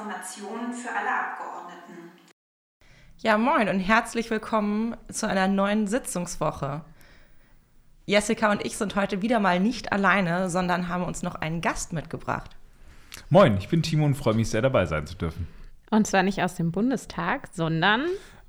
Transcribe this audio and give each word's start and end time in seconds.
Informationen 0.00 0.72
für 0.72 0.88
alle 0.88 1.10
Abgeordneten. 1.10 2.10
Ja, 3.18 3.36
moin 3.36 3.68
und 3.68 3.80
herzlich 3.80 4.30
willkommen 4.30 4.96
zu 5.12 5.28
einer 5.28 5.46
neuen 5.46 5.86
Sitzungswoche. 5.86 6.80
Jessica 8.06 8.50
und 8.50 8.64
ich 8.64 8.78
sind 8.78 8.96
heute 8.96 9.20
wieder 9.20 9.40
mal 9.40 9.60
nicht 9.60 9.92
alleine, 9.92 10.48
sondern 10.48 10.88
haben 10.88 11.04
uns 11.04 11.22
noch 11.22 11.34
einen 11.34 11.60
Gast 11.60 11.92
mitgebracht. 11.92 12.56
Moin, 13.28 13.58
ich 13.58 13.68
bin 13.68 13.82
Timo 13.82 14.06
und 14.06 14.14
freue 14.14 14.32
mich 14.32 14.48
sehr 14.48 14.62
dabei 14.62 14.86
sein 14.86 15.06
zu 15.06 15.16
dürfen. 15.16 15.46
Und 15.90 16.06
zwar 16.06 16.22
nicht 16.22 16.42
aus 16.42 16.54
dem 16.54 16.72
Bundestag, 16.72 17.48
sondern 17.52 18.06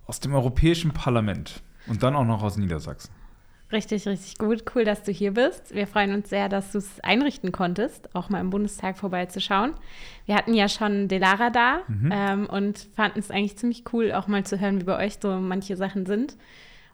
aus 0.08 0.22
dem 0.22 0.34
Europäischen 0.34 0.94
Parlament 0.94 1.62
und 1.88 2.02
dann 2.02 2.16
auch 2.16 2.26
noch 2.26 2.44
aus 2.44 2.56
Niedersachsen. 2.56 3.12
Richtig, 3.72 4.06
richtig 4.08 4.38
gut. 4.38 4.64
Cool, 4.76 4.84
dass 4.84 5.04
du 5.04 5.12
hier 5.12 5.34
bist. 5.34 5.74
Wir 5.74 5.88
freuen 5.88 6.14
uns 6.14 6.30
sehr, 6.30 6.50
dass 6.50 6.72
du 6.74 6.80
es 6.80 7.00
einrichten 7.02 7.52
konntest, 7.52 8.14
auch 8.16 8.30
mal 8.30 8.42
im 8.42 8.50
Bundestag 8.50 8.98
vorbeizuschauen. 8.98 9.74
Wir 10.26 10.36
hatten 10.36 10.54
ja 10.54 10.68
schon 10.68 11.08
Delara 11.08 11.50
da 11.50 11.82
mhm. 11.88 12.12
ähm, 12.14 12.46
und 12.48 12.90
fanden 12.96 13.20
es 13.20 13.32
eigentlich 13.32 13.58
ziemlich 13.58 13.84
cool, 13.94 14.12
auch 14.12 14.28
mal 14.28 14.46
zu 14.46 14.60
hören, 14.60 14.82
wie 14.82 14.86
bei 14.86 15.06
euch 15.06 15.20
so 15.22 15.30
manche 15.38 15.78
Sachen 15.78 16.06
sind. 16.06 16.36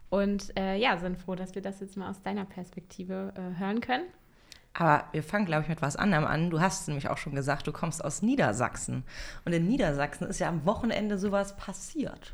Und 0.09 0.57
äh, 0.57 0.77
ja, 0.77 0.97
sind 0.97 1.17
froh, 1.17 1.35
dass 1.35 1.55
wir 1.55 1.61
das 1.61 1.79
jetzt 1.79 1.97
mal 1.97 2.09
aus 2.09 2.21
deiner 2.21 2.45
Perspektive 2.45 3.33
äh, 3.35 3.59
hören 3.59 3.81
können. 3.81 4.05
Aber 4.79 5.05
wir 5.11 5.23
fangen, 5.23 5.45
glaube 5.45 5.63
ich, 5.63 5.69
mit 5.69 5.81
was 5.81 5.95
anderem 5.95 6.25
an. 6.25 6.51
Du 6.51 6.61
hast 6.61 6.87
nämlich 6.87 7.09
auch 7.09 7.17
schon 7.17 7.33
gesagt, 7.33 7.65
du 7.65 7.71
kommst 7.71 8.05
aus 8.05 8.21
Niedersachsen. 8.21 9.03
Und 9.43 9.53
in 9.53 9.67
Niedersachsen 9.67 10.27
ist 10.27 10.37
ja 10.37 10.49
am 10.49 10.65
Wochenende 10.65 11.17
sowas 11.17 11.57
passiert. 11.57 12.33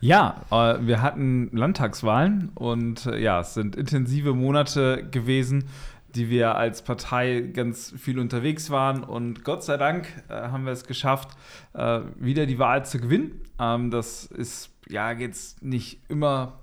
Ja, 0.00 0.40
äh, 0.50 0.78
wir 0.86 1.02
hatten 1.02 1.50
Landtagswahlen 1.52 2.50
und 2.54 3.04
äh, 3.04 3.18
ja, 3.18 3.40
es 3.40 3.52
sind 3.52 3.76
intensive 3.76 4.32
Monate 4.32 5.06
gewesen, 5.10 5.68
die 6.14 6.30
wir 6.30 6.56
als 6.56 6.80
Partei 6.80 7.40
ganz 7.52 7.92
viel 7.98 8.18
unterwegs 8.18 8.70
waren. 8.70 9.04
Und 9.04 9.44
Gott 9.44 9.62
sei 9.62 9.76
Dank 9.76 10.08
äh, 10.30 10.32
haben 10.32 10.64
wir 10.64 10.72
es 10.72 10.84
geschafft, 10.84 11.30
wieder 11.74 12.46
die 12.46 12.58
Wahl 12.58 12.84
zu 12.84 13.00
gewinnen. 13.00 13.40
Ähm, 13.58 13.90
das 13.90 14.26
ist 14.26 14.70
ja 14.88 15.12
jetzt 15.12 15.62
nicht 15.62 16.00
immer 16.08 16.60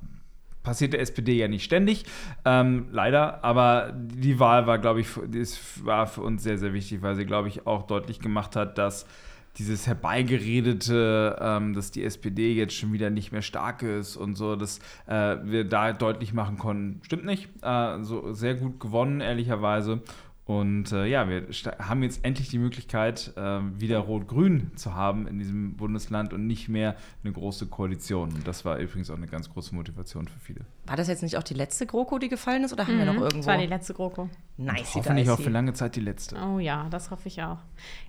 passiert 0.64 0.94
der 0.94 1.02
SPD 1.02 1.34
ja 1.34 1.48
nicht 1.48 1.64
ständig, 1.64 2.06
ähm, 2.46 2.88
leider. 2.92 3.44
Aber 3.44 3.94
die 3.94 4.40
Wahl 4.40 4.68
war, 4.68 4.80
glaube 4.80 5.02
ich, 5.02 5.08
das 5.28 5.60
war 5.84 6.08
für 6.08 6.22
uns 6.22 6.44
sehr, 6.44 6.58
sehr 6.58 6.74
wichtig, 6.74 7.02
weil 7.02 7.16
sie, 7.16 7.26
glaube 7.26 7.48
ich, 7.48 7.66
auch 7.66 7.84
deutlich 7.84 8.20
gemacht 8.20 8.56
hat, 8.56 8.78
dass 8.78 9.06
dieses 9.58 9.88
herbeigeredete, 9.88 11.38
ähm, 11.42 11.74
dass 11.74 11.92
die 11.92 12.04
SPD 12.04 12.54
jetzt 12.54 12.74
schon 12.74 12.94
wieder 12.94 13.10
nicht 13.10 13.32
mehr 13.32 13.42
stark 13.42 13.82
ist 13.82 14.16
und 14.16 14.36
so, 14.36 14.56
dass 14.56 14.80
äh, 15.08 15.38
wir 15.44 15.66
da 15.66 15.92
deutlich 15.92 16.34
machen 16.34 16.58
konnten, 16.58 17.02
stimmt 17.04 17.26
nicht. 17.26 17.50
Äh, 17.62 18.02
so 18.04 18.34
sehr 18.34 18.56
gut 18.56 18.80
gewonnen, 18.80 19.22
ehrlicherweise. 19.22 20.02
Und 20.50 20.92
äh, 20.94 21.06
ja, 21.06 21.30
wir 21.30 21.46
haben 21.78 22.02
jetzt 22.02 22.26
endlich 22.26 22.50
die 22.50 22.58
Möglichkeit, 22.58 23.34
äh, 23.38 23.60
wieder 23.80 24.00
Rot-Grün 24.00 24.72
zu 24.76 24.96
haben 24.96 25.28
in 25.28 25.38
diesem 25.38 25.78
Bundesland 25.78 26.34
und 26.34 26.48
nicht 26.48 26.70
mehr 26.70 26.96
eine 27.24 27.34
große 27.34 27.68
Koalition. 27.68 28.34
Und 28.34 28.48
das 28.48 28.66
war 28.66 28.80
übrigens 28.80 29.12
auch 29.12 29.18
eine 29.18 29.28
ganz 29.28 29.48
große 29.52 29.76
Motivation 29.76 30.28
für 30.28 30.40
viele. 30.40 30.62
War 30.88 30.96
das 30.96 31.08
jetzt 31.08 31.22
nicht 31.22 31.38
auch 31.38 31.44
die 31.44 31.54
letzte 31.54 31.86
GroKo, 31.86 32.18
die 32.18 32.30
gefallen 32.30 32.64
ist, 32.64 32.74
oder 32.74 32.88
haben 32.88 32.96
mhm, 32.96 32.98
wir 32.98 33.06
noch 33.06 33.14
irgendwo? 33.14 33.38
Das 33.38 33.46
war 33.46 33.60
die 33.60 33.68
letzte 33.68 33.94
GroKo. 33.94 34.28
Nice. 34.58 34.96
Hoffentlich 34.96 35.30
auch 35.30 35.40
für 35.40 35.52
lange 35.52 35.74
Zeit 35.74 35.96
die 35.96 36.02
letzte. 36.02 36.36
Oh 36.36 36.58
ja, 36.58 36.88
das 36.90 37.12
hoffe 37.12 37.28
ich 37.28 37.44
auch. 37.44 37.60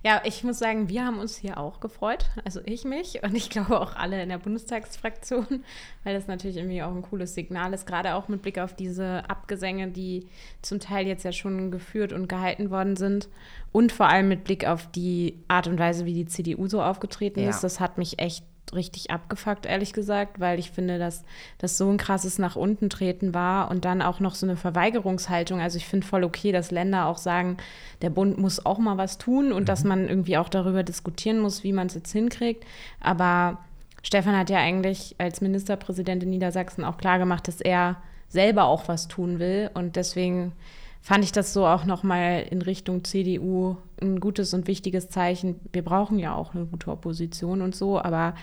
Ja, 0.03 0.21
ich 0.25 0.43
muss 0.43 0.57
sagen, 0.57 0.89
wir 0.89 1.05
haben 1.05 1.19
uns 1.19 1.37
hier 1.37 1.59
auch 1.59 1.79
gefreut. 1.79 2.31
Also 2.43 2.59
ich 2.65 2.85
mich 2.85 3.21
und 3.21 3.35
ich 3.35 3.51
glaube 3.51 3.79
auch 3.79 3.95
alle 3.95 4.21
in 4.23 4.29
der 4.29 4.39
Bundestagsfraktion, 4.39 5.63
weil 6.03 6.15
das 6.15 6.25
natürlich 6.25 6.57
irgendwie 6.57 6.81
auch 6.81 6.93
ein 6.93 7.03
cooles 7.03 7.35
Signal 7.35 7.71
ist, 7.73 7.85
gerade 7.85 8.15
auch 8.15 8.27
mit 8.29 8.41
Blick 8.41 8.57
auf 8.57 8.75
diese 8.75 9.29
Abgesänge, 9.29 9.89
die 9.89 10.27
zum 10.63 10.79
Teil 10.79 11.05
jetzt 11.05 11.23
ja 11.23 11.31
schon 11.31 11.69
geführt 11.69 12.11
und 12.11 12.30
gehalten 12.31 12.71
worden 12.71 12.95
sind. 12.95 13.29
Und 13.71 13.91
vor 13.91 14.09
allem 14.09 14.27
mit 14.27 14.43
Blick 14.43 14.65
auf 14.65 14.87
die 14.91 15.37
Art 15.47 15.67
und 15.67 15.77
Weise, 15.77 16.05
wie 16.05 16.13
die 16.13 16.25
CDU 16.25 16.67
so 16.67 16.81
aufgetreten 16.81 17.41
ja. 17.41 17.49
ist. 17.49 17.63
Das 17.63 17.79
hat 17.79 17.99
mich 17.99 18.17
echt 18.17 18.43
richtig 18.73 19.11
abgefuckt, 19.11 19.65
ehrlich 19.65 19.93
gesagt, 19.93 20.39
weil 20.39 20.59
ich 20.59 20.71
finde, 20.71 20.97
dass 20.97 21.23
das 21.57 21.77
so 21.77 21.89
ein 21.89 21.97
krasses 21.97 22.39
nach 22.39 22.55
unten 22.55 22.89
treten 22.89 23.33
war 23.33 23.69
und 23.69 23.85
dann 23.85 24.01
auch 24.01 24.19
noch 24.19 24.35
so 24.35 24.45
eine 24.45 24.55
Verweigerungshaltung. 24.55 25.59
Also 25.59 25.77
ich 25.77 25.85
finde 25.85 26.07
voll 26.07 26.23
okay, 26.23 26.51
dass 26.51 26.71
Länder 26.71 27.05
auch 27.07 27.17
sagen, 27.17 27.57
der 28.01 28.09
Bund 28.09 28.37
muss 28.37 28.65
auch 28.65 28.79
mal 28.79 28.97
was 28.97 29.17
tun 29.17 29.51
und 29.51 29.63
mhm. 29.63 29.65
dass 29.65 29.83
man 29.83 30.07
irgendwie 30.07 30.37
auch 30.37 30.49
darüber 30.49 30.83
diskutieren 30.83 31.39
muss, 31.39 31.63
wie 31.63 31.73
man 31.73 31.87
es 31.87 31.95
jetzt 31.95 32.11
hinkriegt. 32.11 32.65
Aber 32.99 33.59
Stefan 34.03 34.37
hat 34.37 34.49
ja 34.49 34.59
eigentlich 34.59 35.15
als 35.17 35.41
Ministerpräsident 35.41 36.23
in 36.23 36.29
Niedersachsen 36.29 36.83
auch 36.83 36.97
klar 36.97 37.19
gemacht, 37.19 37.47
dass 37.47 37.61
er 37.61 37.97
selber 38.29 38.65
auch 38.65 38.87
was 38.87 39.07
tun 39.07 39.39
will 39.39 39.69
und 39.73 39.95
deswegen 39.95 40.53
fand 41.01 41.23
ich 41.23 41.31
das 41.31 41.53
so 41.53 41.65
auch 41.65 41.85
nochmal 41.85 42.45
in 42.49 42.61
Richtung 42.61 43.03
CDU 43.03 43.77
ein 44.01 44.19
gutes 44.19 44.53
und 44.53 44.67
wichtiges 44.67 45.09
Zeichen. 45.09 45.59
Wir 45.73 45.83
brauchen 45.83 46.19
ja 46.19 46.33
auch 46.33 46.53
eine 46.53 46.65
gute 46.65 46.91
Opposition 46.91 47.61
und 47.61 47.75
so, 47.75 47.99
aber 47.99 48.35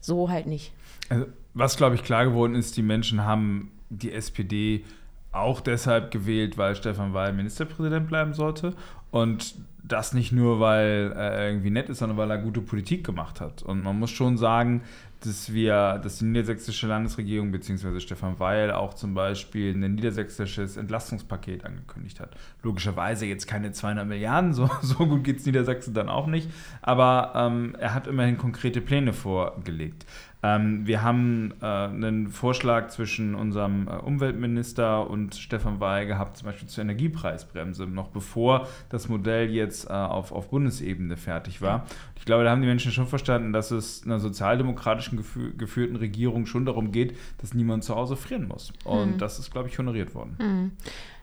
so 0.00 0.30
halt 0.30 0.46
nicht. 0.46 0.72
Also, 1.08 1.26
was, 1.52 1.76
glaube 1.76 1.96
ich, 1.96 2.04
klar 2.04 2.24
geworden 2.24 2.54
ist, 2.54 2.76
die 2.76 2.82
Menschen 2.82 3.24
haben 3.24 3.72
die 3.88 4.12
SPD 4.12 4.84
auch 5.32 5.60
deshalb 5.60 6.10
gewählt, 6.10 6.58
weil 6.58 6.76
Stefan 6.76 7.12
Weil 7.12 7.32
Ministerpräsident 7.32 8.08
bleiben 8.08 8.34
sollte. 8.34 8.74
Und 9.10 9.56
das 9.82 10.12
nicht 10.12 10.30
nur, 10.30 10.60
weil 10.60 11.12
er 11.16 11.48
irgendwie 11.48 11.70
nett 11.70 11.88
ist, 11.88 11.98
sondern 11.98 12.18
weil 12.18 12.30
er 12.30 12.38
gute 12.38 12.60
Politik 12.60 13.04
gemacht 13.04 13.40
hat. 13.40 13.62
Und 13.62 13.82
man 13.82 13.98
muss 13.98 14.10
schon 14.10 14.36
sagen, 14.36 14.82
dass 15.20 15.52
wir, 15.52 15.98
dass 16.02 16.18
die 16.18 16.24
niedersächsische 16.24 16.86
Landesregierung 16.86 17.52
bzw. 17.52 18.00
Stefan 18.00 18.38
Weil 18.38 18.70
auch 18.70 18.94
zum 18.94 19.14
Beispiel 19.14 19.74
ein 19.74 19.94
niedersächsisches 19.94 20.76
Entlastungspaket 20.76 21.64
angekündigt 21.64 22.20
hat. 22.20 22.36
Logischerweise 22.62 23.26
jetzt 23.26 23.46
keine 23.46 23.72
200 23.72 24.06
Milliarden, 24.06 24.54
so, 24.54 24.70
so 24.82 25.06
gut 25.06 25.24
geht 25.24 25.38
es 25.38 25.46
Niedersachsen 25.46 25.94
dann 25.94 26.08
auch 26.08 26.26
nicht, 26.26 26.48
aber 26.82 27.32
ähm, 27.34 27.76
er 27.78 27.94
hat 27.94 28.06
immerhin 28.06 28.38
konkrete 28.38 28.80
Pläne 28.80 29.12
vorgelegt. 29.12 30.06
Ähm, 30.42 30.86
wir 30.86 31.02
haben 31.02 31.52
äh, 31.60 31.66
einen 31.66 32.28
Vorschlag 32.28 32.88
zwischen 32.88 33.34
unserem 33.34 33.88
äh, 33.88 33.92
Umweltminister 33.96 35.08
und 35.08 35.34
Stefan 35.34 35.80
Weil 35.80 36.06
gehabt, 36.06 36.38
zum 36.38 36.46
Beispiel 36.46 36.68
zur 36.68 36.82
Energiepreisbremse, 36.82 37.86
noch 37.86 38.08
bevor 38.08 38.66
das 38.88 39.08
Modell 39.08 39.50
jetzt 39.50 39.90
äh, 39.90 39.92
auf, 39.92 40.32
auf 40.32 40.48
Bundesebene 40.48 41.16
fertig 41.16 41.60
war. 41.60 41.86
Ich 42.16 42.24
glaube, 42.24 42.44
da 42.44 42.50
haben 42.50 42.62
die 42.62 42.68
Menschen 42.68 42.92
schon 42.92 43.06
verstanden, 43.06 43.52
dass 43.52 43.70
es 43.70 44.04
einer 44.04 44.18
sozialdemokratischen 44.18 45.18
gefü 45.18 45.52
geführten 45.56 45.96
Regierung 45.96 46.46
schon 46.46 46.64
darum 46.64 46.92
geht, 46.92 47.16
dass 47.38 47.54
niemand 47.54 47.84
zu 47.84 47.94
Hause 47.94 48.16
frieren 48.16 48.48
muss. 48.48 48.72
Und 48.84 49.12
mhm. 49.14 49.18
das 49.18 49.38
ist, 49.38 49.50
glaube 49.50 49.68
ich, 49.68 49.78
honoriert 49.78 50.14
worden. 50.14 50.36
Mhm. 50.38 50.72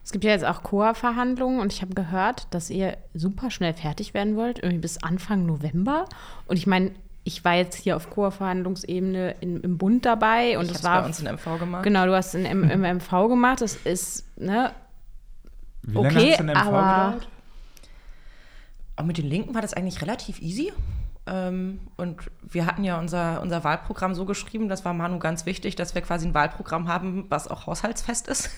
Es 0.04 0.12
gibt 0.12 0.24
ja 0.24 0.30
jetzt 0.30 0.44
auch 0.44 0.62
COA-Verhandlungen 0.62 1.60
und 1.60 1.72
ich 1.72 1.82
habe 1.82 1.92
gehört, 1.94 2.46
dass 2.54 2.70
ihr 2.70 2.96
super 3.12 3.50
schnell 3.50 3.74
fertig 3.74 4.14
werden 4.14 4.36
wollt, 4.36 4.58
irgendwie 4.58 4.80
bis 4.80 5.02
Anfang 5.02 5.44
November. 5.44 6.06
Und 6.46 6.56
ich 6.56 6.66
meine, 6.66 6.92
ich 7.28 7.44
war 7.44 7.54
jetzt 7.54 7.76
hier 7.76 7.94
auf 7.94 8.08
Chorverhandlungsebene 8.08 9.36
im 9.42 9.76
Bund 9.76 10.06
dabei 10.06 10.58
und 10.58 10.64
ich 10.64 10.72
das 10.72 10.82
war 10.82 11.02
bei 11.02 11.06
uns 11.08 11.20
in 11.20 11.30
MV 11.30 11.58
gemacht. 11.58 11.82
Genau, 11.82 12.06
du 12.06 12.14
hast 12.14 12.34
in 12.34 12.46
im, 12.46 12.70
im 12.70 12.80
MV 12.80 13.28
gemacht. 13.28 13.60
Das 13.60 13.76
ist 13.76 14.24
ne 14.38 14.72
Wie 15.82 15.94
lange 15.94 16.08
okay, 16.08 16.30
hast 16.30 16.40
du 16.40 16.44
in 16.44 16.50
MV 16.50 16.58
aber 16.58 17.12
gedauert? 17.12 17.28
Mit 19.04 19.18
den 19.18 19.26
Linken 19.26 19.54
war 19.54 19.60
das 19.60 19.74
eigentlich 19.74 20.00
relativ 20.00 20.40
easy. 20.40 20.72
Ähm, 21.26 21.80
und 21.96 22.22
wir 22.42 22.64
hatten 22.64 22.82
ja 22.82 22.98
unser, 22.98 23.42
unser 23.42 23.62
Wahlprogramm 23.62 24.14
so 24.14 24.24
geschrieben, 24.24 24.70
das 24.70 24.86
war 24.86 24.94
Manu 24.94 25.18
ganz 25.18 25.44
wichtig, 25.44 25.76
dass 25.76 25.94
wir 25.94 26.00
quasi 26.00 26.26
ein 26.26 26.32
Wahlprogramm 26.32 26.88
haben, 26.88 27.26
was 27.28 27.46
auch 27.46 27.66
haushaltsfest 27.66 28.26
ist. 28.28 28.48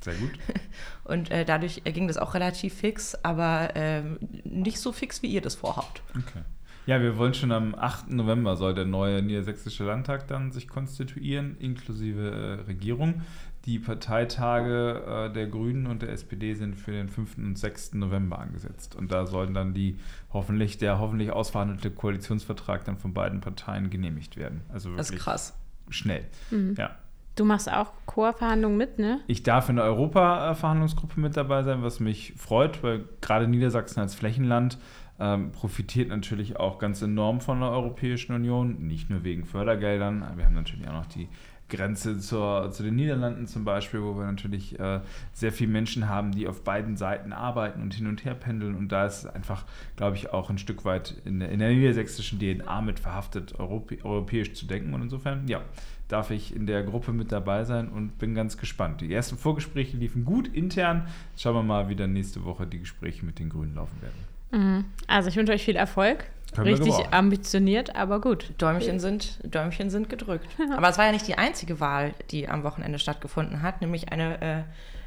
Sehr 0.00 0.14
gut. 0.14 0.32
Und 1.04 1.30
äh, 1.30 1.46
dadurch 1.46 1.82
ging 1.84 2.06
das 2.06 2.18
auch 2.18 2.34
relativ 2.34 2.74
fix, 2.74 3.14
aber 3.22 3.74
äh, 3.74 4.02
nicht 4.44 4.78
so 4.78 4.92
fix, 4.92 5.22
wie 5.22 5.28
ihr 5.28 5.40
das 5.40 5.54
vorhabt. 5.54 6.02
Okay. 6.10 6.42
Ja, 6.86 7.00
wir 7.00 7.16
wollen 7.16 7.34
schon 7.34 7.52
am 7.52 7.74
8. 7.74 8.10
November 8.10 8.56
soll 8.56 8.74
der 8.74 8.86
neue 8.86 9.22
Niedersächsische 9.22 9.84
Landtag 9.84 10.26
dann 10.28 10.50
sich 10.50 10.68
konstituieren, 10.68 11.56
inklusive 11.58 12.30
äh, 12.30 12.66
Regierung. 12.66 13.22
Die 13.66 13.78
Parteitage 13.78 15.28
äh, 15.28 15.32
der 15.32 15.46
Grünen 15.46 15.86
und 15.86 16.02
der 16.02 16.10
SPD 16.10 16.54
sind 16.54 16.74
für 16.74 16.92
den 16.92 17.08
5. 17.08 17.36
und 17.38 17.58
6. 17.58 17.94
November 17.94 18.38
angesetzt. 18.38 18.96
Und 18.96 19.12
da 19.12 19.26
sollen 19.26 19.52
dann 19.52 19.74
die 19.74 19.98
hoffentlich, 20.32 20.78
der 20.78 20.98
hoffentlich 20.98 21.30
ausverhandelte 21.30 21.90
Koalitionsvertrag 21.90 22.84
dann 22.84 22.96
von 22.96 23.12
beiden 23.12 23.40
Parteien 23.40 23.90
genehmigt 23.90 24.36
werden. 24.36 24.62
Also 24.70 24.90
wirklich 24.90 24.98
das 24.98 25.10
ist 25.10 25.22
krass. 25.22 25.58
Schnell. 25.90 26.24
Mhm. 26.50 26.74
Ja. 26.78 26.96
Du 27.36 27.44
machst 27.44 27.70
auch 27.72 27.92
Chorverhandlungen 28.06 28.76
mit, 28.76 28.98
ne? 28.98 29.20
Ich 29.26 29.42
darf 29.42 29.68
in 29.68 29.76
der 29.76 29.84
Europa-Verhandlungsgruppe 29.84 31.20
mit 31.20 31.36
dabei 31.36 31.62
sein, 31.62 31.82
was 31.82 32.00
mich 32.00 32.34
freut, 32.36 32.82
weil 32.82 33.04
gerade 33.20 33.46
Niedersachsen 33.46 34.00
als 34.00 34.14
Flächenland 34.14 34.78
ähm, 35.20 35.52
profitiert 35.52 36.08
natürlich 36.08 36.56
auch 36.58 36.78
ganz 36.78 37.02
enorm 37.02 37.40
von 37.40 37.60
der 37.60 37.70
Europäischen 37.70 38.34
Union, 38.34 38.86
nicht 38.86 39.10
nur 39.10 39.22
wegen 39.22 39.44
Fördergeldern. 39.44 40.24
Wir 40.36 40.46
haben 40.46 40.54
natürlich 40.54 40.88
auch 40.88 40.94
noch 40.94 41.06
die 41.06 41.28
Grenze 41.70 42.18
zur, 42.18 42.70
zu 42.72 42.82
den 42.82 42.96
Niederlanden 42.96 43.46
zum 43.46 43.64
Beispiel, 43.64 44.02
wo 44.02 44.16
wir 44.16 44.26
natürlich 44.26 44.78
äh, 44.78 45.00
sehr 45.32 45.52
viele 45.52 45.70
Menschen 45.70 46.08
haben, 46.08 46.32
die 46.32 46.46
auf 46.46 46.64
beiden 46.64 46.96
Seiten 46.96 47.32
arbeiten 47.32 47.80
und 47.80 47.94
hin 47.94 48.06
und 48.06 48.24
her 48.24 48.34
pendeln. 48.34 48.74
Und 48.74 48.92
da 48.92 49.06
ist 49.06 49.24
es 49.24 49.26
einfach, 49.26 49.64
glaube 49.96 50.16
ich, 50.16 50.32
auch 50.32 50.50
ein 50.50 50.58
Stück 50.58 50.84
weit 50.84 51.14
in 51.24 51.40
der, 51.40 51.50
in 51.50 51.60
der 51.60 51.70
niedersächsischen 51.70 52.38
DNA 52.38 52.82
mit 52.82 53.00
verhaftet, 53.00 53.58
europä 53.58 53.98
europäisch 54.02 54.52
zu 54.52 54.66
denken. 54.66 54.92
Und 54.92 55.02
insofern, 55.02 55.48
ja, 55.48 55.62
darf 56.08 56.30
ich 56.30 56.54
in 56.54 56.66
der 56.66 56.82
Gruppe 56.82 57.12
mit 57.12 57.30
dabei 57.30 57.64
sein 57.64 57.88
und 57.88 58.18
bin 58.18 58.34
ganz 58.34 58.58
gespannt. 58.58 59.00
Die 59.00 59.12
ersten 59.12 59.38
Vorgespräche 59.38 59.96
liefen 59.96 60.24
gut 60.24 60.48
intern. 60.48 61.06
Schauen 61.36 61.54
wir 61.54 61.62
mal, 61.62 61.88
wie 61.88 61.96
dann 61.96 62.12
nächste 62.12 62.44
Woche 62.44 62.66
die 62.66 62.80
Gespräche 62.80 63.24
mit 63.24 63.38
den 63.38 63.48
Grünen 63.48 63.76
laufen 63.76 64.02
werden. 64.02 64.39
Mhm. 64.50 64.84
Also 65.06 65.28
ich 65.28 65.36
wünsche 65.36 65.52
euch 65.52 65.64
viel 65.64 65.76
Erfolg. 65.76 66.24
Können 66.54 66.66
Richtig 66.66 66.94
ambitioniert, 67.12 67.94
aber 67.94 68.20
gut. 68.20 68.52
Däumchen 68.58 68.98
sind, 68.98 69.38
Däumchen 69.44 69.88
sind 69.88 70.08
gedrückt. 70.08 70.48
Aber 70.76 70.88
es 70.88 70.98
war 70.98 71.06
ja 71.06 71.12
nicht 71.12 71.28
die 71.28 71.38
einzige 71.38 71.78
Wahl, 71.78 72.12
die 72.32 72.48
am 72.48 72.64
Wochenende 72.64 72.98
stattgefunden 72.98 73.62
hat, 73.62 73.80
nämlich 73.80 74.10
eine 74.10 74.40
äh, 74.42 74.62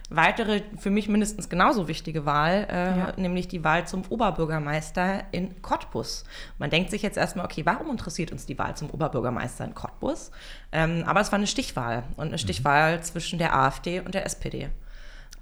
weitere, 0.10 0.62
für 0.78 0.90
mich 0.90 1.10
mindestens 1.10 1.50
genauso 1.50 1.90
wichtige 1.90 2.26
Wahl, 2.26 2.66
äh, 2.70 2.98
Ja. 2.98 3.14
nämlich 3.18 3.50
die 3.50 3.62
Wahl 3.64 3.86
zum 3.86 4.04
Oberbürgermeister 4.08 5.24
in 5.32 5.62
Cottbus. 5.62 6.24
Man 6.60 6.70
denkt 6.70 6.92
sich 6.92 7.02
jetzt 7.02 7.18
erstmal, 7.18 7.46
okay, 7.46 7.66
warum 7.66 7.90
interessiert 7.90 8.32
uns 8.32 8.46
die 8.46 8.58
Wahl 8.58 8.78
zum 8.78 8.90
Oberbürgermeister 8.90 9.66
in 9.66 9.74
Cottbus? 9.74 10.32
Ähm, 10.72 11.04
aber 11.06 11.20
es 11.20 11.32
war 11.32 11.38
eine 11.40 11.48
Stichwahl 11.48 12.04
und 12.16 12.28
eine 12.28 12.38
Stichwahl 12.38 13.04
zwischen 13.04 13.38
der 13.40 13.54
AfD 13.54 14.00
und 14.00 14.14
der 14.14 14.26
SPD. 14.26 14.70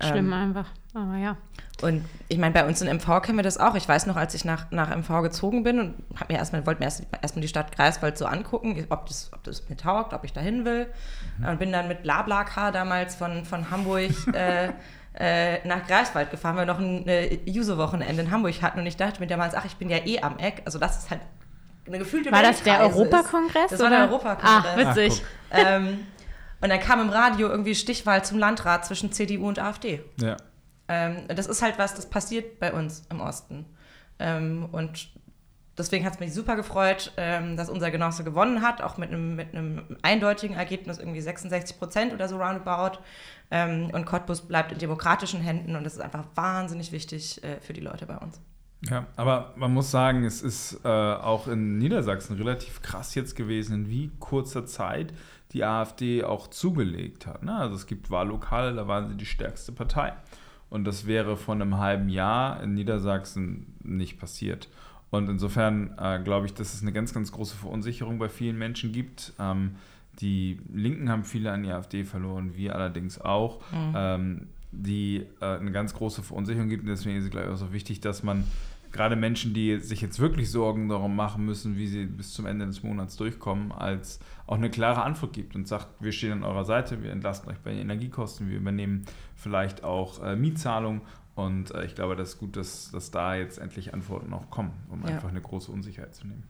Schlimm 0.04 0.34
einfach. 0.34 0.68
Aber 0.94 1.16
ja. 1.18 1.38
Und 1.82 2.06
ich 2.28 2.38
meine, 2.38 2.54
bei 2.54 2.66
uns 2.66 2.82
in 2.82 2.96
MV 2.96 3.22
kennen 3.22 3.38
wir 3.38 3.44
das 3.44 3.58
auch. 3.58 3.76
Ich 3.76 3.88
weiß 3.88 4.06
noch, 4.06 4.16
als 4.16 4.34
ich 4.36 4.46
nach, 4.46 4.70
nach 4.72 4.96
MV 4.96 5.24
gezogen 5.24 5.64
bin 5.64 5.80
und 5.80 5.96
hab 6.20 6.30
mir 6.30 6.38
erstmal, 6.38 6.66
wollte 6.66 6.80
mir 6.80 6.86
erst, 6.86 7.04
erstmal 7.22 7.42
die 7.42 7.48
Stadt 7.48 7.76
Greifswald 7.76 8.18
so 8.18 8.26
angucken, 8.26 8.86
ob 8.90 9.08
das, 9.08 9.32
ob 9.34 9.44
das 9.44 9.68
mir 9.70 9.78
taugt, 9.78 10.14
ob 10.14 10.24
ich 10.24 10.34
da 10.34 10.42
hin 10.42 10.66
will. 10.66 10.88
Und 11.48 11.60
bin 11.60 11.72
dann 11.72 11.88
mit 11.88 12.04
Blablacar 12.04 12.72
damals 12.72 13.16
von, 13.16 13.46
von 13.46 13.72
Hamburg 13.72 14.12
äh, 14.34 14.70
äh, 15.14 15.68
nach 15.68 15.88
Greifswald 15.88 16.30
gefahren, 16.30 16.56
weil 16.56 16.68
wir 16.68 16.74
noch 16.74 16.80
ein 16.80 17.08
äh, 17.08 17.40
User-Wochenende 17.48 18.22
in 18.22 18.32
Hamburg 18.32 18.62
hatten. 18.62 18.80
Und 18.80 18.86
ich 18.86 18.98
dachte 18.98 19.20
mir 19.20 19.28
damals, 19.28 19.56
ach, 19.56 19.66
ich 19.66 19.76
bin 19.76 19.90
ja 19.90 19.98
eh 19.98 20.22
am 20.22 20.38
Eck. 20.38 20.62
Also 20.66 20.78
das 20.78 21.00
ist 21.00 21.10
halt 21.10 21.22
eine 21.88 21.98
gefühlte 22.00 22.32
War 22.32 22.44
das 22.44 22.64
der. 22.64 22.82
Europakongress? 22.82 23.72
Das 23.72 23.80
war 23.80 23.90
der 23.90 24.04
oder? 24.04 24.12
Europakongress. 24.12 24.86
Ach, 24.86 24.96
witzig. 24.96 25.24
Ach, 25.50 25.58
ähm, 25.58 26.06
und 26.62 26.70
dann 26.70 26.80
kam 26.80 27.02
im 27.02 27.10
Radio 27.10 27.50
irgendwie 27.50 27.76
Stichwahl 27.76 28.24
zum 28.24 28.38
Landrat 28.38 28.86
zwischen 28.86 29.12
CDU 29.12 29.48
und 29.48 29.60
AfD. 29.60 30.02
Ja. 30.20 30.38
Ähm, 30.88 31.28
das 31.28 31.48
ist 31.48 31.62
halt 31.62 31.80
was, 31.80 31.96
das 31.96 32.10
passiert 32.10 32.60
bei 32.60 32.74
uns 32.74 33.04
im 33.10 33.20
Osten. 33.20 33.66
Ähm, 34.20 34.68
und 34.72 35.10
deswegen 35.78 36.06
hat 36.06 36.14
es 36.14 36.20
mich 36.20 36.34
super 36.34 36.56
gefreut, 36.56 37.14
ähm, 37.18 37.58
dass 37.58 37.70
unser 37.70 37.90
Genosse 37.90 38.24
gewonnen 38.24 38.62
hat, 38.62 38.82
auch 38.82 38.98
mit 38.98 39.10
einem, 39.10 39.36
mit 39.36 39.56
einem 39.56 39.98
eindeutigen 40.02 40.56
Ergebnis, 40.56 41.00
irgendwie 41.00 41.22
66 41.22 41.80
Prozent 41.80 42.14
oder 42.14 42.28
so 42.28 42.38
roundabout. 42.38 43.00
Ähm, 43.50 43.90
und 43.92 44.06
Cottbus 44.06 44.42
bleibt 44.42 44.72
in 44.72 44.78
demokratischen 44.78 45.42
Händen 45.42 45.76
und 45.76 45.84
das 45.84 45.94
ist 45.94 46.02
einfach 46.02 46.26
wahnsinnig 46.36 46.92
wichtig 46.92 47.44
äh, 47.44 47.60
für 47.60 47.74
die 47.74 47.82
Leute 47.82 48.06
bei 48.06 48.18
uns. 48.18 48.40
Ja, 48.90 49.06
aber 49.16 49.54
man 49.58 49.74
muss 49.74 49.92
sagen, 49.92 50.24
es 50.24 50.42
ist 50.42 50.80
äh, 50.84 50.88
auch 50.88 51.48
in 51.48 51.78
Niedersachsen 51.78 52.36
relativ 52.36 52.82
krass 52.82 53.14
jetzt 53.14 53.36
gewesen, 53.36 53.76
in 53.76 53.90
wie 53.90 54.12
kurzer 54.20 54.66
Zeit 54.66 55.14
die 55.54 55.64
AfD 55.64 56.24
auch 56.24 56.48
zugelegt 56.48 57.28
hat. 57.28 57.44
Ne? 57.44 57.56
Also 57.56 57.76
es 57.76 57.86
gibt 57.86 58.10
Wahllokale, 58.10 58.74
da 58.74 58.88
waren 58.88 59.10
sie 59.10 59.16
die 59.16 59.26
stärkste 59.26 59.72
Partei. 59.72 60.14
Und 60.70 60.86
das 60.86 61.06
wäre 61.06 61.36
vor 61.36 61.56
einem 61.56 61.78
halben 61.78 62.10
Jahr 62.10 62.64
in 62.64 62.74
Niedersachsen 62.74 63.74
nicht 63.84 64.20
passiert. 64.20 64.70
Und 65.10 65.30
insofern 65.30 65.94
äh, 65.98 66.22
glaube 66.24 66.46
ich, 66.46 66.54
dass 66.54 66.74
es 66.74 66.82
eine 66.82 66.94
ganz, 66.94 67.14
ganz 67.14 67.34
große 67.34 67.58
Verunsicherung 67.58 68.18
bei 68.18 68.30
vielen 68.30 68.58
Menschen 68.58 68.94
gibt. 68.94 69.34
Ähm, 69.38 69.76
die 70.20 70.62
Linken 70.74 71.10
haben 71.10 71.26
viele 71.26 71.52
an 71.52 71.64
die 71.64 71.72
AfD 71.72 72.06
verloren, 72.06 72.56
wir 72.56 72.76
allerdings 72.76 73.20
auch. 73.20 73.60
Ähm, 73.74 74.48
die 74.72 75.26
äh, 75.42 75.46
eine 75.58 75.72
ganz 75.72 75.94
große 75.94 76.24
Verunsicherung 76.24 76.70
gibt. 76.70 76.84
Und 76.84 76.90
deswegen 76.90 77.18
ist 77.18 77.26
es, 77.26 77.30
glaube 77.30 77.48
ich, 77.48 77.54
auch 77.54 77.58
so 77.58 77.74
wichtig, 77.74 78.00
dass 78.00 78.24
man 78.24 78.46
gerade 78.92 79.16
Menschen, 79.16 79.54
die 79.54 79.80
sich 79.80 80.02
jetzt 80.02 80.20
wirklich 80.20 80.52
Sorgen 80.52 80.90
darum 80.90 81.16
machen 81.16 81.46
müssen, 81.46 81.78
wie 81.78 81.88
sie 81.88 82.06
bis 82.06 82.34
zum 82.34 82.46
Ende 82.46 82.66
des 82.66 82.84
Monats 82.84 83.16
durchkommen, 83.18 83.72
als 83.72 84.20
auch 84.48 84.56
eine 84.58 84.70
klare 84.70 85.04
Antwort 85.04 85.34
gibt 85.34 85.56
und 85.56 85.68
sagt, 85.68 85.88
wir 86.00 86.12
stehen 86.12 86.32
an 86.34 86.44
eurer 86.44 86.66
Seite, 86.66 87.02
wir 87.04 87.12
entlasten 87.12 87.50
euch 87.50 87.60
bei 87.60 87.72
den 87.72 87.80
Energiekosten, 87.80 88.50
wir 88.50 88.58
übernehmen 88.58 89.06
vielleicht 89.36 89.84
auch 89.84 90.22
äh, 90.24 90.36
Mietzahlungen. 90.36 91.02
Und 91.36 91.72
äh, 91.72 91.86
ich 91.86 91.96
glaube, 91.96 92.16
das 92.16 92.30
ist 92.34 92.40
gut, 92.40 92.58
dass, 92.58 92.92
dass 92.92 93.12
da 93.12 93.36
jetzt 93.36 93.58
endlich 93.58 93.94
Antworten 93.94 94.34
auch 94.34 94.50
kommen, 94.50 94.74
um 94.90 95.02
Ja. 95.04 95.16
einfach 95.16 95.30
eine 95.30 95.42
große 95.42 95.72
Unsicherheit 95.72 96.14
zu 96.14 96.28
nehmen. 96.28 96.44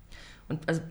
Und 0.49 0.67
also, 0.67 0.81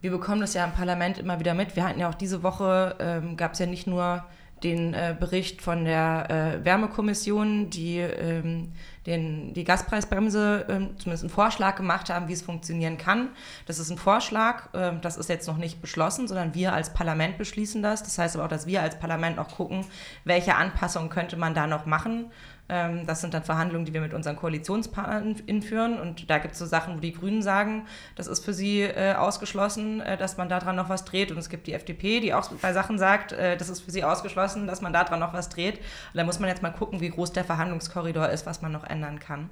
wir 0.00 0.10
bekommen 0.12 0.40
das 0.40 0.54
ja 0.54 0.64
im 0.64 0.72
Parlament 0.72 1.18
immer 1.18 1.40
wieder 1.40 1.52
mit. 1.54 1.76
Wir 1.76 1.84
hatten 1.84 2.00
ja 2.00 2.08
auch 2.08 2.14
diese 2.14 2.42
Woche, 2.42 2.96
ähm, 3.00 3.36
gab 3.36 3.52
es 3.52 3.58
ja 3.58 3.66
nicht 3.66 3.86
nur 3.86 4.24
den 4.62 4.94
äh, 4.94 5.16
Bericht 5.18 5.62
von 5.62 5.84
der 5.84 6.60
äh, 6.60 6.64
Wärmekommission, 6.64 7.70
die 7.70 7.98
ähm, 7.98 8.72
den, 9.06 9.54
die 9.54 9.64
Gaspreisbremse 9.64 10.66
ähm, 10.68 10.98
zumindest 10.98 11.24
einen 11.24 11.30
Vorschlag 11.30 11.76
gemacht 11.76 12.10
haben, 12.10 12.28
wie 12.28 12.34
es 12.34 12.42
funktionieren 12.42 12.98
kann. 12.98 13.30
Das 13.66 13.78
ist 13.78 13.90
ein 13.90 13.96
Vorschlag, 13.96 14.68
ähm, 14.74 15.00
das 15.00 15.16
ist 15.16 15.28
jetzt 15.28 15.46
noch 15.46 15.56
nicht 15.56 15.80
beschlossen, 15.80 16.28
sondern 16.28 16.54
wir 16.54 16.74
als 16.74 16.92
Parlament 16.92 17.38
beschließen 17.38 17.82
das. 17.82 18.02
Das 18.02 18.18
heißt 18.18 18.36
aber 18.36 18.44
auch, 18.44 18.50
dass 18.50 18.66
wir 18.66 18.82
als 18.82 18.98
Parlament 18.98 19.38
auch 19.38 19.48
gucken, 19.56 19.86
welche 20.24 20.54
Anpassungen 20.54 21.08
könnte 21.08 21.36
man 21.36 21.54
da 21.54 21.66
noch 21.66 21.86
machen. 21.86 22.30
Ähm, 22.70 23.04
Das 23.06 23.20
sind 23.20 23.34
dann 23.34 23.42
Verhandlungen, 23.42 23.84
die 23.84 23.92
wir 23.92 24.00
mit 24.00 24.14
unseren 24.14 24.36
Koalitionspartnern 24.36 25.36
in- 25.46 25.60
führen. 25.62 25.98
Und 25.98 26.30
da 26.30 26.38
gibt 26.38 26.52
es 26.52 26.60
so 26.60 26.66
Sachen, 26.66 26.96
wo 26.96 27.00
die 27.00 27.12
Grünen 27.12 27.42
sagen, 27.42 27.86
das 28.14 28.28
ist 28.28 28.44
für 28.44 28.54
sie 28.54 28.82
äh, 28.82 29.14
ausgeschlossen, 29.14 30.00
äh, 30.00 30.16
dass 30.16 30.36
man 30.36 30.48
daran 30.48 30.76
noch 30.76 30.88
was 30.88 31.04
dreht. 31.04 31.32
Und 31.32 31.38
es 31.38 31.48
gibt 31.48 31.66
die 31.66 31.74
FDP, 31.74 32.20
die 32.20 32.32
auch 32.32 32.48
bei 32.62 32.72
Sachen 32.72 32.98
sagt, 32.98 33.32
äh, 33.32 33.56
das 33.56 33.68
ist 33.68 33.80
für 33.80 33.90
sie 33.90 34.04
ausgeschlossen, 34.04 34.68
dass 34.68 34.80
man 34.80 34.92
daran 34.92 35.18
noch 35.18 35.32
was 35.32 35.48
dreht. 35.48 35.78
Und 35.78 35.84
da 36.14 36.24
muss 36.24 36.38
man 36.38 36.48
jetzt 36.48 36.62
mal 36.62 36.70
gucken, 36.70 37.00
wie 37.00 37.10
groß 37.10 37.32
der 37.32 37.44
Verhandlungskorridor 37.44 38.28
ist, 38.28 38.46
was 38.46 38.62
man 38.62 38.70
noch 38.72 38.84
ändern 38.84 39.18
kann. 39.18 39.50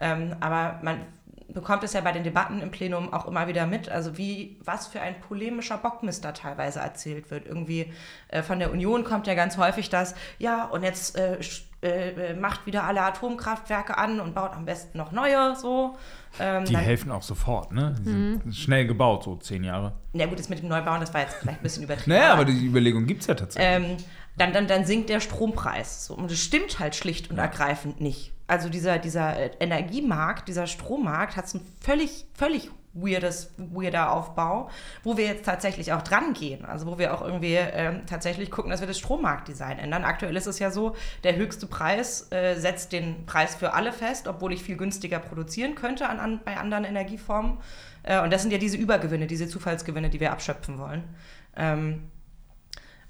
Ähm, 0.00 0.34
aber 0.40 0.80
man 0.82 1.00
bekommt 1.48 1.84
es 1.84 1.92
ja 1.92 2.00
bei 2.00 2.12
den 2.12 2.24
Debatten 2.24 2.60
im 2.60 2.70
Plenum 2.70 3.12
auch 3.14 3.26
immer 3.26 3.46
wieder 3.46 3.66
mit, 3.66 3.88
also 3.88 4.18
wie, 4.18 4.58
was 4.64 4.88
für 4.88 5.00
ein 5.00 5.18
polemischer 5.20 5.78
Bockmist 5.78 6.24
da 6.24 6.32
teilweise 6.32 6.80
erzählt 6.80 7.30
wird. 7.30 7.46
Irgendwie 7.46 7.92
äh, 8.28 8.42
von 8.42 8.58
der 8.58 8.72
Union 8.72 9.04
kommt 9.04 9.26
ja 9.26 9.34
ganz 9.34 9.56
häufig 9.56 9.88
das, 9.88 10.14
ja, 10.38 10.64
und 10.64 10.82
jetzt 10.82 11.16
äh, 11.16 11.38
äh, 11.82 12.10
äh, 12.30 12.34
macht 12.34 12.66
wieder 12.66 12.84
alle 12.84 13.02
Atomkraftwerke 13.02 13.98
an 13.98 14.18
und 14.20 14.34
baut 14.34 14.52
am 14.52 14.64
besten 14.64 14.96
noch 14.98 15.12
neue, 15.12 15.54
so. 15.56 15.96
Ähm, 16.40 16.64
Die 16.64 16.76
helfen 16.76 17.10
auch 17.12 17.22
sofort, 17.22 17.72
ne? 17.72 17.94
Die 18.00 18.04
sind 18.04 18.54
schnell 18.56 18.86
gebaut, 18.86 19.24
so 19.24 19.36
zehn 19.36 19.62
Jahre. 19.64 19.92
Na 20.12 20.26
gut, 20.26 20.38
das 20.38 20.48
mit 20.48 20.60
dem 20.60 20.68
Neubauen, 20.68 21.00
das 21.00 21.12
war 21.12 21.20
jetzt 21.22 21.34
vielleicht 21.34 21.60
ein 21.60 21.62
bisschen 21.62 21.82
übertrieben. 21.82 22.10
Naja, 22.16 22.32
aber 22.32 22.44
die 22.44 22.66
Überlegung 22.66 23.06
gibt 23.06 23.20
es 23.22 23.26
ja 23.26 23.34
tatsächlich. 23.34 23.90
ähm, 23.90 23.96
dann, 24.38 24.52
dann, 24.52 24.66
dann 24.66 24.84
sinkt 24.84 25.08
der 25.08 25.20
Strompreis. 25.20 26.06
So. 26.06 26.14
Und 26.14 26.30
das 26.30 26.38
stimmt 26.38 26.78
halt 26.78 26.94
schlicht 26.94 27.30
und 27.30 27.38
ergreifend 27.38 28.00
nicht. 28.00 28.32
Also 28.46 28.68
dieser, 28.68 28.98
dieser 28.98 29.36
äh, 29.36 29.50
Energiemarkt, 29.60 30.48
dieser 30.48 30.66
Strommarkt 30.66 31.36
hat 31.36 31.48
so 31.48 31.58
ein 31.58 31.62
völlig, 31.80 32.26
völlig 32.34 32.70
weirdes, 32.96 33.54
weirder 33.56 34.12
Aufbau, 34.12 34.70
wo 35.04 35.16
wir 35.16 35.26
jetzt 35.26 35.44
tatsächlich 35.44 35.92
auch 35.92 36.02
dran 36.02 36.32
gehen. 36.32 36.64
Also 36.64 36.86
wo 36.86 36.98
wir 36.98 37.14
auch 37.14 37.22
irgendwie 37.22 37.54
ähm, 37.54 38.02
tatsächlich 38.06 38.50
gucken, 38.50 38.70
dass 38.70 38.80
wir 38.80 38.86
das 38.86 38.98
Strommarktdesign 38.98 39.78
ändern. 39.78 40.04
Aktuell 40.04 40.36
ist 40.36 40.46
es 40.46 40.58
ja 40.58 40.70
so, 40.70 40.96
der 41.24 41.36
höchste 41.36 41.66
Preis 41.66 42.30
äh, 42.32 42.54
setzt 42.56 42.92
den 42.92 43.26
Preis 43.26 43.54
für 43.54 43.74
alle 43.74 43.92
fest, 43.92 44.28
obwohl 44.28 44.52
ich 44.52 44.62
viel 44.62 44.76
günstiger 44.76 45.18
produzieren 45.18 45.74
könnte 45.74 46.08
an, 46.08 46.18
an, 46.18 46.40
bei 46.44 46.56
anderen 46.56 46.84
Energieformen. 46.84 47.58
Äh, 48.02 48.20
und 48.22 48.32
das 48.32 48.42
sind 48.42 48.50
ja 48.50 48.58
diese 48.58 48.76
Übergewinne, 48.76 49.26
diese 49.26 49.48
Zufallsgewinne, 49.48 50.10
die 50.10 50.20
wir 50.20 50.32
abschöpfen 50.32 50.78
wollen. 50.78 51.04
Ähm, 51.56 52.10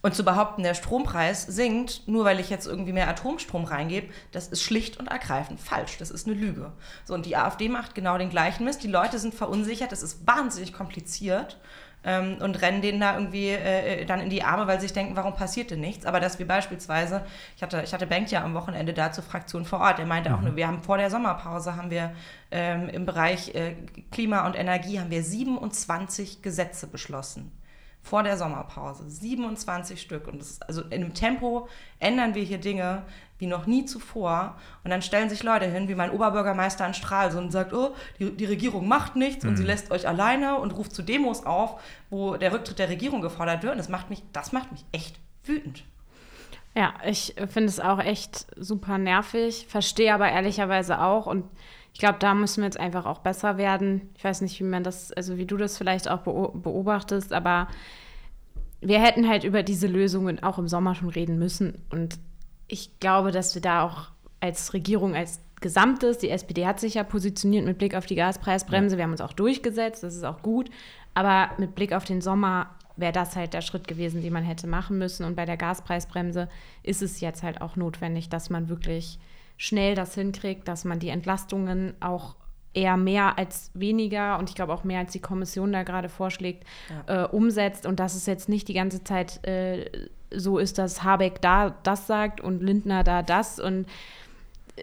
und 0.06 0.14
zu 0.14 0.24
behaupten, 0.24 0.62
der 0.62 0.74
Strompreis 0.74 1.42
sinkt, 1.42 2.06
nur 2.06 2.24
weil 2.24 2.38
ich 2.38 2.48
jetzt 2.48 2.68
irgendwie 2.68 2.92
mehr 2.92 3.08
Atomstrom 3.08 3.64
reingebe, 3.64 4.06
das 4.30 4.46
ist 4.46 4.62
schlicht 4.62 5.00
und 5.00 5.08
ergreifend 5.08 5.60
falsch. 5.60 5.98
Das 5.98 6.12
ist 6.12 6.28
eine 6.28 6.36
Lüge. 6.36 6.72
So, 7.04 7.12
und 7.12 7.26
die 7.26 7.36
AfD 7.36 7.68
macht 7.68 7.96
genau 7.96 8.16
den 8.16 8.30
gleichen 8.30 8.64
Mist. 8.64 8.84
Die 8.84 8.88
Leute 8.88 9.18
sind 9.18 9.34
verunsichert, 9.34 9.90
das 9.90 10.04
ist 10.04 10.24
wahnsinnig 10.24 10.72
kompliziert 10.72 11.58
ähm, 12.04 12.36
und 12.40 12.62
rennen 12.62 12.82
denen 12.82 13.00
da 13.00 13.14
irgendwie 13.14 13.48
äh, 13.48 14.04
dann 14.04 14.20
in 14.20 14.30
die 14.30 14.44
Arme, 14.44 14.68
weil 14.68 14.78
sie 14.78 14.86
sich 14.86 14.92
denken, 14.92 15.16
warum 15.16 15.34
passiert 15.34 15.72
denn 15.72 15.80
nichts? 15.80 16.06
Aber 16.06 16.20
dass 16.20 16.38
wir 16.38 16.46
beispielsweise, 16.46 17.26
ich 17.56 17.64
hatte, 17.64 17.82
ich 17.84 17.92
hatte 17.92 18.06
Benk 18.06 18.30
ja 18.30 18.44
am 18.44 18.54
Wochenende 18.54 18.94
da 18.94 19.10
zur 19.10 19.24
Fraktion 19.24 19.64
vor 19.64 19.80
Ort, 19.80 19.98
der 19.98 20.06
meinte 20.06 20.32
auch, 20.32 20.40
nur, 20.40 20.54
wir 20.54 20.68
haben 20.68 20.84
vor 20.84 20.98
der 20.98 21.10
Sommerpause 21.10 21.74
haben 21.74 21.90
wir 21.90 22.12
ähm, 22.52 22.88
im 22.90 23.06
Bereich 23.06 23.56
äh, 23.56 23.74
Klima 24.12 24.46
und 24.46 24.56
Energie 24.56 25.00
haben 25.00 25.10
wir 25.10 25.24
27 25.24 26.42
Gesetze 26.42 26.86
beschlossen 26.86 27.50
vor 28.06 28.22
der 28.22 28.36
Sommerpause. 28.36 29.10
27 29.10 30.00
Stück. 30.00 30.28
Und 30.28 30.40
das 30.40 30.52
ist, 30.52 30.68
also 30.68 30.82
in 30.82 31.02
einem 31.02 31.14
Tempo 31.14 31.68
ändern 31.98 32.34
wir 32.34 32.42
hier 32.44 32.58
Dinge 32.58 33.02
wie 33.38 33.46
noch 33.46 33.66
nie 33.66 33.84
zuvor. 33.84 34.56
Und 34.84 34.90
dann 34.90 35.02
stellen 35.02 35.28
sich 35.28 35.42
Leute 35.42 35.66
hin, 35.66 35.88
wie 35.88 35.94
mein 35.94 36.10
Oberbürgermeister 36.10 36.86
in 36.86 36.94
Stralsund 36.94 37.46
und 37.46 37.50
sagt, 37.50 37.72
oh, 37.72 37.94
die, 38.18 38.30
die 38.30 38.44
Regierung 38.44 38.86
macht 38.86 39.16
nichts 39.16 39.44
und 39.44 39.56
sie 39.56 39.64
lässt 39.64 39.90
euch 39.90 40.08
alleine 40.08 40.58
und 40.58 40.70
ruft 40.72 40.94
zu 40.94 41.02
Demos 41.02 41.44
auf, 41.44 41.80
wo 42.08 42.36
der 42.36 42.52
Rücktritt 42.52 42.78
der 42.78 42.88
Regierung 42.88 43.20
gefordert 43.20 43.62
wird. 43.62 43.72
Und 43.72 43.78
das 43.78 43.88
macht 43.88 44.08
mich, 44.08 44.22
das 44.32 44.52
macht 44.52 44.70
mich 44.72 44.84
echt 44.92 45.18
wütend. 45.44 45.84
Ja, 46.76 46.94
ich 47.04 47.34
finde 47.48 47.68
es 47.68 47.80
auch 47.80 47.98
echt 47.98 48.46
super 48.56 48.98
nervig, 48.98 49.66
verstehe 49.68 50.14
aber 50.14 50.28
ehrlicherweise 50.28 51.00
auch 51.00 51.26
und 51.26 51.44
ich 51.96 52.00
glaube, 52.00 52.18
da 52.18 52.34
müssen 52.34 52.58
wir 52.60 52.66
jetzt 52.66 52.78
einfach 52.78 53.06
auch 53.06 53.20
besser 53.20 53.56
werden. 53.56 54.10
Ich 54.18 54.22
weiß 54.22 54.42
nicht, 54.42 54.60
wie 54.60 54.64
man 54.64 54.84
das, 54.84 55.12
also 55.12 55.38
wie 55.38 55.46
du 55.46 55.56
das 55.56 55.78
vielleicht 55.78 56.10
auch 56.10 56.24
beo- 56.24 56.52
beobachtest, 56.54 57.32
aber 57.32 57.68
wir 58.82 59.00
hätten 59.00 59.26
halt 59.26 59.44
über 59.44 59.62
diese 59.62 59.86
Lösungen 59.86 60.42
auch 60.42 60.58
im 60.58 60.68
Sommer 60.68 60.94
schon 60.94 61.08
reden 61.08 61.38
müssen 61.38 61.82
und 61.88 62.18
ich 62.68 63.00
glaube, 63.00 63.32
dass 63.32 63.54
wir 63.54 63.62
da 63.62 63.82
auch 63.82 64.08
als 64.40 64.74
Regierung, 64.74 65.14
als 65.14 65.40
Gesamtes, 65.62 66.18
die 66.18 66.28
SPD 66.28 66.66
hat 66.66 66.80
sich 66.80 66.92
ja 66.92 67.02
positioniert 67.02 67.64
mit 67.64 67.78
Blick 67.78 67.94
auf 67.94 68.04
die 68.04 68.16
Gaspreisbremse, 68.16 68.98
wir 68.98 69.04
haben 69.04 69.12
uns 69.12 69.22
auch 69.22 69.32
durchgesetzt, 69.32 70.02
das 70.02 70.14
ist 70.14 70.24
auch 70.24 70.42
gut, 70.42 70.68
aber 71.14 71.48
mit 71.56 71.74
Blick 71.74 71.94
auf 71.94 72.04
den 72.04 72.20
Sommer 72.20 72.74
wäre 72.96 73.12
das 73.12 73.36
halt 73.36 73.54
der 73.54 73.62
Schritt 73.62 73.88
gewesen, 73.88 74.20
den 74.20 74.34
man 74.34 74.44
hätte 74.44 74.66
machen 74.66 74.98
müssen. 74.98 75.24
Und 75.24 75.34
bei 75.34 75.46
der 75.46 75.56
Gaspreisbremse 75.56 76.50
ist 76.82 77.00
es 77.00 77.20
jetzt 77.20 77.42
halt 77.42 77.62
auch 77.62 77.76
notwendig, 77.76 78.28
dass 78.28 78.50
man 78.50 78.68
wirklich 78.68 79.18
schnell 79.56 79.94
das 79.94 80.14
hinkriegt, 80.14 80.68
dass 80.68 80.84
man 80.84 80.98
die 80.98 81.08
Entlastungen 81.08 81.94
auch 82.00 82.36
eher 82.74 82.96
mehr 82.96 83.38
als 83.38 83.70
weniger 83.74 84.38
und 84.38 84.50
ich 84.50 84.54
glaube 84.54 84.72
auch 84.72 84.84
mehr 84.84 85.00
als 85.00 85.12
die 85.12 85.20
Kommission 85.20 85.72
da 85.72 85.82
gerade 85.82 86.08
vorschlägt, 86.10 86.64
ja. 87.08 87.24
äh, 87.24 87.28
umsetzt 87.28 87.86
und 87.86 87.98
dass 87.98 88.14
es 88.14 88.26
jetzt 88.26 88.48
nicht 88.48 88.68
die 88.68 88.74
ganze 88.74 89.02
Zeit 89.02 89.44
äh, 89.46 90.08
so 90.30 90.58
ist, 90.58 90.76
dass 90.76 91.02
Habeck 91.02 91.40
da 91.40 91.70
das 91.82 92.06
sagt 92.06 92.40
und 92.40 92.62
Lindner 92.62 93.02
da 93.02 93.22
das 93.22 93.58
und 93.58 93.86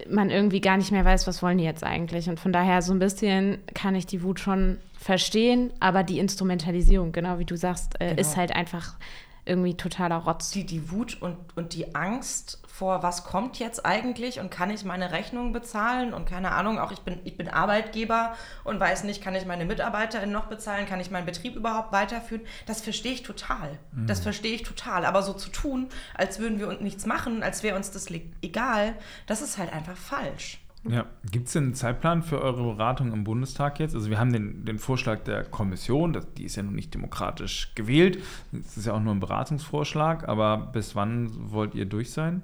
man 0.09 0.29
irgendwie 0.29 0.61
gar 0.61 0.77
nicht 0.77 0.91
mehr 0.91 1.05
weiß, 1.05 1.27
was 1.27 1.43
wollen 1.43 1.57
die 1.57 1.63
jetzt 1.63 1.83
eigentlich. 1.83 2.27
Und 2.27 2.39
von 2.39 2.51
daher 2.51 2.81
so 2.81 2.93
ein 2.93 2.99
bisschen 2.99 3.59
kann 3.73 3.95
ich 3.95 4.07
die 4.07 4.23
Wut 4.23 4.39
schon 4.39 4.79
verstehen, 4.97 5.71
aber 5.79 6.03
die 6.03 6.19
Instrumentalisierung, 6.19 7.11
genau 7.11 7.37
wie 7.39 7.45
du 7.45 7.55
sagst, 7.55 7.95
äh, 7.99 8.09
genau. 8.09 8.21
ist 8.21 8.35
halt 8.35 8.55
einfach 8.55 8.95
irgendwie 9.45 9.75
totaler 9.75 10.17
Rotz. 10.17 10.51
Die, 10.51 10.65
die 10.65 10.89
Wut 10.89 11.21
und, 11.21 11.37
und 11.55 11.73
die 11.73 11.93
Angst 11.93 12.62
vor, 12.73 13.03
was 13.03 13.23
kommt 13.23 13.59
jetzt 13.59 13.85
eigentlich 13.85 14.39
und 14.39 14.49
kann 14.49 14.71
ich 14.71 14.83
meine 14.83 15.11
Rechnung 15.11 15.53
bezahlen 15.53 16.11
und 16.11 16.27
keine 16.27 16.53
Ahnung, 16.53 16.79
auch 16.79 16.91
ich 16.91 17.01
bin, 17.01 17.19
ich 17.23 17.37
bin 17.37 17.47
Arbeitgeber 17.47 18.35
und 18.63 18.79
weiß 18.79 19.03
nicht, 19.03 19.23
kann 19.23 19.35
ich 19.35 19.45
meine 19.45 19.65
MitarbeiterInnen 19.65 20.33
noch 20.33 20.47
bezahlen, 20.47 20.87
kann 20.87 20.99
ich 20.99 21.11
meinen 21.11 21.27
Betrieb 21.27 21.55
überhaupt 21.55 21.91
weiterführen, 21.91 22.41
das 22.65 22.81
verstehe 22.81 23.11
ich 23.11 23.21
total. 23.21 23.77
Mhm. 23.91 24.07
Das 24.07 24.21
verstehe 24.21 24.55
ich 24.55 24.63
total. 24.63 25.05
Aber 25.05 25.21
so 25.21 25.33
zu 25.33 25.49
tun, 25.49 25.87
als 26.15 26.39
würden 26.39 26.57
wir 26.57 26.67
uns 26.67 26.81
nichts 26.81 27.05
machen, 27.05 27.43
als 27.43 27.61
wäre 27.61 27.75
uns 27.75 27.91
das 27.91 28.07
egal, 28.41 28.95
das 29.27 29.43
ist 29.43 29.59
halt 29.59 29.71
einfach 29.71 29.95
falsch. 29.95 30.62
Ja, 30.89 31.05
gibt 31.31 31.47
es 31.47 31.53
denn 31.53 31.63
einen 31.63 31.73
Zeitplan 31.75 32.23
für 32.23 32.41
eure 32.41 32.75
Beratung 32.75 33.13
im 33.13 33.23
Bundestag 33.23 33.79
jetzt? 33.79 33.95
Also 33.95 34.09
wir 34.09 34.19
haben 34.19 34.33
den, 34.33 34.65
den 34.65 34.79
Vorschlag 34.79 35.23
der 35.23 35.43
Kommission, 35.45 36.11
das, 36.11 36.33
die 36.33 36.43
ist 36.43 36.57
ja 36.57 36.63
noch 36.63 36.71
nicht 36.71 36.93
demokratisch 36.93 37.73
gewählt, 37.75 38.21
das 38.51 38.77
ist 38.77 38.87
ja 38.87 38.93
auch 38.93 38.99
nur 38.99 39.13
ein 39.13 39.21
Beratungsvorschlag, 39.21 40.27
aber 40.27 40.57
bis 40.57 40.95
wann 40.95 41.51
wollt 41.51 41.73
ihr 41.73 41.85
durch 41.85 42.11
sein? 42.11 42.43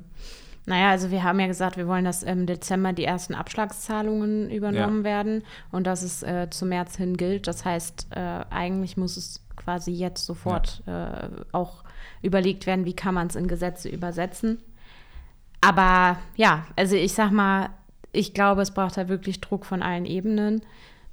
Naja, 0.65 0.91
also 0.91 1.10
wir 1.12 1.24
haben 1.24 1.39
ja 1.39 1.48
gesagt, 1.48 1.77
wir 1.77 1.88
wollen, 1.88 2.05
dass 2.05 2.24
im 2.24 2.46
Dezember 2.46 2.93
die 2.93 3.03
ersten 3.03 3.34
Abschlagszahlungen 3.34 4.50
übernommen 4.51 5.00
ja. 5.00 5.03
werden 5.03 5.43
und 5.72 5.88
dass 5.88 6.03
es 6.03 6.22
äh, 6.24 6.48
zum 6.50 6.69
März 6.69 6.96
hin 6.96 7.17
gilt. 7.17 7.48
Das 7.48 7.65
heißt, 7.65 8.08
äh, 8.12 8.46
eigentlich 8.51 8.96
muss 8.96 9.17
es 9.17 9.43
quasi 9.55 9.91
jetzt 9.91 10.25
sofort 10.25 10.84
ja. 10.86 11.25
äh, 11.25 11.29
auch 11.51 11.84
überlegt 12.22 12.67
werden, 12.67 12.86
wie 12.86 12.96
kann 12.96 13.15
man 13.15 13.27
es 13.27 13.36
in 13.36 13.48
Gesetze 13.48 13.89
übersetzen. 13.89 14.60
Aber 15.60 16.17
ja, 16.36 16.65
also 16.75 16.96
ich 16.96 17.13
sag 17.13 17.31
mal, 17.31 17.69
ich 18.11 18.33
glaube, 18.33 18.61
es 18.61 18.71
braucht 18.71 18.97
da 18.97 19.07
wirklich 19.09 19.41
Druck 19.41 19.65
von 19.65 19.81
allen 19.81 20.05
Ebenen, 20.05 20.61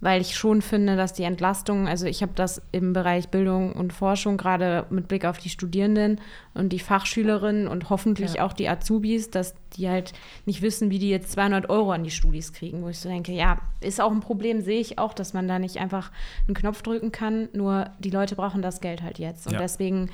weil 0.00 0.20
ich 0.20 0.36
schon 0.36 0.60
finde, 0.60 0.94
dass 0.94 1.14
die 1.14 1.22
Entlastung, 1.22 1.88
also 1.88 2.06
ich 2.06 2.20
habe 2.20 2.32
das 2.34 2.60
im 2.70 2.92
Bereich 2.92 3.28
Bildung 3.28 3.72
und 3.72 3.94
Forschung 3.94 4.36
gerade 4.36 4.84
mit 4.90 5.08
Blick 5.08 5.24
auf 5.24 5.38
die 5.38 5.48
Studierenden 5.48 6.20
und 6.52 6.70
die 6.70 6.78
Fachschülerinnen 6.78 7.66
und 7.66 7.88
hoffentlich 7.88 8.34
ja. 8.34 8.44
auch 8.44 8.52
die 8.52 8.68
Azubis, 8.68 9.30
dass 9.30 9.54
die 9.74 9.88
halt 9.88 10.12
nicht 10.44 10.60
wissen, 10.60 10.90
wie 10.90 10.98
die 10.98 11.08
jetzt 11.08 11.32
200 11.32 11.70
Euro 11.70 11.92
an 11.92 12.04
die 12.04 12.10
Studis 12.10 12.52
kriegen, 12.52 12.82
wo 12.82 12.88
ich 12.88 12.98
so 12.98 13.08
denke, 13.08 13.32
ja, 13.32 13.58
ist 13.80 14.00
auch 14.00 14.12
ein 14.12 14.20
Problem, 14.20 14.60
sehe 14.60 14.80
ich 14.80 14.98
auch, 14.98 15.14
dass 15.14 15.32
man 15.32 15.48
da 15.48 15.58
nicht 15.58 15.78
einfach 15.78 16.10
einen 16.46 16.54
Knopf 16.54 16.82
drücken 16.82 17.10
kann, 17.10 17.48
nur 17.54 17.90
die 17.98 18.10
Leute 18.10 18.36
brauchen 18.36 18.60
das 18.60 18.82
Geld 18.82 19.02
halt 19.02 19.18
jetzt 19.18 19.46
und 19.46 19.54
ja. 19.54 19.60
deswegen 19.60 20.10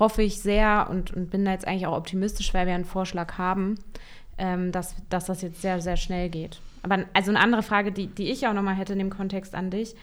hoffe 0.00 0.22
ich 0.22 0.40
sehr 0.40 0.88
und, 0.90 1.12
und 1.12 1.30
bin 1.30 1.44
da 1.44 1.52
jetzt 1.52 1.68
eigentlich 1.68 1.86
auch 1.86 1.96
optimistisch, 1.96 2.52
weil 2.52 2.66
wir 2.66 2.74
einen 2.74 2.84
Vorschlag 2.84 3.38
haben, 3.38 3.76
ähm, 4.40 4.72
dass, 4.72 4.96
dass 5.10 5.26
das 5.26 5.42
jetzt 5.42 5.62
sehr, 5.62 5.80
sehr 5.80 5.96
schnell 5.96 6.30
geht. 6.30 6.60
Aber 6.82 7.04
also 7.12 7.30
eine 7.30 7.40
andere 7.40 7.62
Frage, 7.62 7.92
die, 7.92 8.06
die 8.06 8.30
ich 8.30 8.46
auch 8.46 8.54
nochmal 8.54 8.74
hätte 8.74 8.94
in 8.94 8.98
dem 8.98 9.10
Kontext 9.10 9.54
an 9.54 9.70
dich. 9.70 9.94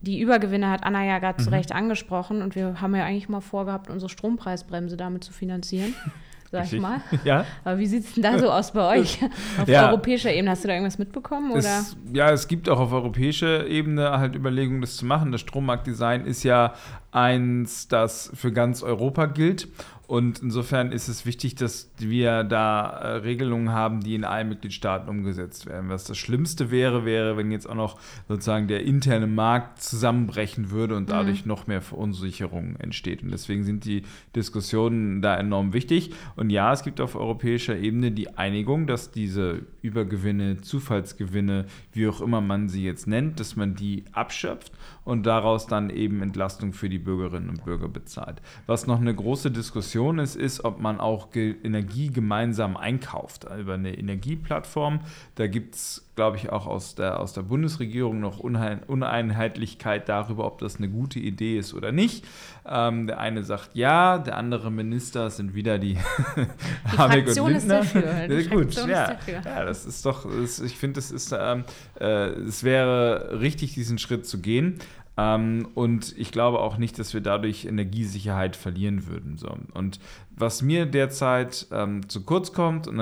Die 0.00 0.20
Übergewinne 0.20 0.70
hat 0.70 0.84
Anna 0.84 1.04
ja 1.04 1.18
gerade 1.18 1.42
mhm. 1.42 1.44
zu 1.44 1.50
Recht 1.50 1.72
angesprochen 1.72 2.40
und 2.40 2.54
wir 2.54 2.80
haben 2.80 2.94
ja 2.94 3.04
eigentlich 3.04 3.28
mal 3.28 3.40
vorgehabt, 3.40 3.90
unsere 3.90 4.08
Strompreisbremse 4.08 4.96
damit 4.96 5.24
zu 5.24 5.32
finanzieren. 5.32 5.94
sag 6.50 6.62
Richtig. 6.62 6.78
ich 6.78 6.82
mal. 6.82 7.00
Ja. 7.24 7.44
Aber 7.64 7.78
wie 7.78 7.86
sieht 7.86 8.04
es 8.04 8.14
denn 8.14 8.22
da 8.22 8.38
so 8.38 8.50
aus 8.50 8.72
bei 8.72 8.98
euch? 8.98 9.18
Auf 9.60 9.68
ja. 9.68 9.88
europäischer 9.88 10.32
Ebene 10.32 10.50
hast 10.50 10.64
du 10.64 10.68
da 10.68 10.74
irgendwas 10.74 10.98
mitbekommen? 10.98 11.52
Oder? 11.52 11.58
Es, 11.58 11.96
ja, 12.12 12.30
es 12.30 12.48
gibt 12.48 12.68
auch 12.68 12.80
auf 12.80 12.92
europäischer 12.92 13.66
Ebene 13.66 14.18
halt 14.18 14.34
Überlegungen, 14.34 14.80
das 14.80 14.96
zu 14.96 15.06
machen. 15.06 15.30
Das 15.32 15.42
Strommarktdesign 15.42 16.26
ist 16.26 16.42
ja 16.42 16.74
eins, 17.12 17.88
das 17.88 18.30
für 18.34 18.52
ganz 18.52 18.82
Europa 18.82 19.26
gilt. 19.26 19.68
Und 20.10 20.40
insofern 20.42 20.90
ist 20.90 21.06
es 21.06 21.24
wichtig, 21.24 21.54
dass 21.54 21.92
wir 21.98 22.42
da 22.42 22.88
äh, 22.88 23.06
Regelungen 23.18 23.70
haben, 23.70 24.00
die 24.00 24.16
in 24.16 24.24
allen 24.24 24.48
Mitgliedstaaten 24.48 25.08
umgesetzt 25.08 25.66
werden. 25.66 25.88
Was 25.88 26.02
das 26.02 26.18
Schlimmste 26.18 26.72
wäre, 26.72 27.04
wäre, 27.04 27.36
wenn 27.36 27.52
jetzt 27.52 27.70
auch 27.70 27.76
noch 27.76 27.96
sozusagen 28.26 28.66
der 28.66 28.82
interne 28.82 29.28
Markt 29.28 29.80
zusammenbrechen 29.80 30.72
würde 30.72 30.96
und 30.96 31.10
dadurch 31.10 31.44
mhm. 31.44 31.48
noch 31.50 31.68
mehr 31.68 31.80
Verunsicherung 31.80 32.74
entsteht. 32.80 33.22
Und 33.22 33.30
deswegen 33.30 33.62
sind 33.62 33.84
die 33.84 34.02
Diskussionen 34.34 35.22
da 35.22 35.36
enorm 35.36 35.72
wichtig. 35.74 36.10
Und 36.34 36.50
ja, 36.50 36.72
es 36.72 36.82
gibt 36.82 37.00
auf 37.00 37.14
europäischer 37.14 37.76
Ebene 37.76 38.10
die 38.10 38.36
Einigung, 38.36 38.88
dass 38.88 39.12
diese 39.12 39.62
Übergewinne, 39.80 40.60
Zufallsgewinne, 40.60 41.66
wie 41.92 42.08
auch 42.08 42.20
immer 42.20 42.40
man 42.40 42.68
sie 42.68 42.82
jetzt 42.82 43.06
nennt, 43.06 43.38
dass 43.38 43.54
man 43.54 43.76
die 43.76 44.02
abschöpft 44.10 44.72
und 45.10 45.26
daraus 45.26 45.66
dann 45.66 45.90
eben 45.90 46.22
Entlastung 46.22 46.72
für 46.72 46.88
die 46.88 47.00
Bürgerinnen 47.00 47.50
und 47.50 47.64
Bürger 47.64 47.88
bezahlt. 47.88 48.40
Was 48.66 48.86
noch 48.86 49.00
eine 49.00 49.12
große 49.12 49.50
Diskussion 49.50 50.20
ist, 50.20 50.36
ist, 50.36 50.64
ob 50.64 50.80
man 50.80 51.00
auch 51.00 51.34
Energie 51.34 52.10
gemeinsam 52.12 52.76
einkauft 52.76 53.46
über 53.58 53.74
eine 53.74 53.98
Energieplattform. 53.98 55.00
Da 55.34 55.48
gibt 55.48 55.74
es 55.74 56.10
glaube 56.20 56.36
ich, 56.36 56.50
auch 56.50 56.66
aus 56.66 56.96
der, 56.96 57.18
aus 57.18 57.32
der 57.32 57.40
Bundesregierung 57.40 58.20
noch 58.20 58.40
Uneinheitlichkeit 58.40 60.06
darüber, 60.06 60.44
ob 60.44 60.58
das 60.58 60.76
eine 60.76 60.90
gute 60.90 61.18
Idee 61.18 61.58
ist 61.58 61.72
oder 61.72 61.92
nicht. 61.92 62.26
Ähm, 62.68 63.06
der 63.06 63.20
eine 63.20 63.42
sagt 63.42 63.70
ja, 63.72 64.18
der 64.18 64.36
andere 64.36 64.70
Minister 64.70 65.30
sind 65.30 65.54
wieder 65.54 65.78
die, 65.78 65.94
die 65.94 66.46
Fraktion 66.94 67.54
ist 67.54 67.70
dafür. 67.70 68.28
Die 68.28 68.48
gut, 68.48 68.74
ja. 68.86 69.16
ja, 69.26 69.64
das 69.64 69.86
ist 69.86 70.04
doch, 70.04 70.26
das, 70.30 70.60
ich 70.60 70.76
finde, 70.76 71.00
es 71.00 71.10
ist, 71.10 71.34
ähm, 71.34 71.64
äh, 71.98 72.28
es 72.42 72.64
wäre 72.64 73.40
richtig, 73.40 73.72
diesen 73.72 73.96
Schritt 73.96 74.26
zu 74.26 74.42
gehen. 74.42 74.78
Ähm, 75.20 75.68
und 75.74 76.16
ich 76.16 76.32
glaube 76.32 76.60
auch 76.60 76.78
nicht, 76.78 76.98
dass 76.98 77.12
wir 77.12 77.20
dadurch 77.20 77.66
Energiesicherheit 77.66 78.56
verlieren 78.56 79.06
würden. 79.06 79.36
So. 79.36 79.54
Und 79.74 80.00
was 80.30 80.62
mir 80.62 80.86
derzeit 80.86 81.66
ähm, 81.72 82.08
zu 82.08 82.24
kurz 82.24 82.52
kommt, 82.54 82.88
und 82.88 82.96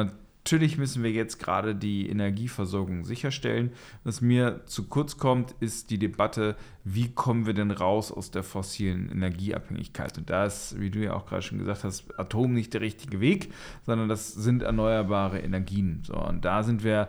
Natürlich 0.48 0.78
müssen 0.78 1.02
wir 1.02 1.10
jetzt 1.10 1.38
gerade 1.38 1.74
die 1.74 2.08
Energieversorgung 2.08 3.04
sicherstellen. 3.04 3.70
Was 4.02 4.22
mir 4.22 4.62
zu 4.64 4.88
kurz 4.88 5.18
kommt, 5.18 5.54
ist 5.60 5.90
die 5.90 5.98
Debatte, 5.98 6.56
wie 6.84 7.12
kommen 7.12 7.44
wir 7.44 7.52
denn 7.52 7.70
raus 7.70 8.10
aus 8.10 8.30
der 8.30 8.42
fossilen 8.42 9.10
Energieabhängigkeit? 9.12 10.16
Und 10.16 10.30
da 10.30 10.46
ist, 10.46 10.80
wie 10.80 10.88
du 10.88 11.00
ja 11.00 11.12
auch 11.12 11.26
gerade 11.26 11.42
schon 11.42 11.58
gesagt 11.58 11.84
hast, 11.84 12.18
Atom 12.18 12.54
nicht 12.54 12.72
der 12.72 12.80
richtige 12.80 13.20
Weg, 13.20 13.52
sondern 13.84 14.08
das 14.08 14.32
sind 14.32 14.62
erneuerbare 14.62 15.38
Energien. 15.38 16.02
So, 16.06 16.14
und 16.14 16.46
da 16.46 16.62
sind 16.62 16.82
wir 16.82 17.08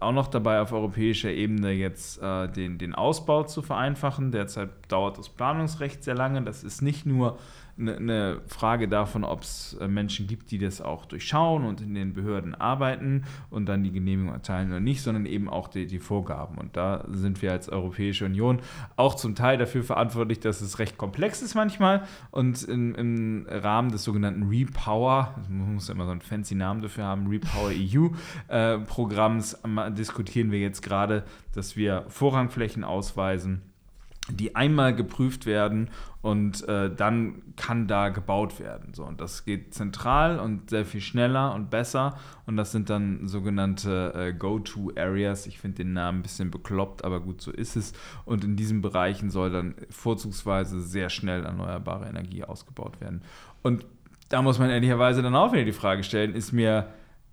auch 0.00 0.12
noch 0.12 0.26
dabei, 0.26 0.60
auf 0.60 0.72
europäischer 0.72 1.30
Ebene 1.30 1.72
jetzt 1.72 2.20
äh, 2.20 2.50
den, 2.50 2.76
den 2.76 2.94
Ausbau 2.94 3.44
zu 3.44 3.62
vereinfachen. 3.62 4.30
Derzeit 4.30 4.68
dauert 4.88 5.16
das 5.16 5.30
Planungsrecht 5.30 6.04
sehr 6.04 6.16
lange. 6.16 6.42
Das 6.42 6.62
ist 6.62 6.82
nicht 6.82 7.06
nur 7.06 7.38
eine, 7.78 8.40
Frage 8.46 8.88
davon, 8.88 9.24
ob 9.24 9.42
es 9.42 9.76
äh, 9.80 9.88
Menschen 9.88 10.26
gibt, 10.26 10.50
die 10.50 10.58
das 10.58 10.80
auch 10.80 11.06
durchschauen 11.06 11.64
und 11.64 11.80
in 11.80 11.94
den 11.94 12.14
Behörden 12.14 12.54
arbeiten 12.54 13.24
und 13.50 13.66
dann 13.66 13.82
die 13.82 13.92
Genehmigung 13.92 14.32
erteilen 14.32 14.68
oder 14.68 14.80
nicht, 14.80 15.02
sondern 15.02 15.26
eben 15.26 15.48
auch 15.48 15.68
die, 15.68 15.86
die 15.86 15.98
Vorgaben. 15.98 16.56
Und 16.58 16.76
da 16.76 17.04
sind 17.08 17.42
wir 17.42 17.52
als 17.52 17.68
Europäische 17.68 18.24
Union 18.26 18.60
auch 18.96 19.14
zum 19.14 19.34
Teil 19.34 19.58
dafür 19.58 19.82
verantwortlich, 19.82 20.40
dass 20.40 20.60
es 20.60 20.78
recht 20.78 20.98
komplex 20.98 21.42
ist 21.42 21.54
manchmal 21.54 22.04
und 22.30 22.62
in, 22.62 22.94
im 22.94 23.46
Rahmen 23.48 23.90
des 23.90 24.04
sogenannten 24.04 24.44
Repower, 24.44 25.34
man 25.48 25.74
muss 25.74 25.88
ja 25.88 25.94
immer 25.94 26.04
so 26.04 26.12
einen 26.12 26.20
fancy 26.20 26.54
Namen 26.54 26.82
dafür 26.82 27.04
haben, 27.04 27.26
Repower 27.26 27.70
EU-Programms 28.50 29.54
äh, 29.64 29.90
diskutieren 29.92 30.50
wir 30.50 30.60
jetzt 30.60 30.82
gerade, 30.82 31.24
dass 31.52 31.76
wir 31.76 32.04
Vorrangflächen 32.08 32.84
ausweisen 32.84 33.73
die 34.30 34.56
einmal 34.56 34.94
geprüft 34.94 35.44
werden 35.44 35.90
und 36.22 36.66
äh, 36.66 36.94
dann 36.94 37.42
kann 37.56 37.86
da 37.86 38.08
gebaut 38.08 38.58
werden. 38.58 38.94
So, 38.94 39.04
und 39.04 39.20
das 39.20 39.44
geht 39.44 39.74
zentral 39.74 40.38
und 40.38 40.70
sehr 40.70 40.86
viel 40.86 41.02
schneller 41.02 41.54
und 41.54 41.68
besser. 41.68 42.16
Und 42.46 42.56
das 42.56 42.72
sind 42.72 42.88
dann 42.88 43.28
sogenannte 43.28 44.14
äh, 44.14 44.32
Go-To-Areas. 44.32 45.46
Ich 45.46 45.58
finde 45.58 45.84
den 45.84 45.92
Namen 45.92 46.20
ein 46.20 46.22
bisschen 46.22 46.50
bekloppt, 46.50 47.04
aber 47.04 47.20
gut, 47.20 47.42
so 47.42 47.50
ist 47.50 47.76
es. 47.76 47.92
Und 48.24 48.44
in 48.44 48.56
diesen 48.56 48.80
Bereichen 48.80 49.28
soll 49.28 49.50
dann 49.50 49.74
vorzugsweise 49.90 50.80
sehr 50.80 51.10
schnell 51.10 51.44
erneuerbare 51.44 52.08
Energie 52.08 52.44
ausgebaut 52.44 53.02
werden. 53.02 53.20
Und 53.62 53.84
da 54.30 54.40
muss 54.40 54.58
man 54.58 54.70
ehrlicherweise 54.70 55.20
dann 55.20 55.36
auch 55.36 55.52
wieder 55.52 55.64
die 55.64 55.72
Frage 55.72 56.02
stellen, 56.02 56.34
ist 56.34 56.52
mir 56.52 56.88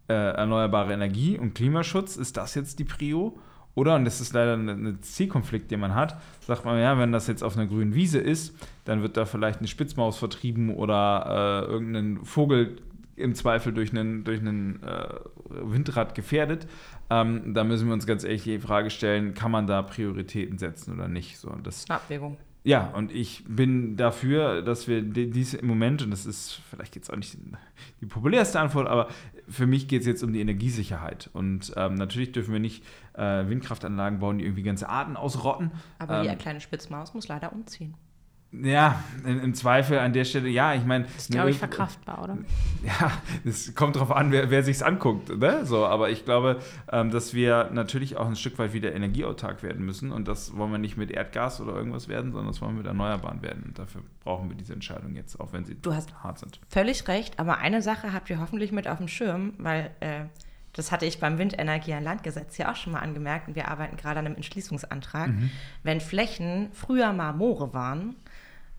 äh, 0.09 0.13
erneuerbare 0.13 0.91
Energie 0.91 1.39
und 1.39 1.55
Klimaschutz, 1.55 2.17
ist 2.17 2.35
das 2.35 2.55
jetzt 2.55 2.79
die 2.79 2.83
Prio? 2.83 3.39
Oder, 3.73 3.95
und 3.95 4.05
das 4.05 4.19
ist 4.19 4.33
leider 4.33 4.55
ein 4.55 4.97
Zielkonflikt, 5.01 5.71
den 5.71 5.79
man 5.79 5.95
hat, 5.95 6.21
sagt 6.41 6.65
man, 6.65 6.79
ja, 6.79 6.97
wenn 6.99 7.11
das 7.11 7.27
jetzt 7.27 7.43
auf 7.43 7.55
einer 7.57 7.67
grünen 7.67 7.93
Wiese 7.93 8.19
ist, 8.19 8.55
dann 8.85 9.01
wird 9.01 9.15
da 9.15 9.25
vielleicht 9.25 9.59
eine 9.59 9.67
Spitzmaus 9.67 10.17
vertrieben 10.17 10.75
oder 10.75 11.65
äh, 11.67 11.71
irgendein 11.71 12.25
Vogel 12.25 12.77
im 13.15 13.35
Zweifel 13.35 13.73
durch 13.73 13.91
einen, 13.91 14.23
durch 14.23 14.39
einen 14.39 14.81
äh, 14.83 15.07
Windrad 15.49 16.15
gefährdet. 16.15 16.67
Ähm, 17.09 17.53
da 17.53 17.63
müssen 17.63 17.87
wir 17.87 17.93
uns 17.93 18.05
ganz 18.05 18.23
ehrlich 18.23 18.43
die 18.43 18.59
Frage 18.59 18.89
stellen, 18.89 19.33
kann 19.33 19.51
man 19.51 19.67
da 19.67 19.81
Prioritäten 19.81 20.57
setzen 20.57 20.93
oder 20.93 21.07
nicht? 21.07 21.37
So, 21.37 21.49
das, 21.63 21.89
Abwägung. 21.89 22.37
ja, 22.63 22.89
und 22.95 23.11
ich 23.11 23.43
bin 23.47 23.95
dafür, 23.95 24.61
dass 24.61 24.87
wir 24.87 25.01
dies 25.01 25.53
im 25.53 25.67
Moment, 25.67 26.01
und 26.01 26.11
das 26.11 26.25
ist 26.25 26.61
vielleicht 26.69 26.95
jetzt 26.95 27.11
auch 27.11 27.17
nicht 27.17 27.37
die 28.01 28.05
populärste 28.05 28.59
Antwort, 28.59 28.87
aber 28.87 29.07
für 29.51 29.67
mich 29.67 29.87
geht 29.87 30.01
es 30.01 30.07
jetzt 30.07 30.23
um 30.23 30.33
die 30.33 30.41
Energiesicherheit. 30.41 31.29
Und 31.33 31.73
ähm, 31.75 31.95
natürlich 31.95 32.31
dürfen 32.31 32.53
wir 32.53 32.59
nicht 32.59 32.83
äh, 33.13 33.47
Windkraftanlagen 33.47 34.19
bauen, 34.19 34.39
die 34.39 34.45
irgendwie 34.45 34.63
ganze 34.63 34.89
Arten 34.89 35.15
ausrotten. 35.15 35.71
Aber 35.99 36.21
die 36.21 36.27
ähm, 36.27 36.37
kleine 36.37 36.61
Spitzmaus 36.61 37.13
muss 37.13 37.27
leider 37.27 37.53
umziehen. 37.53 37.95
Ja, 38.53 39.01
im 39.23 39.53
Zweifel 39.53 39.97
an 39.99 40.11
der 40.11 40.25
Stelle, 40.25 40.49
ja, 40.49 40.73
ich 40.73 40.83
meine. 40.83 41.05
Das 41.05 41.15
ist, 41.15 41.31
glaube 41.31 41.51
ich, 41.51 41.57
verkraftbar, 41.57 42.21
oder? 42.23 42.37
Ja, 42.83 43.11
es 43.45 43.75
kommt 43.75 43.95
darauf 43.95 44.11
an, 44.11 44.31
wer, 44.31 44.49
wer 44.49 44.63
sich 44.63 44.83
anguckt. 44.83 45.37
Ne? 45.37 45.65
So, 45.65 45.85
aber 45.85 46.09
ich 46.09 46.25
glaube, 46.25 46.59
ähm, 46.91 47.11
dass 47.11 47.33
wir 47.33 47.69
natürlich 47.71 48.17
auch 48.17 48.27
ein 48.27 48.35
Stück 48.35 48.57
weit 48.59 48.73
wieder 48.73 48.93
energieautark 48.93 49.63
werden 49.63 49.85
müssen. 49.85 50.11
Und 50.11 50.27
das 50.27 50.57
wollen 50.57 50.71
wir 50.71 50.79
nicht 50.79 50.97
mit 50.97 51.11
Erdgas 51.11 51.61
oder 51.61 51.75
irgendwas 51.75 52.07
werden, 52.07 52.31
sondern 52.31 52.51
das 52.51 52.61
wollen 52.61 52.73
wir 52.73 52.79
mit 52.79 52.87
Erneuerbaren 52.87 53.41
werden. 53.41 53.63
Und 53.67 53.79
dafür 53.79 54.01
brauchen 54.23 54.49
wir 54.49 54.57
diese 54.57 54.73
Entscheidung 54.73 55.15
jetzt, 55.15 55.39
auch 55.39 55.53
wenn 55.53 55.63
sie 55.63 55.75
du 55.81 55.93
hast 55.93 56.13
hart 56.23 56.39
sind. 56.39 56.59
Völlig 56.67 57.07
recht, 57.07 57.39
aber 57.39 57.59
eine 57.59 57.81
Sache 57.81 58.11
habt 58.11 58.29
ihr 58.29 58.39
hoffentlich 58.39 58.71
mit 58.71 58.87
auf 58.87 58.97
dem 58.97 59.07
Schirm, 59.07 59.53
weil. 59.59 59.91
Äh 60.01 60.25
das 60.73 60.91
hatte 60.91 61.05
ich 61.05 61.19
beim 61.19 61.37
Windenergie- 61.37 61.93
und 61.93 62.03
Landgesetz 62.03 62.57
ja 62.57 62.71
auch 62.71 62.77
schon 62.77 62.93
mal 62.93 62.99
angemerkt 62.99 63.49
und 63.49 63.55
wir 63.55 63.67
arbeiten 63.67 63.97
gerade 63.97 64.19
an 64.19 64.25
einem 64.25 64.35
Entschließungsantrag. 64.35 65.27
Mhm. 65.27 65.51
Wenn 65.83 65.99
Flächen 65.99 66.69
früher 66.71 67.11
mal 67.11 67.33
Moore 67.33 67.73
waren, 67.73 68.15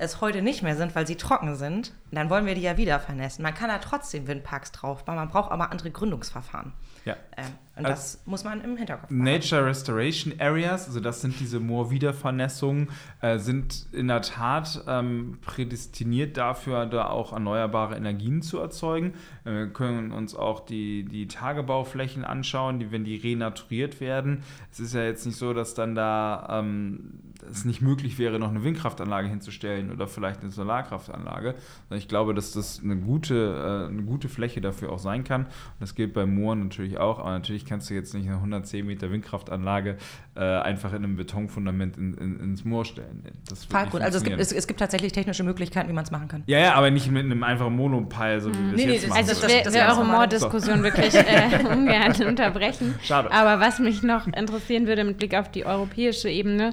es 0.02 0.20
heute 0.20 0.42
nicht 0.42 0.62
mehr 0.62 0.76
sind, 0.76 0.94
weil 0.96 1.06
sie 1.06 1.16
trocken 1.16 1.54
sind, 1.54 1.92
dann 2.10 2.28
wollen 2.28 2.44
wir 2.44 2.54
die 2.54 2.62
ja 2.62 2.76
wieder 2.76 2.98
vernässen. 2.98 3.42
Man 3.42 3.54
kann 3.54 3.68
da 3.68 3.78
trotzdem 3.78 4.26
Windparks 4.26 4.72
draufbauen, 4.72 5.16
man 5.16 5.28
braucht 5.28 5.52
aber 5.52 5.70
andere 5.70 5.90
Gründungsverfahren. 5.90 6.72
Ja. 7.04 7.16
Ähm, 7.36 7.46
und 7.74 7.86
also 7.86 7.90
das 7.90 8.22
muss 8.26 8.44
man 8.44 8.60
im 8.62 8.76
Hinterkopf 8.76 9.08
haben. 9.08 9.22
Nature 9.22 9.64
Restoration 9.64 10.34
Areas, 10.38 10.86
also 10.86 11.00
das 11.00 11.22
sind 11.22 11.40
diese 11.40 11.58
Moorwiedervernässungen, 11.58 12.90
äh, 13.22 13.38
sind 13.38 13.86
in 13.92 14.08
der 14.08 14.20
Tat 14.22 14.84
ähm, 14.86 15.38
prädestiniert 15.40 16.36
dafür, 16.36 16.84
da 16.86 17.06
auch 17.06 17.32
erneuerbare 17.32 17.96
Energien 17.96 18.42
zu 18.42 18.58
erzeugen. 18.58 19.14
Äh, 19.44 19.52
wir 19.52 19.66
können 19.68 20.12
uns 20.12 20.34
auch 20.34 20.60
die, 20.60 21.04
die 21.04 21.28
Tagebauflächen 21.28 22.24
anschauen, 22.24 22.78
die, 22.78 22.92
wenn 22.92 23.04
die 23.04 23.16
renaturiert 23.16 24.00
werden. 24.00 24.42
Es 24.70 24.80
ist 24.80 24.94
ja 24.94 25.04
jetzt 25.04 25.24
nicht 25.24 25.38
so, 25.38 25.54
dass 25.54 25.74
dann 25.74 25.94
da 25.94 26.60
ähm, 26.60 27.31
es 27.50 27.64
nicht 27.64 27.80
möglich 27.82 28.18
wäre, 28.18 28.38
noch 28.38 28.50
eine 28.50 28.64
Windkraftanlage 28.64 29.28
hinzustellen 29.28 29.90
oder 29.90 30.06
vielleicht 30.06 30.42
eine 30.42 30.50
Solarkraftanlage. 30.50 31.54
Ich 31.90 32.08
glaube, 32.08 32.34
dass 32.34 32.52
das 32.52 32.80
eine 32.82 32.96
gute, 32.96 33.88
äh, 33.88 33.92
eine 33.92 34.02
gute 34.02 34.28
Fläche 34.28 34.60
dafür 34.60 34.92
auch 34.92 34.98
sein 34.98 35.24
kann. 35.24 35.42
Und 35.44 35.80
das 35.80 35.94
gilt 35.94 36.12
bei 36.12 36.26
Mooren 36.26 36.62
natürlich 36.62 36.98
auch, 36.98 37.18
aber 37.18 37.30
natürlich 37.30 37.64
kannst 37.64 37.90
du 37.90 37.94
jetzt 37.94 38.14
nicht 38.14 38.26
eine 38.26 38.36
110 38.36 38.86
Meter 38.86 39.10
Windkraftanlage 39.10 39.96
äh, 40.34 40.40
einfach 40.40 40.92
in 40.92 41.04
einem 41.04 41.16
Betonfundament 41.16 41.96
in, 41.96 42.14
in, 42.14 42.40
ins 42.40 42.64
Moor 42.64 42.84
stellen. 42.84 43.22
Das 43.48 43.68
gut. 43.90 44.00
Also 44.00 44.18
es 44.18 44.24
gibt, 44.24 44.40
es, 44.40 44.52
es, 44.52 44.66
gibt 44.66 44.80
tatsächlich 44.80 45.12
technische 45.12 45.44
Möglichkeiten, 45.44 45.88
wie 45.88 45.92
man 45.92 46.04
es 46.04 46.10
machen 46.10 46.28
kann. 46.28 46.42
Ja, 46.46 46.58
ja, 46.58 46.74
aber 46.74 46.90
nicht 46.90 47.10
mit 47.10 47.24
einem 47.24 47.42
einfachen 47.42 47.76
Monopile, 47.76 48.40
so 48.40 48.50
wie 48.50 48.58
wir 48.58 48.62
nee, 48.62 48.70
es 48.72 48.76
nee, 48.76 48.92
jetzt 48.92 49.04
also 49.04 49.08
machen. 49.08 49.28
Also 49.28 49.46
das, 49.46 49.62
das, 49.64 49.72
das 49.74 49.96
eure 49.96 50.06
Moor-Diskussion 50.06 50.78
so. 50.78 50.84
wirklich 50.84 51.14
äh, 51.14 51.66
ungern 51.70 52.14
unterbrechen. 52.26 52.94
Schade. 53.02 53.30
Aber 53.32 53.60
was 53.60 53.78
mich 53.78 54.02
noch 54.02 54.26
interessieren 54.26 54.86
würde 54.86 55.04
mit 55.04 55.18
Blick 55.18 55.34
auf 55.34 55.50
die 55.50 55.66
europäische 55.66 56.28
Ebene, 56.28 56.72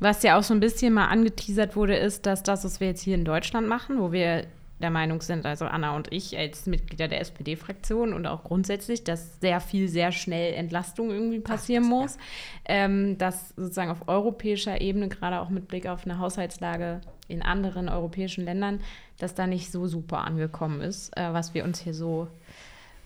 was 0.00 0.22
ja 0.22 0.38
auch 0.38 0.42
so 0.42 0.54
ein 0.54 0.60
bisschen 0.60 0.92
mal 0.92 1.06
angeteasert 1.06 1.76
wurde, 1.76 1.96
ist, 1.96 2.26
dass 2.26 2.42
das, 2.42 2.64
was 2.64 2.80
wir 2.80 2.88
jetzt 2.88 3.02
hier 3.02 3.14
in 3.14 3.24
Deutschland 3.24 3.68
machen, 3.68 4.00
wo 4.00 4.12
wir 4.12 4.46
der 4.80 4.90
Meinung 4.90 5.20
sind, 5.20 5.44
also 5.44 5.66
Anna 5.66 5.94
und 5.94 6.10
ich 6.10 6.36
als 6.38 6.66
Mitglieder 6.66 7.06
der 7.06 7.20
SPD-Fraktion 7.20 8.14
und 8.14 8.26
auch 8.26 8.44
grundsätzlich, 8.44 9.04
dass 9.04 9.38
sehr 9.40 9.60
viel, 9.60 9.88
sehr 9.88 10.10
schnell 10.10 10.54
Entlastung 10.54 11.10
irgendwie 11.10 11.40
passieren 11.40 11.84
Ach, 11.86 11.90
das, 11.90 12.00
muss. 12.00 12.14
Ja. 12.16 12.74
Ähm, 12.84 13.18
dass 13.18 13.50
sozusagen 13.50 13.90
auf 13.90 14.08
europäischer 14.08 14.80
Ebene, 14.80 15.08
gerade 15.08 15.40
auch 15.40 15.50
mit 15.50 15.68
Blick 15.68 15.86
auf 15.86 16.04
eine 16.04 16.18
Haushaltslage 16.18 17.02
in 17.28 17.42
anderen 17.42 17.88
europäischen 17.88 18.44
Ländern, 18.44 18.80
dass 19.18 19.34
da 19.34 19.46
nicht 19.46 19.70
so 19.70 19.86
super 19.86 20.24
angekommen 20.24 20.80
ist, 20.80 21.14
äh, 21.16 21.32
was 21.32 21.52
wir 21.52 21.64
uns 21.64 21.80
hier 21.80 21.94
so 21.94 22.28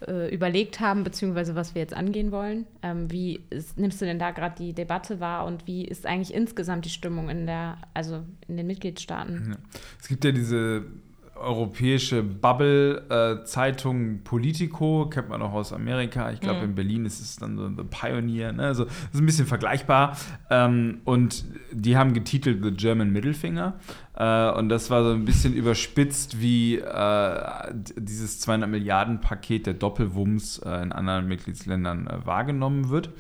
äh, 0.07 0.35
überlegt 0.35 0.81
haben, 0.81 1.05
beziehungsweise 1.05 1.55
was 1.55 1.75
wir 1.75 1.83
jetzt 1.83 1.95
angehen 1.95 2.33
wollen. 2.33 2.67
Ähm, 2.83 3.11
wie 3.11 3.41
ist, 3.51 3.79
nimmst 3.79 4.01
du 4.01 4.05
denn 4.05 4.19
da 4.19 4.31
gerade 4.31 4.55
die 4.57 4.73
Debatte 4.73 5.21
wahr 5.21 5.47
und 5.47 5.67
wie 5.67 5.85
ist 5.85 6.07
eigentlich 6.07 6.35
insgesamt 6.35 6.85
die 6.85 6.91
Stimmung 6.91 7.29
in 7.29 7.47
der, 7.47 7.79
also 7.95 8.23
in 8.49 8.57
den 8.57 8.67
Mitgliedstaaten? 8.67 9.51
Ja. 9.51 9.57
Es 10.01 10.09
gibt 10.09 10.25
ja 10.25 10.33
diese 10.33 10.85
europäische 11.37 12.23
Bubble-Zeitung 12.23 14.15
äh, 14.15 14.19
Politico, 14.25 15.09
kennt 15.09 15.29
man 15.29 15.43
auch 15.43 15.53
aus 15.53 15.73
Amerika. 15.73 16.31
Ich 16.33 16.41
glaube, 16.41 16.61
mhm. 16.61 16.65
in 16.65 16.75
Berlin 16.75 17.07
ist 17.07 17.21
es 17.21 17.37
dann 17.37 17.57
so 17.57 17.69
The 17.69 17.85
Pioneer. 17.89 18.53
Ne? 18.53 18.65
Also, 18.65 18.85
das 18.85 18.95
ist 19.13 19.21
ein 19.21 19.27
bisschen 19.27 19.47
vergleichbar. 19.47 20.17
Ähm, 20.51 21.01
und 21.05 21.45
die 21.73 21.97
haben 21.97 22.15
getitelt 22.15 22.63
The 22.63 22.71
German 22.71 23.11
Middlefinger. 23.13 23.75
Äh, 24.17 24.51
und 24.53 24.69
das 24.69 24.91
war 24.91 25.03
so 25.03 25.11
ein 25.11 25.25
bisschen 25.25 25.55
überspitzt, 25.55 26.41
wie 26.41 26.77
äh, 26.77 27.41
dieses 27.97 28.41
200 28.41 28.71
Milliarden 28.71 29.21
Paket 29.21 29.67
der 29.67 29.75
Doppelwumms 29.75 30.59
äh, 30.59 30.83
in 30.83 30.93
anderen 30.93 31.27
Mitgliedsländern 31.27 32.07
äh, 32.07 32.27
wahrgenommen 32.27 32.91
wird. 32.91 33.11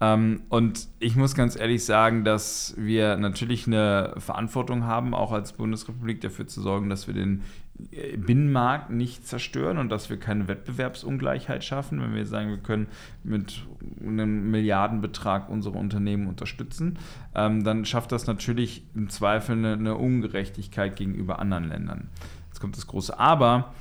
Ähm, 0.00 0.42
und 0.48 0.88
ich 1.00 1.16
muss 1.16 1.34
ganz 1.34 1.58
ehrlich 1.58 1.84
sagen, 1.84 2.24
dass 2.24 2.74
wir 2.76 3.16
natürlich 3.16 3.66
eine 3.66 4.14
Verantwortung 4.18 4.84
haben, 4.84 5.14
auch 5.14 5.32
als 5.32 5.52
Bundesrepublik 5.52 6.20
dafür 6.20 6.46
zu 6.46 6.60
sorgen, 6.60 6.88
dass 6.88 7.08
wir 7.08 7.14
den 7.14 7.42
äh, 7.90 8.16
Binnenmarkt 8.16 8.90
nicht 8.90 9.26
zerstören 9.26 9.78
und 9.78 9.88
dass 9.88 10.08
wir 10.08 10.18
keine 10.18 10.46
Wettbewerbsungleichheit 10.46 11.64
schaffen, 11.64 12.00
wenn 12.00 12.14
wir 12.14 12.26
sagen, 12.26 12.50
wir 12.50 12.58
können 12.58 12.86
mit 13.24 13.66
einem 14.00 14.50
Milliardenbetrag 14.52 15.48
unsere 15.48 15.78
Unternehmen 15.78 16.28
unterstützen, 16.28 16.98
ähm, 17.34 17.64
dann 17.64 17.84
schafft 17.84 18.12
das 18.12 18.28
natürlich 18.28 18.84
im 18.94 19.08
Zweifel 19.08 19.56
eine, 19.56 19.72
eine 19.72 19.96
Ungerechtigkeit 19.96 20.94
gegenüber 20.94 21.40
anderen 21.40 21.64
Ländern. 21.64 22.08
Jetzt 22.48 22.60
kommt 22.60 22.76
das 22.76 22.86
große 22.86 23.18
Aber 23.18 23.74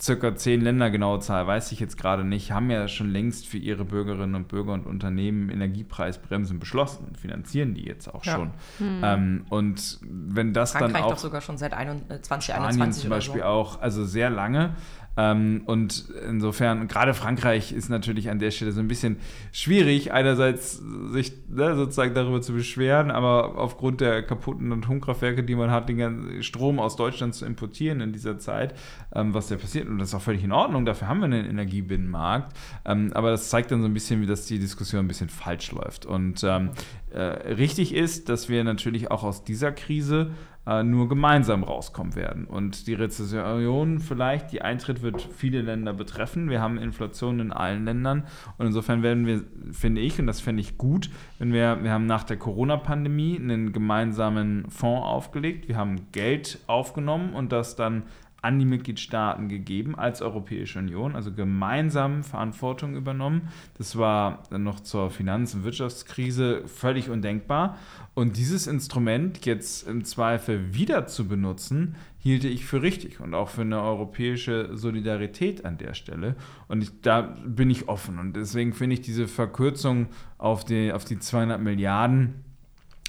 circa 0.00 0.34
zehn 0.34 0.60
Länder, 0.60 0.90
genaue 0.90 1.20
Zahl 1.20 1.46
weiß 1.46 1.72
ich 1.72 1.80
jetzt 1.80 1.96
gerade 1.96 2.24
nicht, 2.24 2.52
haben 2.52 2.70
ja 2.70 2.88
schon 2.88 3.10
längst 3.10 3.46
für 3.46 3.58
ihre 3.58 3.84
Bürgerinnen 3.84 4.34
und 4.34 4.48
Bürger 4.48 4.72
und 4.72 4.86
Unternehmen 4.86 5.50
Energiepreisbremsen 5.50 6.58
beschlossen 6.58 7.06
und 7.06 7.18
finanzieren 7.18 7.74
die 7.74 7.84
jetzt 7.84 8.12
auch 8.12 8.24
ja. 8.24 8.34
schon. 8.34 8.50
Hm. 8.78 9.00
Ähm, 9.02 9.46
und 9.50 9.98
wenn 10.02 10.52
das 10.52 10.72
Frankreich 10.72 10.92
dann 10.94 11.02
auch 11.04 11.10
doch 11.10 11.18
sogar 11.18 11.40
schon 11.40 11.58
seit 11.58 11.72
2021 11.72 12.44
Spanien 12.44 12.92
zum 12.92 13.10
Beispiel 13.10 13.40
so. 13.40 13.46
auch, 13.46 13.80
also 13.80 14.04
sehr 14.04 14.30
lange. 14.30 14.74
Ähm, 15.16 15.62
und 15.66 16.08
insofern, 16.28 16.88
gerade 16.88 17.14
Frankreich 17.14 17.72
ist 17.72 17.88
natürlich 17.88 18.30
an 18.30 18.38
der 18.38 18.50
Stelle 18.50 18.72
so 18.72 18.80
ein 18.80 18.88
bisschen 18.88 19.16
schwierig, 19.52 20.12
einerseits 20.12 20.82
sich 21.12 21.32
ne, 21.48 21.76
sozusagen 21.76 22.14
darüber 22.14 22.40
zu 22.40 22.52
beschweren, 22.52 23.10
aber 23.10 23.56
aufgrund 23.58 24.00
der 24.00 24.22
kaputten 24.22 24.72
Atomkraftwerke, 24.72 25.44
die 25.44 25.54
man 25.54 25.70
hat, 25.70 25.88
den 25.88 25.98
ganzen 25.98 26.42
Strom 26.42 26.78
aus 26.78 26.96
Deutschland 26.96 27.34
zu 27.34 27.46
importieren 27.46 28.00
in 28.00 28.12
dieser 28.12 28.38
Zeit, 28.38 28.74
ähm, 29.14 29.34
was 29.34 29.48
da 29.48 29.56
passiert. 29.56 29.88
Und 29.88 29.98
das 29.98 30.08
ist 30.08 30.14
auch 30.14 30.22
völlig 30.22 30.42
in 30.42 30.52
Ordnung, 30.52 30.84
dafür 30.84 31.08
haben 31.08 31.20
wir 31.20 31.26
einen 31.26 31.46
Energiebinnenmarkt. 31.46 32.56
Ähm, 32.84 33.12
aber 33.14 33.30
das 33.30 33.48
zeigt 33.48 33.70
dann 33.70 33.80
so 33.80 33.86
ein 33.86 33.94
bisschen, 33.94 34.20
wie 34.20 34.26
das 34.26 34.46
die 34.46 34.58
Diskussion 34.58 35.04
ein 35.04 35.08
bisschen 35.08 35.28
falsch 35.28 35.70
läuft. 35.72 36.06
Und 36.06 36.42
ähm, 36.44 36.70
äh, 37.12 37.20
richtig 37.20 37.94
ist, 37.94 38.28
dass 38.28 38.48
wir 38.48 38.64
natürlich 38.64 39.10
auch 39.10 39.22
aus 39.22 39.44
dieser 39.44 39.70
Krise 39.70 40.32
nur 40.66 41.08
gemeinsam 41.08 41.62
rauskommen 41.62 42.14
werden. 42.14 42.46
Und 42.46 42.86
die 42.86 42.94
Rezession 42.94 44.00
vielleicht, 44.00 44.50
die 44.50 44.62
Eintritt 44.62 45.02
wird 45.02 45.20
viele 45.20 45.60
Länder 45.60 45.92
betreffen. 45.92 46.48
Wir 46.48 46.62
haben 46.62 46.78
Inflation 46.78 47.38
in 47.40 47.52
allen 47.52 47.84
Ländern. 47.84 48.24
Und 48.56 48.66
insofern 48.66 49.02
werden 49.02 49.26
wir, 49.26 49.42
finde 49.72 50.00
ich, 50.00 50.18
und 50.18 50.26
das 50.26 50.40
fände 50.40 50.62
ich 50.62 50.78
gut, 50.78 51.10
wenn 51.38 51.52
wir, 51.52 51.82
wir 51.82 51.92
haben 51.92 52.06
nach 52.06 52.24
der 52.24 52.38
Corona-Pandemie 52.38 53.38
einen 53.38 53.72
gemeinsamen 53.72 54.70
Fonds 54.70 55.06
aufgelegt. 55.06 55.68
Wir 55.68 55.76
haben 55.76 56.10
Geld 56.12 56.58
aufgenommen 56.66 57.34
und 57.34 57.52
das 57.52 57.76
dann 57.76 58.04
an 58.44 58.58
die 58.58 58.66
Mitgliedstaaten 58.66 59.48
gegeben 59.48 59.94
als 59.94 60.20
Europäische 60.20 60.78
Union, 60.78 61.16
also 61.16 61.32
gemeinsam 61.32 62.22
Verantwortung 62.22 62.94
übernommen. 62.94 63.48
Das 63.78 63.96
war 63.96 64.42
noch 64.50 64.80
zur 64.80 65.10
Finanz- 65.10 65.54
und 65.54 65.64
Wirtschaftskrise 65.64 66.62
völlig 66.66 67.08
undenkbar. 67.08 67.78
Und 68.12 68.36
dieses 68.36 68.66
Instrument 68.66 69.46
jetzt 69.46 69.88
im 69.88 70.04
Zweifel 70.04 70.74
wieder 70.74 71.06
zu 71.06 71.26
benutzen, 71.26 71.96
hielte 72.18 72.48
ich 72.48 72.66
für 72.66 72.82
richtig 72.82 73.20
und 73.20 73.34
auch 73.34 73.48
für 73.48 73.62
eine 73.62 73.80
europäische 73.80 74.76
Solidarität 74.76 75.64
an 75.64 75.78
der 75.78 75.94
Stelle. 75.94 76.36
Und 76.68 76.82
ich, 76.82 76.90
da 77.00 77.22
bin 77.46 77.70
ich 77.70 77.88
offen. 77.88 78.18
Und 78.18 78.36
deswegen 78.36 78.74
finde 78.74 78.94
ich 78.94 79.00
diese 79.00 79.26
Verkürzung 79.26 80.08
auf 80.36 80.66
die, 80.66 80.92
auf 80.92 81.06
die 81.06 81.18
200 81.18 81.60
Milliarden 81.62 82.44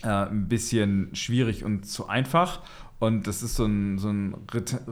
äh, 0.03 0.07
ein 0.07 0.47
bisschen 0.47 1.15
schwierig 1.15 1.63
und 1.63 1.85
zu 1.85 2.07
einfach. 2.07 2.61
Und 2.97 3.27
das 3.27 3.43
ist 3.43 3.55
so 3.55 3.65
ein, 3.65 3.97
so 3.97 4.07
ein 4.09 4.35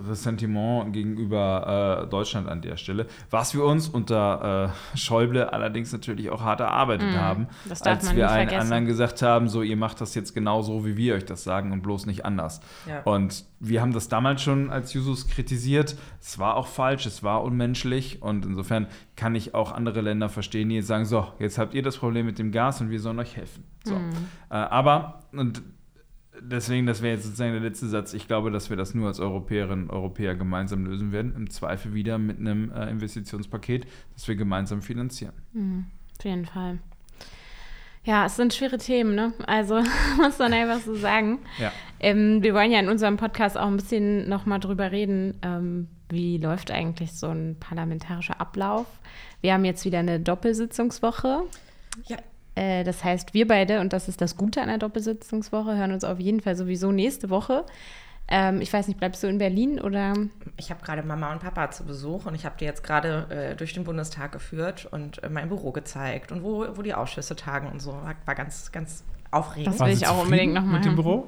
Ressentiment 0.09 0.91
gegenüber 0.91 2.03
äh, 2.03 2.09
Deutschland 2.09 2.49
an 2.49 2.61
der 2.61 2.75
Stelle, 2.75 3.07
was 3.29 3.53
wir 3.53 3.63
uns 3.63 3.87
unter 3.87 4.73
äh, 4.93 4.97
Schäuble 4.97 5.53
allerdings 5.53 5.93
natürlich 5.93 6.29
auch 6.29 6.41
hart 6.41 6.59
erarbeitet 6.59 7.13
mm, 7.13 7.17
haben, 7.17 7.47
als 7.69 8.13
wir 8.13 8.29
allen 8.29 8.49
vergessen. 8.49 8.61
anderen 8.61 8.85
gesagt 8.85 9.21
haben, 9.21 9.47
so 9.47 9.61
ihr 9.61 9.77
macht 9.77 10.01
das 10.01 10.15
jetzt 10.15 10.33
genau 10.33 10.61
so, 10.61 10.85
wie 10.85 10.97
wir 10.97 11.15
euch 11.15 11.25
das 11.25 11.45
sagen 11.45 11.71
und 11.71 11.81
bloß 11.81 12.05
nicht 12.05 12.25
anders. 12.25 12.59
Ja. 12.87 13.03
Und 13.03 13.45
wir 13.61 13.81
haben 13.81 13.93
das 13.93 14.09
damals 14.09 14.41
schon 14.41 14.69
als 14.69 14.93
Jusos 14.93 15.27
kritisiert. 15.29 15.95
Es 16.19 16.37
war 16.37 16.57
auch 16.57 16.67
falsch, 16.67 17.05
es 17.05 17.23
war 17.23 17.41
unmenschlich 17.41 18.21
und 18.21 18.45
insofern 18.45 18.87
kann 19.15 19.33
ich 19.33 19.55
auch 19.55 19.71
andere 19.71 20.01
Länder 20.01 20.27
verstehen, 20.27 20.67
die 20.67 20.75
jetzt 20.75 20.87
sagen, 20.87 21.05
so, 21.05 21.27
jetzt 21.39 21.57
habt 21.57 21.73
ihr 21.73 21.81
das 21.83 21.97
Problem 21.97 22.25
mit 22.25 22.37
dem 22.37 22.51
Gas 22.51 22.81
und 22.81 22.89
wir 22.89 22.99
sollen 22.99 23.19
euch 23.19 23.37
helfen. 23.37 23.63
So. 23.85 23.95
Mm. 23.95 24.11
Äh, 24.49 24.55
aber, 24.55 25.23
und 25.31 25.61
deswegen, 26.39 26.85
das 26.85 27.01
wäre 27.01 27.15
jetzt 27.15 27.25
sozusagen 27.25 27.53
der 27.53 27.61
letzte 27.61 27.87
Satz. 27.87 28.13
Ich 28.13 28.27
glaube, 28.27 28.51
dass 28.51 28.69
wir 28.69 28.77
das 28.77 28.93
nur 28.93 29.07
als 29.07 29.19
Europäerinnen 29.19 29.89
und 29.89 29.91
Europäer 29.91 30.35
gemeinsam 30.35 30.85
lösen 30.85 31.11
werden. 31.11 31.33
Im 31.35 31.49
Zweifel 31.49 31.93
wieder 31.93 32.17
mit 32.17 32.39
einem 32.39 32.71
äh, 32.71 32.89
Investitionspaket, 32.89 33.85
das 34.13 34.27
wir 34.27 34.35
gemeinsam 34.35 34.81
finanzieren. 34.81 35.33
Mhm, 35.53 35.85
auf 36.17 36.25
jeden 36.25 36.45
Fall. 36.45 36.79
Ja, 38.05 38.25
es 38.25 38.35
sind 38.35 38.53
schwere 38.53 38.77
Themen, 38.77 39.15
ne? 39.15 39.33
Also 39.47 39.81
muss 40.17 40.37
man 40.37 40.53
einfach 40.53 40.79
so 40.79 40.95
sagen. 40.95 41.39
Ja. 41.57 41.71
Ähm, 41.99 42.43
wir 42.43 42.53
wollen 42.53 42.71
ja 42.71 42.79
in 42.79 42.89
unserem 42.89 43.17
Podcast 43.17 43.57
auch 43.57 43.67
ein 43.67 43.77
bisschen 43.77 44.27
nochmal 44.27 44.59
drüber 44.59 44.91
reden, 44.91 45.37
ähm, 45.41 45.87
wie 46.09 46.37
läuft 46.37 46.69
eigentlich 46.69 47.13
so 47.13 47.27
ein 47.29 47.55
parlamentarischer 47.59 48.41
Ablauf. 48.41 48.85
Wir 49.41 49.53
haben 49.53 49.63
jetzt 49.65 49.85
wieder 49.85 49.99
eine 49.99 50.19
Doppelsitzungswoche. 50.19 51.43
Ja. 52.07 52.17
Äh, 52.55 52.83
das 52.83 53.03
heißt, 53.03 53.33
wir 53.33 53.47
beide, 53.47 53.79
und 53.81 53.93
das 53.93 54.07
ist 54.07 54.21
das 54.21 54.37
Gute 54.37 54.61
an 54.61 54.67
der 54.67 54.77
Doppelsitzungswoche, 54.77 55.75
hören 55.75 55.91
uns 55.91 56.03
auf 56.03 56.19
jeden 56.19 56.39
Fall 56.39 56.55
sowieso 56.55 56.91
nächste 56.91 57.29
Woche. 57.29 57.65
Ähm, 58.29 58.61
ich 58.61 58.71
weiß 58.71 58.87
nicht, 58.87 58.97
bleibst 58.99 59.21
du 59.23 59.27
in 59.27 59.37
Berlin 59.37 59.79
oder? 59.81 60.13
Ich 60.57 60.69
habe 60.69 60.81
gerade 60.83 61.03
Mama 61.03 61.33
und 61.33 61.39
Papa 61.41 61.71
zu 61.71 61.83
Besuch 61.83 62.25
und 62.25 62.35
ich 62.35 62.45
habe 62.45 62.55
die 62.57 62.63
jetzt 62.65 62.83
gerade 62.83 63.27
äh, 63.29 63.55
durch 63.55 63.73
den 63.73 63.83
Bundestag 63.83 64.31
geführt 64.31 64.87
und 64.91 65.21
äh, 65.23 65.29
mein 65.29 65.49
Büro 65.49 65.71
gezeigt 65.71 66.31
und 66.31 66.41
wo, 66.43 66.65
wo 66.75 66.81
die 66.81 66.93
Ausschüsse 66.93 67.35
tagen 67.35 67.67
und 67.67 67.81
so. 67.81 67.91
War, 67.91 68.15
war 68.25 68.35
ganz, 68.35 68.71
ganz 68.71 69.03
aufregend. 69.31 69.73
Das 69.73 69.79
will 69.85 69.89
ich 69.93 69.99
Sie 69.99 70.07
auch 70.07 70.23
unbedingt 70.23 70.53
noch 70.53 70.63
mal 70.63 70.77
Mit 70.77 70.85
dem. 70.85 70.95
Büro? 70.95 71.27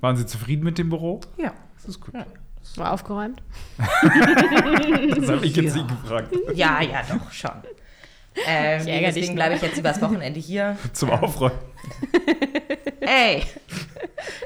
Waren 0.00 0.16
Sie 0.16 0.24
zufrieden 0.26 0.62
mit 0.64 0.78
dem 0.78 0.88
Büro? 0.88 1.20
ja. 1.36 1.52
Das 1.76 1.86
ist 1.86 2.00
gut. 2.00 2.12
War 2.76 2.92
aufgeräumt? 2.92 3.40
Das 3.78 5.28
habe 5.28 5.46
ich 5.46 5.56
jetzt 5.56 5.76
Ja. 5.76 5.82
nicht 5.82 6.02
gefragt. 6.02 6.34
Ja, 6.54 6.80
ja, 6.82 7.02
doch, 7.08 7.30
schon. 7.32 7.50
Ähm, 8.46 8.86
Ich 8.86 9.00
deswegen 9.00 9.34
bleibe 9.34 9.54
ich 9.54 9.62
jetzt 9.62 9.78
übers 9.78 10.00
Wochenende 10.00 10.38
hier. 10.40 10.76
Zum 10.92 11.10
Aufräumen. 11.10 11.58
Ey, 13.00 13.42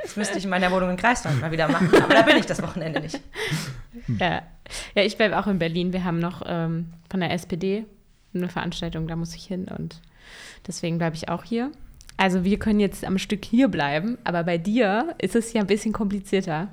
das 0.02 0.16
müsste 0.16 0.38
ich 0.38 0.44
in 0.44 0.50
meiner 0.50 0.70
Wohnung 0.70 0.90
in 0.90 0.96
Greifswald 0.96 1.40
mal 1.40 1.50
wieder 1.50 1.68
machen, 1.68 1.90
aber 2.02 2.14
da 2.14 2.22
bin 2.22 2.37
ich 2.37 2.46
das 2.46 2.62
Wochenende 2.62 3.00
nicht. 3.00 3.20
Ja. 4.18 4.42
Ja, 4.94 5.02
ich 5.02 5.16
bleibe 5.16 5.38
auch 5.38 5.46
in 5.46 5.59
Berlin. 5.59 5.92
Wir 5.92 6.05
haben 6.05 6.18
noch 6.18 6.42
ähm, 6.46 6.92
von 7.11 7.20
der 7.20 7.33
SPD 7.33 7.85
eine 8.35 8.48
Veranstaltung, 8.48 9.09
da 9.09 9.16
muss 9.16 9.35
ich 9.35 9.44
hin 9.44 9.66
und 9.76 10.00
deswegen 10.66 10.98
bleibe 10.98 11.16
ich 11.16 11.28
auch 11.28 11.44
hier. 11.44 11.70
Also 12.16 12.44
wir 12.44 12.59
können 12.59 12.81
jetzt 12.81 13.05
am 13.05 13.18
Stück 13.18 13.44
hier 13.44 13.68
bleiben, 13.68 14.16
aber 14.24 14.44
bei 14.44 14.59
dir 14.59 15.14
ist 15.18 15.35
es 15.35 15.52
ja 15.52 15.61
ein 15.61 15.66
bisschen 15.66 15.92
komplizierter, 15.92 16.68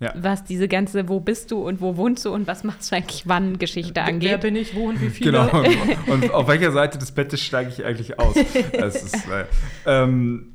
Ja. 0.00 0.12
was 0.16 0.42
diese 0.44 0.66
ganze, 0.66 1.08
wo 1.08 1.20
bist 1.20 1.52
du 1.52 1.66
und 1.66 1.80
wo 1.80 1.96
wohnst 1.96 2.24
du 2.24 2.34
und 2.34 2.48
was 2.48 2.64
machst 2.64 2.90
du 2.90 2.96
eigentlich 2.96 3.28
wann 3.28 3.58
Geschichte 3.58 4.02
angeht. 4.02 4.40
bin 4.40 4.56
ich, 4.56 4.74
wo 4.74 4.88
und 4.88 5.00
wie 5.00 5.08
viele? 5.08 5.30
Genau. 5.30 5.64
Und 6.12 6.30
auf 6.32 6.48
welcher 6.48 6.72
Seite 6.72 6.98
des 6.98 7.12
Bettes 7.12 7.40
steige 7.40 7.70
ich 7.70 7.84
eigentlich 7.84 8.18
aus? 8.18 8.34
Das 8.72 9.02
ist, 9.02 9.28
äh, 9.28 9.44
ähm, 9.86 10.53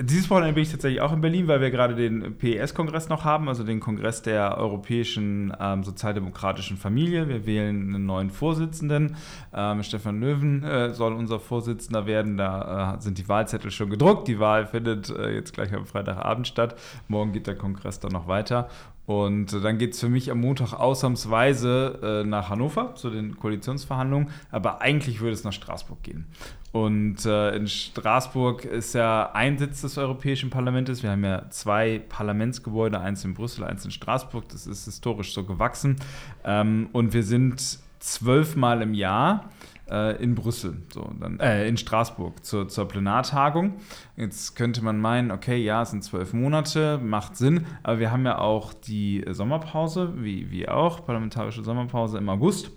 dieses 0.00 0.30
Wochenende 0.30 0.54
bin 0.54 0.62
ich 0.62 0.70
tatsächlich 0.70 1.00
auch 1.00 1.12
in 1.12 1.20
Berlin, 1.20 1.48
weil 1.48 1.60
wir 1.60 1.70
gerade 1.70 1.94
den 1.94 2.36
PES-Kongress 2.38 3.08
noch 3.08 3.24
haben, 3.24 3.48
also 3.48 3.64
den 3.64 3.80
Kongress 3.80 4.22
der 4.22 4.56
europäischen 4.56 5.52
ähm, 5.58 5.82
sozialdemokratischen 5.82 6.76
Familie. 6.76 7.28
Wir 7.28 7.46
wählen 7.46 7.94
einen 7.94 8.06
neuen 8.06 8.30
Vorsitzenden. 8.30 9.16
Ähm, 9.52 9.82
Stefan 9.82 10.20
Löwen 10.20 10.62
äh, 10.62 10.94
soll 10.94 11.12
unser 11.14 11.40
Vorsitzender 11.40 12.06
werden. 12.06 12.36
Da 12.36 12.94
äh, 12.96 13.00
sind 13.00 13.18
die 13.18 13.28
Wahlzettel 13.28 13.70
schon 13.70 13.90
gedruckt. 13.90 14.28
Die 14.28 14.38
Wahl 14.38 14.66
findet 14.66 15.10
äh, 15.10 15.34
jetzt 15.34 15.54
gleich 15.54 15.74
am 15.74 15.86
Freitagabend 15.86 16.46
statt. 16.46 16.76
Morgen 17.08 17.32
geht 17.32 17.46
der 17.46 17.56
Kongress 17.56 17.98
dann 17.98 18.12
noch 18.12 18.28
weiter. 18.28 18.68
Und 19.08 19.54
äh, 19.54 19.60
dann 19.62 19.78
geht 19.78 19.94
es 19.94 20.00
für 20.00 20.10
mich 20.10 20.30
am 20.30 20.40
Montag 20.42 20.74
ausnahmsweise 20.74 21.98
äh, 22.02 22.28
nach 22.28 22.50
Hannover 22.50 22.94
zu 22.94 23.08
den 23.08 23.38
Koalitionsverhandlungen. 23.38 24.28
Aber 24.50 24.82
eigentlich 24.82 25.20
würde 25.20 25.32
es 25.32 25.44
nach 25.44 25.54
Straßburg 25.54 26.02
gehen. 26.02 26.26
Und 26.72 27.24
äh, 27.24 27.56
in 27.56 27.68
Straßburg 27.68 28.66
ist 28.66 28.92
ja 28.92 29.30
ein 29.32 29.56
Sitz 29.56 29.80
des 29.80 29.96
Europäischen 29.96 30.50
Parlaments. 30.50 31.02
Wir 31.02 31.12
haben 31.12 31.24
ja 31.24 31.48
zwei 31.48 32.02
Parlamentsgebäude, 32.06 33.00
eins 33.00 33.24
in 33.24 33.32
Brüssel, 33.32 33.64
eins 33.64 33.82
in 33.86 33.92
Straßburg. 33.92 34.46
Das 34.50 34.66
ist 34.66 34.84
historisch 34.84 35.32
so 35.32 35.42
gewachsen. 35.42 35.96
Ähm, 36.44 36.90
und 36.92 37.14
wir 37.14 37.22
sind 37.22 37.78
zwölfmal 38.00 38.82
im 38.82 38.92
Jahr 38.92 39.48
äh, 39.90 40.22
in 40.22 40.34
Brüssel, 40.34 40.76
so 40.92 41.10
dann 41.20 41.40
äh, 41.40 41.66
in 41.68 41.76
Straßburg 41.76 42.44
zur, 42.44 42.68
zur 42.68 42.86
Plenartagung. 42.88 43.74
Jetzt 44.16 44.56
könnte 44.56 44.82
man 44.82 45.00
meinen, 45.00 45.30
okay, 45.30 45.56
ja, 45.56 45.82
es 45.82 45.90
sind 45.90 46.04
zwölf 46.04 46.32
Monate, 46.32 46.98
macht 46.98 47.36
Sinn, 47.36 47.66
aber 47.82 47.98
wir 47.98 48.10
haben 48.10 48.24
ja 48.24 48.38
auch 48.38 48.72
die 48.72 49.24
Sommerpause, 49.28 50.14
wie, 50.22 50.50
wie 50.50 50.68
auch, 50.68 51.04
parlamentarische 51.04 51.62
Sommerpause 51.62 52.18
im 52.18 52.28
August. 52.28 52.70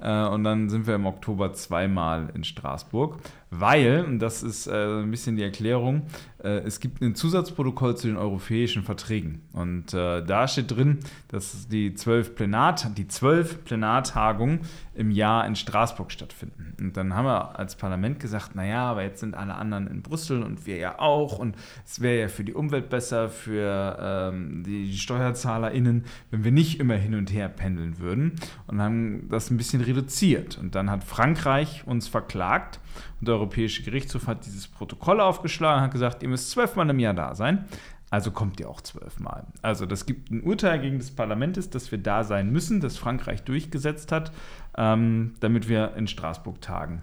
Äh, 0.00 0.26
Und 0.26 0.44
dann 0.44 0.68
sind 0.68 0.86
wir 0.86 0.94
im 0.94 1.06
Oktober 1.06 1.52
zweimal 1.52 2.30
in 2.34 2.44
Straßburg, 2.44 3.18
weil, 3.54 4.04
und 4.06 4.18
das 4.18 4.42
ist 4.42 4.66
äh, 4.66 5.02
ein 5.02 5.10
bisschen 5.10 5.36
die 5.36 5.42
Erklärung, 5.42 6.06
äh, 6.42 6.60
es 6.60 6.80
gibt 6.80 7.02
ein 7.02 7.14
Zusatzprotokoll 7.14 7.98
zu 7.98 8.06
den 8.06 8.16
europäischen 8.16 8.82
Verträgen. 8.82 9.42
Und 9.52 9.92
äh, 9.92 10.24
da 10.24 10.48
steht 10.48 10.70
drin, 10.70 11.00
dass 11.28 11.68
die 11.68 11.94
zwölf, 11.94 12.34
Plenart 12.34 12.96
die 12.96 13.08
zwölf 13.08 13.62
Plenartagungen 13.64 14.60
im 14.94 15.10
Jahr 15.10 15.46
in 15.46 15.54
Straßburg 15.54 16.10
stattfinden. 16.10 16.74
Und 16.80 16.96
dann 16.96 17.14
haben 17.14 17.26
wir 17.26 17.58
als 17.58 17.76
Parlament 17.76 18.20
gesagt, 18.20 18.54
naja, 18.54 18.84
aber 18.84 19.02
jetzt 19.02 19.20
sind 19.20 19.34
alle 19.34 19.54
anderen 19.54 19.86
in 19.86 20.00
Brüssel 20.00 20.42
und 20.42 20.64
wir 20.64 20.78
ja 20.78 20.98
auch. 20.98 21.38
Und 21.38 21.54
es 21.84 22.00
wäre 22.00 22.20
ja 22.20 22.28
für 22.28 22.44
die 22.44 22.54
Umwelt 22.54 22.88
besser, 22.88 23.28
für 23.28 23.98
ähm, 24.00 24.62
die 24.64 24.96
SteuerzahlerInnen, 24.96 26.04
wenn 26.30 26.44
wir 26.44 26.52
nicht 26.52 26.80
immer 26.80 26.96
hin 26.96 27.14
und 27.14 27.30
her 27.30 27.50
pendeln 27.50 27.98
würden. 27.98 28.32
Und 28.66 28.80
haben 28.80 29.28
das 29.28 29.50
ein 29.50 29.58
bisschen 29.58 29.82
reduziert. 29.82 30.56
Und 30.56 30.74
dann 30.74 30.90
hat 30.90 31.04
Frankreich 31.04 31.82
uns 31.86 32.08
verklagt 32.08 32.80
und 33.22 33.28
der 33.28 33.36
Europäische 33.36 33.84
Gerichtshof 33.84 34.26
hat 34.26 34.44
dieses 34.46 34.66
Protokoll 34.66 35.20
aufgeschlagen 35.20 35.78
und 35.78 35.84
hat 35.84 35.92
gesagt, 35.92 36.24
ihr 36.24 36.28
müsst 36.28 36.50
zwölfmal 36.50 36.90
im 36.90 36.98
Jahr 36.98 37.14
da 37.14 37.36
sein. 37.36 37.66
Also 38.10 38.32
kommt 38.32 38.58
ihr 38.58 38.68
auch 38.68 38.80
zwölfmal. 38.80 39.46
Also 39.62 39.86
das 39.86 40.06
gibt 40.06 40.32
ein 40.32 40.42
Urteil 40.42 40.80
gegen 40.80 40.98
das 40.98 41.12
Parlament, 41.12 41.56
dass 41.72 41.92
wir 41.92 41.98
da 41.98 42.24
sein 42.24 42.50
müssen, 42.50 42.80
das 42.80 42.98
Frankreich 42.98 43.44
durchgesetzt 43.44 44.10
hat, 44.10 44.32
ähm, 44.76 45.34
damit 45.38 45.68
wir 45.68 45.94
in 45.94 46.08
Straßburg 46.08 46.60
tagen. 46.60 47.02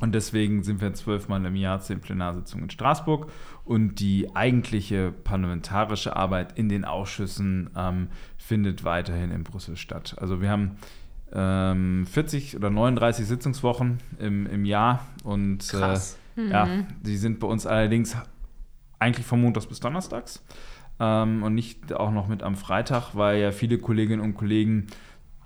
Und 0.00 0.14
deswegen 0.14 0.62
sind 0.62 0.80
wir 0.80 0.94
zwölfmal 0.94 1.44
im 1.44 1.54
Jahr 1.54 1.80
zu 1.80 1.92
den 1.92 2.00
Plenarsitzungen 2.00 2.64
in 2.64 2.70
Straßburg. 2.70 3.30
Und 3.66 3.96
die 3.96 4.34
eigentliche 4.34 5.12
parlamentarische 5.12 6.16
Arbeit 6.16 6.58
in 6.58 6.70
den 6.70 6.86
Ausschüssen 6.86 7.68
ähm, 7.76 8.08
findet 8.38 8.84
weiterhin 8.84 9.30
in 9.30 9.44
Brüssel 9.44 9.76
statt. 9.76 10.16
Also 10.18 10.40
wir 10.40 10.48
haben 10.48 10.78
ähm, 11.36 12.06
40 12.10 12.56
oder 12.56 12.70
39 12.70 13.26
Sitzungswochen 13.26 13.98
im, 14.18 14.46
im 14.46 14.64
Jahr. 14.64 15.06
Und 15.22 15.68
Krass. 15.68 16.16
Äh, 16.36 16.48
ja, 16.48 16.68
die 17.02 17.16
sind 17.16 17.40
bei 17.40 17.46
uns 17.46 17.66
allerdings 17.66 18.16
eigentlich 18.98 19.26
von 19.26 19.42
Montags 19.42 19.66
bis 19.66 19.80
Donnerstags. 19.80 20.42
Ähm, 20.98 21.42
und 21.42 21.54
nicht 21.54 21.92
auch 21.92 22.10
noch 22.10 22.26
mit 22.26 22.42
am 22.42 22.56
Freitag, 22.56 23.14
weil 23.14 23.38
ja 23.38 23.52
viele 23.52 23.78
Kolleginnen 23.78 24.22
und 24.22 24.34
Kollegen 24.34 24.86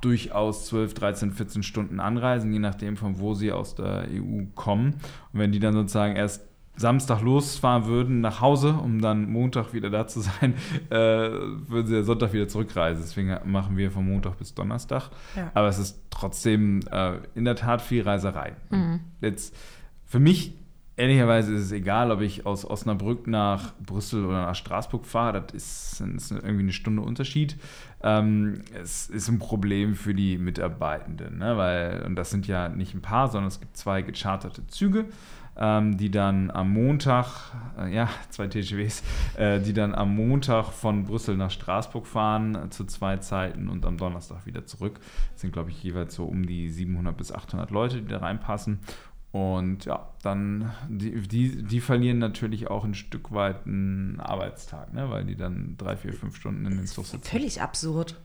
durchaus 0.00 0.66
12, 0.66 0.94
13, 0.94 1.33
14 1.33 1.62
Stunden 1.64 1.98
anreisen, 1.98 2.53
je 2.53 2.61
nachdem, 2.61 2.96
von 2.96 3.18
wo 3.18 3.35
sie 3.35 3.50
aus 3.53 3.74
der 3.74 4.07
EU 4.11 4.44
kommen. 4.55 4.94
Und 5.33 5.40
wenn 5.40 5.53
die 5.53 5.59
dann 5.59 5.74
sozusagen 5.74 6.14
erst 6.14 6.49
Samstag 6.81 7.21
losfahren 7.21 7.85
würden 7.85 8.23
nach 8.23 8.40
Hause, 8.40 8.73
um 8.73 9.03
dann 9.03 9.31
Montag 9.31 9.75
wieder 9.75 9.90
da 9.90 10.07
zu 10.07 10.21
sein, 10.21 10.55
äh, 10.90 10.97
würden 10.97 11.87
sie 11.87 11.95
ja 11.95 12.03
Sonntag 12.03 12.33
wieder 12.33 12.49
zurückreisen. 12.49 13.03
Deswegen 13.03 13.37
machen 13.45 13.77
wir 13.77 13.90
von 13.90 14.07
Montag 14.07 14.38
bis 14.38 14.55
Donnerstag. 14.55 15.11
Ja. 15.37 15.51
Aber 15.53 15.69
es 15.69 15.79
ist 15.79 16.01
trotzdem 16.09 16.81
äh, 16.90 17.19
in 17.35 17.45
der 17.45 17.55
Tat 17.55 17.83
viel 17.83 18.03
Reiserei. 18.03 18.55
Jetzt 19.21 19.55
für 20.07 20.21
mich 20.21 20.55
ehrlicherweise 20.97 21.55
ist 21.55 21.62
es 21.62 21.73
egal, 21.73 22.11
ob 22.11 22.21
ich 22.21 22.45
aus 22.45 22.69
Osnabrück 22.69 23.27
nach 23.27 23.73
Brüssel 23.79 24.25
oder 24.25 24.47
nach 24.47 24.55
Straßburg 24.55 25.07
fahre. 25.07 25.43
Das 25.43 25.55
ist, 25.55 26.01
das 26.01 26.25
ist 26.25 26.31
irgendwie 26.31 26.62
eine 26.62 26.73
Stunde 26.73 27.03
Unterschied. 27.03 27.57
Ähm, 28.03 28.62
es 28.75 29.09
ist 29.09 29.29
ein 29.29 29.38
Problem 29.38 29.95
für 29.95 30.14
die 30.14 30.37
Mitarbeitenden, 30.37 31.38
ne? 31.38 31.57
weil, 31.57 32.03
und 32.07 32.16
das 32.16 32.31
sind 32.31 32.47
ja 32.47 32.69
nicht 32.69 32.95
ein 32.95 33.03
paar, 33.03 33.29
sondern 33.29 33.49
es 33.49 33.61
gibt 33.61 33.77
zwei 33.77 34.03
gecharterte 34.03 34.66
Züge, 34.66 35.07
ähm, 35.61 35.99
die 35.99 36.11
dann 36.11 36.51
am 36.51 36.73
Montag, 36.73 37.27
äh, 37.79 37.94
ja, 37.94 38.09
zwei 38.31 38.49
TGWs, 38.49 39.03
äh, 39.37 39.61
die 39.61 39.75
dann 39.75 39.94
am 39.94 40.16
Montag 40.16 40.73
von 40.73 41.05
Brüssel 41.05 41.37
nach 41.37 41.51
Straßburg 41.51 42.07
fahren 42.07 42.55
äh, 42.55 42.70
zu 42.70 42.85
zwei 42.87 43.18
Zeiten 43.18 43.68
und 43.68 43.85
am 43.85 43.99
Donnerstag 43.99 44.46
wieder 44.46 44.64
zurück. 44.64 44.99
Das 45.33 45.42
sind, 45.42 45.53
glaube 45.53 45.70
ich, 45.70 45.83
jeweils 45.83 46.14
so 46.14 46.25
um 46.25 46.46
die 46.46 46.70
700 46.70 47.16
bis 47.16 47.31
800 47.31 47.70
Leute, 47.70 48.01
die 48.01 48.09
da 48.09 48.18
reinpassen. 48.18 48.81
Und 49.33 49.85
ja, 49.85 50.09
dann, 50.23 50.73
die, 50.88 51.12
die, 51.20 51.62
die 51.62 51.81
verlieren 51.81 52.18
natürlich 52.18 52.68
auch 52.68 52.85
ein 52.85 52.94
Stück 52.94 53.31
weit 53.31 53.64
einen 53.64 54.18
Arbeitstag, 54.18 54.92
ne? 54.92 55.09
weil 55.09 55.25
die 55.25 55.37
dann 55.37 55.77
drei, 55.79 55.96
vier, 55.96 56.12
fünf 56.12 56.37
Stunden 56.37 56.66
in 56.66 56.79
den 56.79 56.87
Zug 56.87 57.07
sitzen. 57.07 57.23
Völlig 57.23 57.62
absurd. 57.62 58.18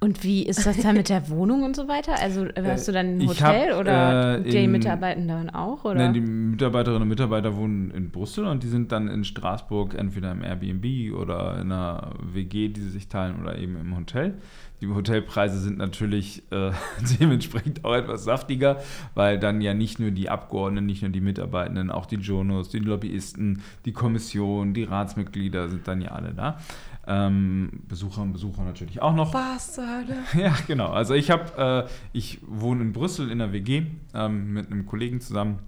Und 0.00 0.22
wie 0.22 0.42
ist 0.44 0.66
das 0.66 0.76
dann 0.82 0.96
mit 0.96 1.08
der 1.08 1.28
Wohnung 1.30 1.62
und 1.62 1.74
so 1.74 1.88
weiter? 1.88 2.12
Also 2.20 2.44
äh, 2.44 2.62
hast 2.62 2.86
du 2.88 2.92
dann 2.92 3.18
ein 3.18 3.26
Hotel 3.26 3.72
hab, 3.72 3.80
oder 3.80 4.38
äh, 4.38 4.42
die 4.42 4.64
in- 4.64 4.70
Mitarbeitenden 4.72 5.48
auch? 5.50 5.84
Oder? 5.84 5.94
Nein, 5.94 6.12
die 6.12 6.20
Mitarbeiterinnen 6.20 7.02
und 7.02 7.08
Mitarbeiter 7.08 7.56
wohnen 7.56 7.90
in 7.90 8.10
Brüssel 8.10 8.44
und 8.44 8.62
die 8.62 8.68
sind 8.68 8.92
dann 8.92 9.08
in 9.08 9.24
Straßburg 9.24 9.94
entweder 9.94 10.32
im 10.32 10.42
Airbnb 10.42 11.14
oder 11.18 11.54
in 11.60 11.72
einer 11.72 12.10
WG, 12.20 12.68
die 12.68 12.80
sie 12.82 12.90
sich 12.90 13.08
teilen 13.08 13.40
oder 13.40 13.56
eben 13.58 13.76
im 13.80 13.96
Hotel. 13.96 14.34
Die 14.82 14.88
Hotelpreise 14.88 15.58
sind 15.60 15.78
natürlich 15.78 16.42
äh, 16.50 16.72
dementsprechend 17.20 17.84
auch 17.86 17.94
etwas 17.94 18.24
saftiger, 18.24 18.80
weil 19.14 19.38
dann 19.38 19.62
ja 19.62 19.72
nicht 19.72 20.00
nur 20.00 20.10
die 20.10 20.28
Abgeordneten, 20.28 20.84
nicht 20.84 21.00
nur 21.00 21.12
die 21.12 21.22
Mitarbeitenden, 21.22 21.90
auch 21.90 22.04
die 22.04 22.16
Journos, 22.16 22.68
die 22.68 22.80
Lobbyisten, 22.80 23.62
die 23.86 23.92
Kommission, 23.92 24.74
die 24.74 24.84
Ratsmitglieder 24.84 25.68
sind 25.70 25.88
dann 25.88 26.02
ja 26.02 26.10
alle 26.10 26.34
da. 26.34 26.58
Ähm, 27.06 27.82
Besucher 27.86 28.22
und 28.22 28.32
Besucher 28.32 28.62
natürlich 28.64 29.02
auch 29.02 29.14
noch. 29.14 29.32
Hölle? 29.34 30.16
Ja, 30.34 30.54
genau. 30.66 30.88
Also 30.88 31.14
ich 31.14 31.30
habe, 31.30 31.86
äh, 31.86 31.90
ich 32.12 32.40
wohne 32.46 32.82
in 32.82 32.92
Brüssel 32.92 33.30
in 33.30 33.38
der 33.38 33.52
WG 33.52 33.86
ähm, 34.14 34.52
mit 34.52 34.70
einem 34.70 34.86
Kollegen 34.86 35.20
zusammen 35.20 35.58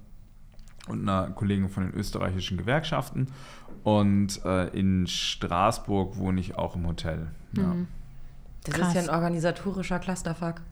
und 0.88 1.02
einer 1.02 1.30
Kollegin 1.30 1.68
von 1.68 1.84
den 1.84 1.94
österreichischen 1.94 2.56
Gewerkschaften. 2.56 3.28
Und 3.82 4.44
äh, 4.44 4.68
in 4.68 5.06
Straßburg 5.06 6.16
wohne 6.16 6.40
ich 6.40 6.56
auch 6.56 6.74
im 6.74 6.86
Hotel. 6.86 7.28
Ja. 7.56 7.74
Das 8.64 8.74
Krass. 8.74 8.88
ist 8.88 8.94
ja 8.94 9.02
ein 9.02 9.10
organisatorischer 9.10 9.98
Clusterfuck. 9.98 10.62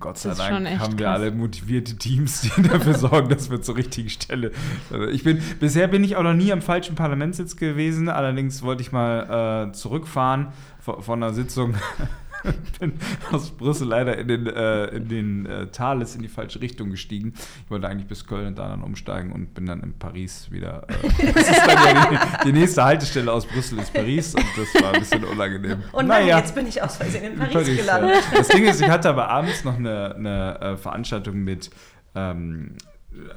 Gott 0.00 0.18
sei 0.18 0.34
Dank 0.34 0.78
haben 0.80 0.98
wir 0.98 1.06
krass. 1.06 1.20
alle 1.20 1.30
motivierte 1.30 1.96
Teams, 1.96 2.40
die 2.40 2.62
dafür 2.68 2.94
sorgen, 2.94 3.28
dass 3.28 3.50
wir 3.50 3.60
zur 3.60 3.76
richtigen 3.76 4.08
Stelle. 4.08 4.52
Also 4.90 5.06
ich 5.06 5.22
bin, 5.22 5.40
bisher 5.60 5.86
bin 5.86 6.02
ich 6.02 6.16
auch 6.16 6.22
noch 6.22 6.34
nie 6.34 6.50
am 6.50 6.62
falschen 6.62 6.94
Parlamentssitz 6.94 7.56
gewesen. 7.56 8.08
Allerdings 8.08 8.62
wollte 8.62 8.82
ich 8.82 8.90
mal 8.90 9.68
äh, 9.68 9.72
zurückfahren 9.72 10.48
von, 10.80 11.02
von 11.02 11.22
einer 11.22 11.34
Sitzung. 11.34 11.74
bin 12.80 12.92
aus 13.32 13.50
Brüssel 13.50 13.88
leider 13.88 14.16
in 14.18 14.28
den, 14.28 14.46
äh, 14.46 14.86
in 14.86 15.08
den 15.08 15.46
äh, 15.46 15.66
Thales 15.68 16.14
in 16.14 16.22
die 16.22 16.28
falsche 16.28 16.60
Richtung 16.60 16.90
gestiegen. 16.90 17.32
Ich 17.64 17.70
wollte 17.70 17.88
eigentlich 17.88 18.06
bis 18.06 18.26
Köln 18.26 18.46
und 18.48 18.58
da 18.58 18.68
dann 18.68 18.82
umsteigen 18.82 19.32
und 19.32 19.54
bin 19.54 19.66
dann 19.66 19.80
in 19.82 19.98
Paris 19.98 20.50
wieder. 20.50 20.86
Äh, 20.88 21.32
das 21.32 21.48
ist 21.50 21.66
dann 21.66 21.96
ja 21.96 22.10
die, 22.42 22.46
die 22.46 22.52
nächste 22.52 22.84
Haltestelle 22.84 23.32
aus 23.32 23.46
Brüssel 23.46 23.78
ist 23.78 23.92
Paris 23.92 24.34
und 24.34 24.44
das 24.56 24.82
war 24.82 24.92
ein 24.92 25.00
bisschen 25.00 25.24
unangenehm. 25.24 25.82
Und 25.92 26.06
nein, 26.06 26.22
Naja. 26.24 26.38
jetzt 26.38 26.54
bin 26.54 26.66
ich 26.66 26.82
aus 26.82 26.96
Versehen 26.96 27.24
in 27.24 27.32
In 27.32 27.38
Paris, 27.38 27.52
Paris, 27.54 27.76
gelandet. 27.76 28.16
ja. 28.32 28.38
Das 28.38 28.48
Ding 28.48 28.64
ist, 28.64 28.80
ich 28.80 28.88
hatte 28.88 29.08
aber 29.08 29.28
abends 29.28 29.64
noch 29.64 29.76
eine, 29.76 30.14
eine 30.14 30.60
äh, 30.60 30.76
Veranstaltung 30.76 31.42
mit 31.44 31.70
ähm, 32.14 32.76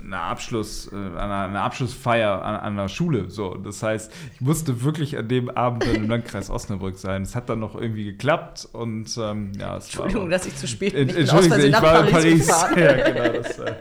einer 0.01 0.21
Abschluss, 0.21 0.91
äh, 0.91 0.95
einer, 0.95 1.45
einer 1.45 1.61
Abschlussfeier 1.61 2.41
an, 2.43 2.55
an 2.55 2.73
einer 2.73 2.89
Schule. 2.89 3.29
So, 3.29 3.55
das 3.55 3.83
heißt, 3.83 4.11
ich 4.33 4.41
musste 4.41 4.83
wirklich 4.83 5.17
an 5.17 5.27
dem 5.27 5.49
Abend 5.49 5.85
im 5.85 6.07
Landkreis 6.09 6.49
Osnabrück 6.49 6.97
sein. 6.97 7.21
Es 7.21 7.35
hat 7.35 7.49
dann 7.49 7.59
noch 7.59 7.75
irgendwie 7.75 8.05
geklappt 8.05 8.67
und 8.73 9.17
ähm, 9.17 9.51
ja, 9.59 9.77
es 9.77 9.85
Entschuldigung, 9.85 10.23
war. 10.23 10.29
dass 10.29 10.45
ich 10.45 10.55
zu 10.55 10.67
spät 10.67 10.93
bin. 10.93 11.09
Versehen 11.09 11.73
ich 11.73 11.81
war 11.81 12.05
in 12.05 12.11
Paris, 12.11 12.47
Paris. 12.47 12.77
Ja, 12.77 12.93
genau, 13.11 13.37
das 13.37 13.59
äh, 13.59 13.75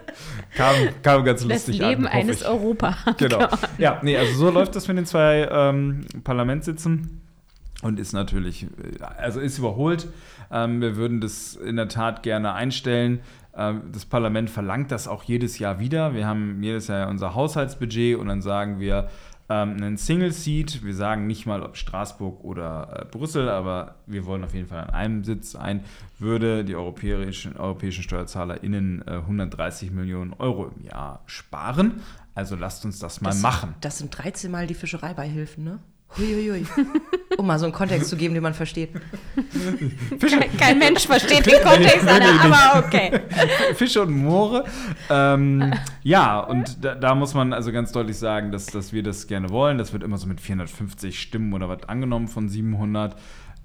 kam, 0.55 0.75
kam 1.03 1.25
ganz 1.25 1.41
das 1.43 1.49
lustig 1.51 1.79
Leben 1.79 2.07
an. 2.07 2.13
hoffe 2.13 2.23
eines 2.23 2.41
ich. 2.41 2.47
Europa. 2.47 2.97
Genau. 3.19 3.49
Ja, 3.79 4.01
nee, 4.03 4.17
also 4.17 4.35
so 4.35 4.51
läuft 4.51 4.77
das 4.77 4.89
mit 4.89 4.97
den 4.99 5.07
zwei 5.07 5.49
ähm, 5.51 6.07
Parlamentssitzen 6.25 7.23
und 7.83 7.99
ist 7.99 8.13
natürlich, 8.13 8.65
äh, 8.65 9.03
also 9.19 9.41
ist 9.41 9.59
überholt. 9.59 10.09
Ähm, 10.51 10.81
wir 10.81 10.97
würden 10.97 11.21
das 11.21 11.57
in 11.57 11.77
der 11.77 11.89
Tat 11.89 12.23
gerne 12.23 12.53
einstellen. 12.55 13.21
Ähm, 13.57 13.83
das 13.93 14.05
Parlament 14.05 14.51
verlangt 14.51 14.91
das 14.91 15.09
auch 15.09 15.23
jedes 15.25 15.59
Jahr 15.59 15.79
wieder. 15.81 16.15
Wir 16.15 16.27
haben 16.27 16.63
jedes 16.63 16.89
Jahr 16.89 17.09
unser 17.09 17.35
Haushaltsbudget 17.35 18.17
und 18.19 18.29
dann 18.29 18.43
sagen 18.43 18.79
wir, 18.81 19.09
ähm, 19.49 19.77
einen 19.77 19.97
Single 19.97 20.33
Seat. 20.33 20.83
Wir 20.85 20.95
sagen 20.95 21.27
nicht 21.29 21.47
mal, 21.47 21.63
ob 21.63 21.77
Straßburg 21.77 22.43
oder 22.45 23.03
äh, 23.03 23.05
Brüssel, 23.17 23.49
aber 23.49 23.95
wir 24.07 24.27
wollen 24.27 24.43
auf 24.45 24.55
jeden 24.55 24.67
Fall 24.67 24.81
an 24.81 24.91
einem 24.91 25.25
Sitz 25.25 25.55
ein. 25.55 25.85
Würde 26.19 26.65
die 26.65 26.75
europäischen, 26.75 27.57
europäischen 27.57 28.03
SteuerzahlerInnen 28.03 29.05
äh, 29.07 29.11
130 29.13 29.91
Millionen 29.93 30.33
Euro 30.33 30.67
im 30.77 30.85
Jahr 30.85 31.23
sparen. 31.27 32.01
Also 32.35 32.57
lasst 32.57 32.85
uns 32.85 32.99
das 32.99 33.21
mal 33.21 33.31
Das- 33.31 33.41
machen. 33.41 33.75
Das 33.81 33.99
sind 33.99 34.11
13 34.19 34.51
Mal 34.51 34.67
die 34.67 34.75
Fischereibeihilfen, 34.75 35.65
ne? 35.65 35.79
Huiuiui. 36.17 36.65
um 37.37 37.47
mal 37.47 37.59
so 37.59 37.67
einen 37.67 37.75
Kontext 37.75 38.09
zu 38.09 38.17
geben, 38.17 38.35
den 38.35 38.43
man 38.43 38.55
versteht. 38.55 38.91
Kein, 40.21 40.57
kein 40.57 40.79
Mensch 40.79 41.07
versteht 41.07 41.47
den 41.47 41.63
Kontext, 41.63 42.09
Anna, 42.09 42.41
aber 42.41 42.87
okay. 42.87 43.21
Fische 43.75 44.03
und 44.03 44.11
Moore. 44.11 44.65
Ähm, 45.11 45.73
ja, 46.03 46.41
und 46.41 46.85
da, 46.85 46.95
da 46.95 47.15
muss 47.15 47.35
man 47.35 47.53
also 47.53 47.73
ganz 47.73 47.93
deutlich 47.93 48.17
sagen, 48.17 48.53
dass, 48.53 48.67
dass 48.67 48.93
wir 48.93 49.03
das 49.03 49.27
gerne 49.27 49.51
wollen. 49.51 49.79
Das 49.79 49.93
wird 49.93 50.03
immer 50.03 50.19
so 50.19 50.27
mit 50.27 50.41
450 50.41 51.21
Stimmen 51.21 51.53
oder 51.53 51.69
was 51.69 51.85
angenommen 51.85 52.29
von 52.29 52.49
700. 52.49 53.15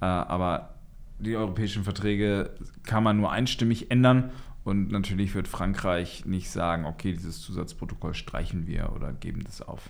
Äh, 0.01 0.05
aber 0.05 0.75
die 1.19 1.35
europäischen 1.35 1.83
Verträge 1.83 2.51
kann 2.83 3.03
man 3.03 3.17
nur 3.17 3.31
einstimmig 3.31 3.91
ändern. 3.91 4.31
Und 4.63 4.91
natürlich 4.91 5.33
wird 5.33 5.47
Frankreich 5.47 6.25
nicht 6.25 6.51
sagen, 6.51 6.85
okay, 6.85 7.13
dieses 7.13 7.41
Zusatzprotokoll 7.41 8.13
streichen 8.13 8.67
wir 8.67 8.91
oder 8.95 9.11
geben 9.11 9.43
das 9.43 9.61
auf. 9.61 9.89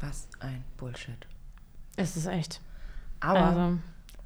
Was 0.00 0.28
ein 0.40 0.64
Bullshit. 0.78 1.26
Es 1.96 2.16
ist 2.16 2.26
echt. 2.26 2.60
Aber 3.20 3.40
Also, 3.40 3.78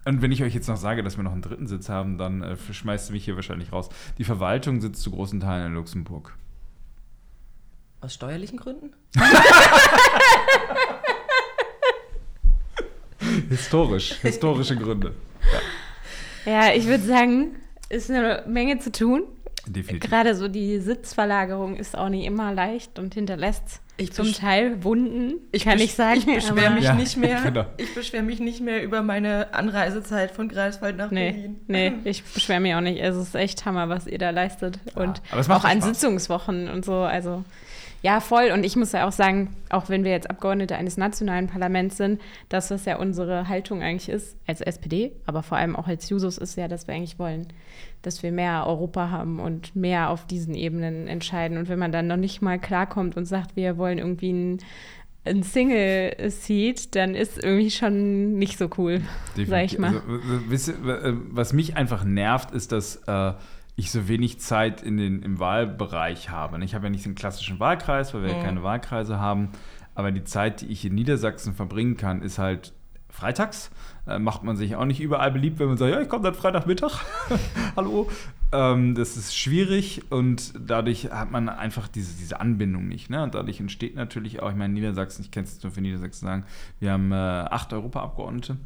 Und 0.05 0.23
wenn 0.23 0.33
ich 0.33 0.43
euch 0.43 0.55
jetzt 0.55 0.69
noch 0.69 0.77
sage, 0.77 1.03
dass 1.03 1.17
wir 1.17 1.25
noch 1.25 1.33
einen 1.33 1.43
dritten 1.43 1.67
Sitz 1.67 1.89
haben, 1.89 2.17
dann 2.19 2.43
äh, 2.43 2.57
schmeißt 2.57 3.11
ihr 3.11 3.13
mich 3.13 3.25
hier 3.25 3.37
wahrscheinlich 3.37 3.73
raus. 3.73 3.89
Die 4.19 4.25
Verwaltung 4.25 4.81
sitzt 4.81 5.03
zu 5.03 5.11
großen 5.11 5.41
Teilen 5.41 5.67
in 5.67 5.75
Luxemburg. 5.75 6.35
aus 8.01 8.15
steuerlichen 8.15 8.59
Gründen? 8.59 8.93
Historisch, 13.49 14.15
historische 14.23 14.77
Gründe. 14.77 15.15
ja, 16.45 16.73
ich 16.73 16.87
würde 16.87 17.05
sagen, 17.05 17.57
ist 17.89 18.11
eine 18.11 18.45
Menge 18.47 18.79
zu 18.79 18.93
tun. 18.93 19.23
Definitiv. 19.69 20.09
Gerade 20.11 20.35
so 20.35 20.49
die 20.49 20.79
Sitzverlagerung 20.79 21.77
ist 21.77 21.97
auch 21.97 22.09
nicht 22.09 22.25
immer 22.25 22.53
leicht 22.53 22.99
und 22.99 23.15
hinterlässt 23.15 23.81
Ich 23.97 24.13
zum 24.13 24.33
Teil 24.33 24.85
Wunden, 24.85 25.35
kann 25.63 25.79
besch- 25.79 25.83
ich 25.85 25.95
sagen. 25.95 26.19
Ich 26.21 26.27
beschwere 26.27 26.71
mich 26.71 26.85
Ja, 26.85 26.95
nicht 26.95 27.17
mehr. 27.17 27.41
genau. 27.45 27.65
Ich 27.77 27.95
beschwere 27.95 28.23
mich 28.23 28.39
nicht 28.41 28.61
mehr 28.61 28.83
über 28.83 29.03
meine 29.03 29.53
Anreisezeit 29.55 30.31
von 30.31 30.49
Greifswald 30.49 30.97
nach 30.97 31.11
Nee, 31.11 31.33
Berlin. 31.33 31.61
nee, 31.67 31.93
ich 32.11 32.23
beschwere 32.23 32.61
mich 32.61 32.75
auch 32.75 32.81
nicht. 32.81 33.01
Es 33.01 33.17
ist 33.17 33.35
echt 33.35 33.65
Hammer, 33.65 33.89
was 33.89 34.07
ihr 34.07 34.19
da 34.19 34.31
leistet. 34.31 34.79
und 34.95 35.21
aber 35.31 35.41
es 35.41 35.49
macht 35.49 35.65
auch 35.65 35.69
an 35.69 35.79
Spaß. 35.83 35.89
Sitzungswochen 36.01 36.69
und 36.69 36.85
so. 36.85 36.95
Also 36.95 37.45
ja, 38.03 38.21
voll. 38.21 38.51
Und 38.53 38.63
ich 38.65 38.77
muss 38.77 38.93
ja 38.93 39.09
auch 39.09 39.13
sagen, 39.13 39.57
auch 39.69 39.89
wenn 39.89 40.05
wir 40.05 40.13
jetzt 40.13 40.31
Abgeordnete 40.31 40.77
eines 40.77 40.97
nationalen 40.97 41.49
Parlaments 41.49 41.97
sind, 41.97 42.21
dass 42.49 42.69
das 42.69 42.85
ja 42.85 42.99
unsere 42.99 43.49
Haltung 43.49 43.83
eigentlich 43.83 44.11
ist, 44.11 44.37
als 44.47 44.61
SPD, 44.61 45.13
aber 45.25 45.43
vor 45.43 45.59
allem 45.59 45.75
auch 45.75 45.89
als 45.89 46.09
Jusos, 46.09 46.39
ist 46.39 46.57
ja, 46.57 46.69
dass 46.69 46.87
wir 46.87 46.95
eigentlich 46.95 47.19
wollen, 47.19 47.49
dass 48.07 48.23
wir 48.23 48.33
mehr 48.33 48.65
Europa 48.67 49.11
haben 49.11 49.41
und 49.41 49.75
mehr 49.77 50.11
auf 50.11 50.27
diesen 50.27 50.55
Ebenen 50.55 51.09
entscheiden. 51.09 51.59
Und 51.59 51.69
wenn 51.69 51.79
man 51.79 51.93
dann 51.93 52.07
noch 52.07 52.17
nicht 52.17 52.41
mal 52.41 52.59
klarkommt 52.59 53.17
und 53.17 53.27
sagt, 53.27 53.57
wir 53.57 53.77
wollen 53.77 53.99
irgendwie 53.99 54.33
ein 54.33 54.59
ein 55.27 55.43
Single-Seat, 55.43 56.95
dann 56.95 57.17
ist 57.17 57.43
irgendwie 57.43 57.71
schon 57.71 58.39
nicht 58.39 58.59
so 58.59 58.71
cool, 58.79 59.03
sag 59.35 59.65
ich 59.65 59.77
mal. 59.77 60.01
Also, 60.49 60.73
äh, 60.73 61.15
was 61.31 61.53
mich 61.53 61.77
einfach 61.77 62.05
nervt, 62.05 62.53
ist, 62.53 62.71
dass 62.71 63.03
äh, 63.09 63.33
ich 63.75 63.91
so 63.91 64.09
wenig 64.09 64.39
Zeit 64.39 64.83
in 64.83 64.97
den, 64.97 65.23
im 65.23 65.39
Wahlbereich 65.39 66.31
habe. 66.31 66.63
Ich 66.65 66.75
habe 66.75 66.87
ja 66.87 66.91
nicht 66.91 67.05
den 67.05 67.15
klassischen 67.15 67.61
Wahlkreis, 67.61 68.15
weil 68.15 68.23
wir 68.23 68.31
ja 68.31 68.43
keine 68.43 68.63
Wahlkreise 68.63 69.19
haben. 69.19 69.51
Aber 69.95 70.13
die 70.13 70.25
Zeit, 70.25 70.61
die 70.61 70.67
ich 70.67 70.85
in 70.85 70.95
Niedersachsen 70.95 71.55
verbringen 71.55 71.97
kann, 71.97 72.23
ist 72.23 72.39
halt 72.39 72.73
freitags. 73.17 73.71
Äh, 74.07 74.19
macht 74.19 74.45
man 74.45 74.57
sich 74.57 74.77
auch 74.77 74.85
nicht 74.85 75.01
überall 75.01 75.33
beliebt, 75.33 75.59
wenn 75.59 75.69
man 75.69 75.77
sagt, 75.77 75.93
ja, 75.93 76.01
ich 76.01 76.09
komme 76.09 76.25
dann 76.25 76.35
Freitagmittag. 76.35 77.05
Hallo. 77.77 78.09
Ähm, 78.53 78.95
das 78.95 79.17
ist 79.17 79.37
schwierig 79.37 80.03
und 80.11 80.53
dadurch 80.59 81.11
hat 81.11 81.31
man 81.33 81.49
einfach 81.49 81.89
diese, 81.89 82.17
diese 82.17 82.39
Anbindung 82.39 82.87
nicht. 82.87 83.11
Ne? 83.11 83.23
Und 83.23 83.35
dadurch 83.35 83.59
entsteht 83.59 83.97
natürlich 83.97 84.43
auch, 84.43 84.51
ich 84.51 84.57
meine, 84.57 84.75
Niedersachsen, 84.75 85.23
ich 85.23 85.31
kann 85.31 85.45
es 85.45 85.61
nur 85.63 85.73
für 85.73 85.81
Niedersachsen 85.81 86.27
sagen, 86.27 86.45
wir 86.79 86.93
haben 86.93 87.11
äh, 87.11 87.15
acht 87.15 87.73
Europaabgeordnete. 87.73 88.59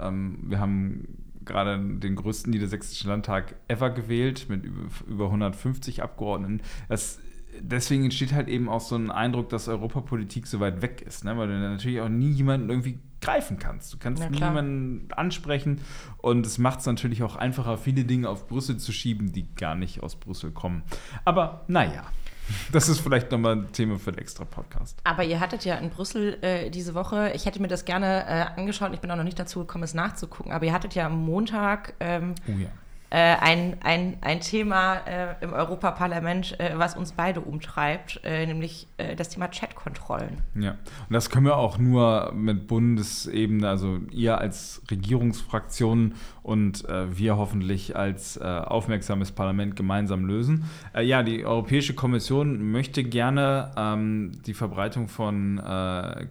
Ähm, 0.00 0.38
wir 0.42 0.58
haben 0.58 1.06
gerade 1.44 1.78
den 1.78 2.16
größten 2.16 2.50
niedersächsischen 2.50 3.10
Landtag 3.10 3.56
ever 3.68 3.90
gewählt 3.90 4.46
mit 4.48 4.64
über, 4.64 4.88
über 5.06 5.26
150 5.26 6.02
Abgeordneten. 6.02 6.60
Das, 6.88 7.20
deswegen 7.60 8.04
entsteht 8.04 8.32
halt 8.32 8.48
eben 8.48 8.68
auch 8.68 8.80
so 8.80 8.96
ein 8.96 9.10
Eindruck, 9.10 9.48
dass 9.50 9.68
Europapolitik 9.68 10.46
so 10.46 10.60
weit 10.60 10.82
weg 10.82 11.02
ist, 11.02 11.24
ne? 11.24 11.36
weil 11.36 11.48
du 11.48 11.58
natürlich 11.58 12.00
auch 12.00 12.08
nie 12.08 12.30
jemanden 12.30 12.70
irgendwie 12.70 12.98
greifen 13.22 13.58
kannst. 13.58 13.92
Du 13.94 13.98
kannst 13.98 14.22
Ja, 14.22 14.28
nie 14.28 14.36
klar. 14.36 14.50
jemanden 14.50 15.08
ansprechen 15.12 15.80
und 16.18 16.44
es 16.44 16.58
macht 16.58 16.80
es 16.80 16.86
natürlich 16.86 17.22
auch 17.22 17.36
einfacher, 17.36 17.78
viele 17.78 18.04
Dinge 18.04 18.28
auf 18.28 18.46
Brüssel 18.48 18.76
zu 18.76 18.92
schieben, 18.92 19.32
die 19.32 19.46
gar 19.54 19.74
nicht 19.74 20.02
aus 20.02 20.16
Brüssel 20.16 20.50
kommen. 20.50 20.82
Aber 21.24 21.62
naja, 21.68 22.02
das 22.72 22.88
ist 22.88 22.98
vielleicht 23.00 23.30
nochmal 23.30 23.54
ein 23.56 23.72
Thema 23.72 23.98
für 23.98 24.12
den 24.12 24.18
extra 24.18 24.44
Podcast. 24.44 24.98
Aber 25.04 25.24
ihr 25.24 25.40
hattet 25.40 25.64
ja 25.64 25.76
in 25.76 25.88
Brüssel 25.90 26.36
äh, 26.42 26.68
diese 26.70 26.94
Woche, 26.94 27.30
ich 27.34 27.46
hätte 27.46 27.62
mir 27.62 27.68
das 27.68 27.84
gerne 27.84 28.26
äh, 28.26 28.60
angeschaut, 28.60 28.92
ich 28.92 29.00
bin 29.00 29.10
auch 29.10 29.16
noch 29.16 29.24
nicht 29.24 29.38
dazu 29.38 29.60
gekommen, 29.60 29.84
es 29.84 29.94
nachzugucken, 29.94 30.52
aber 30.52 30.66
ihr 30.66 30.72
hattet 30.72 30.94
ja 30.94 31.06
am 31.06 31.24
Montag 31.24 31.94
ähm, 32.00 32.34
Oh 32.48 32.52
ja. 32.60 32.68
Äh, 33.12 33.36
ein, 33.40 33.76
ein, 33.82 34.16
ein 34.22 34.40
Thema 34.40 34.94
äh, 35.06 35.34
im 35.42 35.52
Europaparlament, 35.52 36.58
äh, 36.58 36.72
was 36.76 36.96
uns 36.96 37.12
beide 37.12 37.42
umtreibt, 37.42 38.22
äh, 38.24 38.46
nämlich 38.46 38.88
äh, 38.96 39.14
das 39.14 39.28
Thema 39.28 39.48
Chatkontrollen. 39.48 40.38
Ja, 40.54 40.70
und 40.70 41.12
das 41.12 41.28
können 41.28 41.44
wir 41.44 41.58
auch 41.58 41.76
nur 41.76 42.32
mit 42.34 42.66
Bundesebene, 42.68 43.68
also 43.68 43.98
ihr 44.10 44.38
als 44.38 44.80
Regierungsfraktion 44.90 46.14
und 46.42 46.88
äh, 46.88 47.16
wir 47.16 47.36
hoffentlich 47.36 47.94
als 47.94 48.40
aufmerksames 48.40 49.32
Parlament 49.32 49.76
gemeinsam 49.76 50.24
lösen. 50.24 50.64
Ja, 50.98 51.22
die 51.22 51.44
Europäische 51.44 51.94
Kommission 51.94 52.72
möchte 52.72 53.04
gerne 53.04 53.70
ähm, 53.76 54.32
die 54.46 54.54
Verbreitung 54.54 55.08
von 55.08 55.60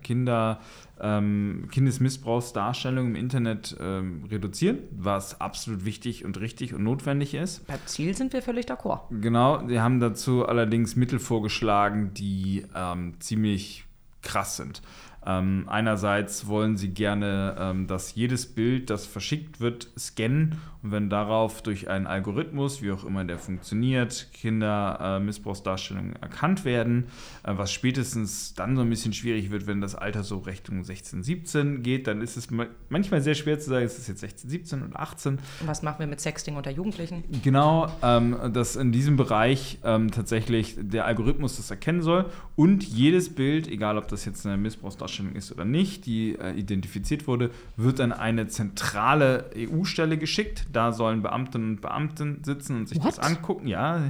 Kinder 0.02 0.60
ähm, 1.02 1.68
Kindesmissbrauchsdarstellungen 1.72 3.16
im 3.16 3.22
Internet 3.22 3.76
ähm, 3.80 4.26
reduzieren, 4.30 4.80
was 4.92 5.42
absolut 5.42 5.86
wichtig 5.86 6.24
und 6.26 6.40
richtig 6.40 6.74
und 6.74 6.84
notwendig 6.84 7.34
ist. 7.34 7.66
Beim 7.68 7.80
Ziel 7.86 8.16
sind 8.16 8.34
wir 8.34 8.42
völlig 8.42 8.68
d'accord. 8.68 9.02
Genau, 9.10 9.68
sie 9.68 9.80
haben 9.80 10.00
dazu 10.00 10.46
allerdings 10.46 10.96
Mittel 10.96 11.20
vorgeschlagen, 11.20 12.14
die 12.14 12.66
ähm, 12.76 13.16
ziemlich 13.20 13.86
krass 14.22 14.58
sind. 14.58 14.82
Ähm, 15.26 15.66
einerseits 15.68 16.48
wollen 16.48 16.78
sie 16.78 16.90
gerne, 16.90 17.56
ähm, 17.60 17.88
dass 17.88 18.16
jedes 18.16 18.48
Bild, 18.48 18.90
das 18.90 19.06
verschickt 19.06 19.60
wird, 19.60 19.90
scannen 19.98 20.60
und 20.82 20.92
wenn 20.92 21.12
darauf 21.12 21.62
durch 21.62 21.90
einen 21.90 22.08
Algorithmus, 22.08 22.82
wie 22.82 22.92
auch 22.92 23.04
immer 23.06 23.24
der 23.24 23.38
funktioniert, 23.38 24.30
Kindermissbrauchsdarstellungen 24.34 26.16
äh, 26.16 26.22
erkannt 26.22 26.66
werden, 26.66 27.06
äh, 27.44 27.54
was 27.56 27.72
spätestens 27.72 28.56
dann 28.56 28.76
so 28.76 28.82
ein 28.82 28.90
bisschen 28.90 29.14
schwierig 29.14 29.52
wird, 29.52 29.68
wenn 29.68 29.80
das 29.80 29.94
Alter 29.94 30.24
so 30.24 30.40
Richtung 30.40 30.84
16, 30.84 31.22
17 31.22 31.84
geht, 31.84 32.08
dann 32.08 32.22
ist 32.22 32.36
es 32.36 32.50
ma 32.50 32.66
manchmal 32.90 33.22
sehr 33.22 33.36
schwer 33.36 33.60
zu 33.60 33.70
sagen, 33.70 33.86
ist 33.86 34.00
es 34.00 34.08
jetzt 34.08 34.22
16, 34.22 34.50
17 34.50 34.84
oder 34.84 35.00
18. 35.00 35.34
Und 35.34 35.42
was 35.68 35.84
machen 35.84 36.00
wir 36.00 36.08
mit 36.08 36.20
Sexting 36.20 36.56
unter 36.56 36.72
Jugendlichen? 36.72 37.24
Genau, 37.44 37.92
ähm, 38.02 38.36
dass 38.52 38.76
in 38.76 38.92
diesem 38.92 39.18
Bereich 39.18 39.78
ähm, 39.84 40.10
tatsächlich 40.10 40.78
der 40.80 41.06
Algorithmus 41.06 41.58
das 41.58 41.70
erkennen 41.70 42.02
soll 42.02 42.26
und 42.56 42.84
jedes 42.84 43.34
Bild, 43.34 43.68
egal 43.68 44.00
ob 44.00 44.08
das 44.08 44.26
jetzt 44.26 44.48
eine 44.48 44.58
Missbrauchsdarstellung 44.58 45.11
ist 45.20 45.52
oder 45.52 45.66
nicht, 45.66 46.06
die 46.06 46.36
äh, 46.40 46.52
identifiziert 46.54 47.28
wurde, 47.28 47.52
wird 47.78 48.00
an 48.00 48.12
eine 48.12 48.48
zentrale 48.48 49.50
EU-Stelle 49.56 50.18
geschickt. 50.18 50.68
Da 50.72 50.92
sollen 50.92 51.22
Beamtinnen 51.22 51.72
und 51.72 51.82
Beamten 51.82 52.44
sitzen 52.44 52.78
und 52.78 52.90
sich 52.90 53.00
What? 53.00 53.08
das 53.08 53.20
angucken. 53.20 53.68
Ja, 53.68 54.02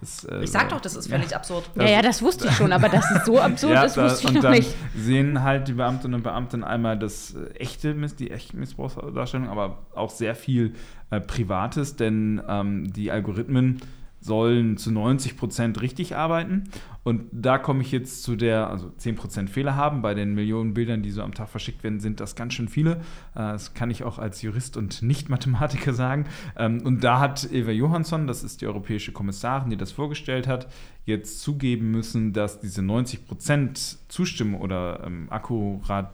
das, 0.00 0.24
äh, 0.24 0.42
Ich 0.42 0.50
sag 0.50 0.68
doch, 0.70 0.80
das 0.80 0.96
ist 0.96 1.08
völlig 1.08 1.34
absurd. 1.34 1.70
Ja, 1.74 1.88
ja, 1.88 2.02
das 2.02 2.22
wusste 2.22 2.48
ich 2.48 2.54
schon, 2.54 2.72
aber 2.72 2.88
dass 2.88 3.10
es 3.10 3.24
so 3.24 3.38
absurd 3.40 3.72
ja, 3.74 3.84
ist, 3.84 3.96
da, 3.96 4.04
wusste 4.04 4.20
ich 4.22 4.28
und 4.28 4.34
noch 4.34 4.42
dann 4.42 4.52
nicht. 4.52 4.74
sehen 4.96 5.42
halt 5.42 5.68
die 5.68 5.74
Beamtinnen 5.74 6.14
und 6.16 6.22
Beamten 6.22 6.64
einmal 6.64 6.98
das 6.98 7.34
äh, 7.34 7.50
echte 7.54 7.94
Miss, 7.94 8.16
die 8.16 8.30
echte 8.30 8.56
Missbrauchsdarstellung, 8.56 9.48
aber 9.48 9.78
auch 9.94 10.10
sehr 10.10 10.34
viel 10.34 10.74
äh, 11.10 11.20
Privates, 11.20 11.96
denn 11.96 12.42
ähm, 12.48 12.92
die 12.92 13.10
Algorithmen 13.10 13.80
sollen 14.20 14.76
zu 14.76 14.90
90 14.90 15.36
Prozent 15.36 15.80
richtig 15.80 16.16
arbeiten. 16.16 16.64
Und 17.04 17.22
da 17.32 17.56
komme 17.56 17.82
ich 17.82 17.92
jetzt 17.92 18.22
zu 18.22 18.36
der, 18.36 18.68
also 18.68 18.90
10 18.90 19.16
Prozent 19.16 19.50
Fehler 19.50 19.76
haben. 19.76 20.02
Bei 20.02 20.14
den 20.14 20.34
Millionen 20.34 20.74
Bildern, 20.74 21.02
die 21.02 21.10
so 21.10 21.22
am 21.22 21.32
Tag 21.32 21.48
verschickt 21.48 21.82
werden, 21.82 22.00
sind 22.00 22.20
das 22.20 22.36
ganz 22.36 22.54
schön 22.54 22.68
viele. 22.68 22.96
Äh, 23.34 23.58
Das 23.58 23.74
kann 23.74 23.90
ich 23.90 24.04
auch 24.04 24.18
als 24.18 24.42
Jurist 24.42 24.76
und 24.76 25.02
Nicht-Mathematiker 25.02 25.92
sagen. 25.94 26.26
Ähm, 26.56 26.82
Und 26.84 27.02
da 27.04 27.20
hat 27.20 27.50
Eva 27.50 27.70
Johansson, 27.70 28.26
das 28.26 28.42
ist 28.44 28.60
die 28.60 28.66
europäische 28.66 29.12
Kommissarin, 29.12 29.70
die 29.70 29.76
das 29.76 29.92
vorgestellt 29.92 30.46
hat, 30.46 30.68
jetzt 31.06 31.40
zugeben 31.40 31.90
müssen, 31.90 32.32
dass 32.32 32.60
diese 32.60 32.82
90 32.82 33.26
Prozent 33.26 33.98
Zustimmung 34.08 34.60
oder 34.60 35.02
ähm, 35.06 35.28
akkurat 35.30 36.12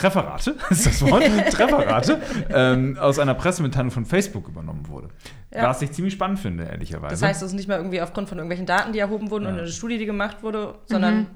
Trefferrate, 0.00 0.56
ist 0.70 0.86
das 0.86 1.02
Wort, 1.02 1.22
Trefferrate, 1.50 2.20
ähm, 2.50 2.96
aus 2.98 3.18
einer 3.18 3.34
Pressemitteilung 3.34 3.90
von 3.90 4.04
Facebook 4.06 4.48
übernommen 4.48 4.88
wurde. 4.88 5.08
Ja. 5.54 5.64
Was 5.68 5.82
ich 5.82 5.92
ziemlich 5.92 6.14
spannend 6.14 6.38
finde, 6.38 6.64
ehrlicherweise. 6.64 7.12
Das 7.12 7.22
heißt, 7.22 7.42
es 7.42 7.48
ist 7.48 7.54
nicht 7.54 7.68
mehr 7.68 7.76
irgendwie 7.76 8.00
aufgrund 8.00 8.28
von 8.28 8.38
irgendwelchen 8.38 8.66
Daten, 8.66 8.92
die 8.92 8.98
erhoben 8.98 9.30
wurden 9.30 9.44
Ja. 9.44 9.50
und 9.50 9.58
eine 9.58 9.68
Studie, 9.68 9.98
die 9.98 10.06
gemacht 10.06 10.42
wurde, 10.42 10.74
sondern 10.86 11.26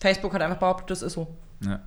Facebook 0.00 0.32
hat 0.32 0.42
einfach 0.42 0.58
behauptet, 0.58 0.90
das 0.90 1.02
ist 1.02 1.12
so. 1.14 1.28
Ja. 1.64 1.80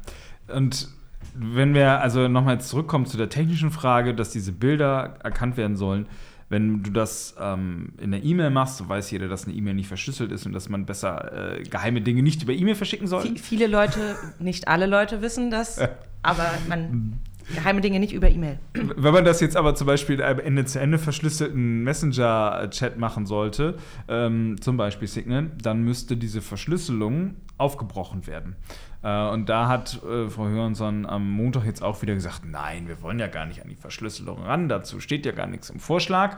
Und 0.54 0.90
wenn 1.34 1.74
wir 1.74 2.02
also 2.02 2.28
nochmal 2.28 2.60
zurückkommen 2.60 3.06
zu 3.06 3.18
der 3.18 3.30
technischen 3.30 3.72
Frage, 3.72 4.14
dass 4.14 4.32
diese 4.32 4.52
Bilder 4.52 5.16
erkannt 5.24 5.56
werden 5.58 5.78
sollen, 5.78 6.08
wenn 6.52 6.84
du 6.84 6.92
das 6.92 7.34
ähm, 7.40 7.94
in 8.00 8.12
der 8.12 8.24
E-Mail 8.24 8.52
machst, 8.52 8.78
so 8.78 8.88
weiß 8.88 9.10
jeder, 9.10 9.28
dass 9.28 9.46
eine 9.48 9.56
E-Mail 9.56 9.74
nicht 9.74 9.88
verschlüsselt 9.88 10.32
ist 10.32 10.46
und 10.46 10.54
dass 10.54 10.70
man 10.70 10.86
besser 10.86 11.58
äh, 11.60 11.64
geheime 11.64 12.02
Dinge 12.02 12.22
nicht 12.22 12.44
über 12.44 12.54
E-Mail 12.54 12.76
verschicken 12.76 13.08
soll. 13.08 13.24
Vi- 13.24 13.40
Viele 13.40 13.68
Leute, 13.68 14.16
nicht 14.38 14.68
alle 14.68 14.86
Leute 14.86 15.22
wissen 15.24 15.50
das, 15.50 15.80
aber 16.22 16.52
man 16.68 17.14
geheime 17.56 17.82
Dinge 17.82 18.00
nicht 18.00 18.14
über 18.14 18.30
E-Mail. 18.30 18.60
Wenn 18.74 19.14
man 19.14 19.26
das 19.26 19.42
jetzt 19.42 19.58
aber 19.58 19.76
zum 19.76 19.88
Beispiel 19.88 20.16
in 20.16 20.22
einem 20.22 20.40
Ende-zu-Ende 20.40 20.98
verschlüsselten 21.00 21.84
Messenger-Chat 21.84 22.98
machen 23.00 23.26
sollte, 23.26 23.78
ähm, 24.08 24.62
zum 24.62 24.78
Beispiel 24.78 25.08
Signal, 25.08 25.52
dann 25.62 25.84
müsste 25.84 26.16
diese 26.18 26.42
Verschlüsselung 26.42 27.36
aufgebrochen 27.58 28.28
werden. 28.28 28.56
Äh, 29.04 29.30
und 29.30 29.50
da 29.50 29.68
hat 29.68 30.02
äh, 30.04 30.30
Frau 30.30 30.48
Hörnson 30.48 31.06
am 31.06 31.30
Montag 31.30 31.66
jetzt 31.66 31.84
auch 31.84 32.02
wieder 32.02 32.14
gesagt, 32.14 32.42
nein, 32.46 32.88
wir 32.88 33.02
wollen 33.02 33.20
ja 33.20 33.28
gar 33.28 33.46
nicht 33.46 33.62
an 33.62 33.70
die 33.70 33.76
Verschlüsselung 33.76 34.44
ran, 34.44 34.70
dazu 34.70 35.00
steht 35.00 35.26
ja 35.26 35.32
gar 35.32 35.48
nichts 35.48 35.70
im 35.70 35.80
Vorschlag. 35.80 36.38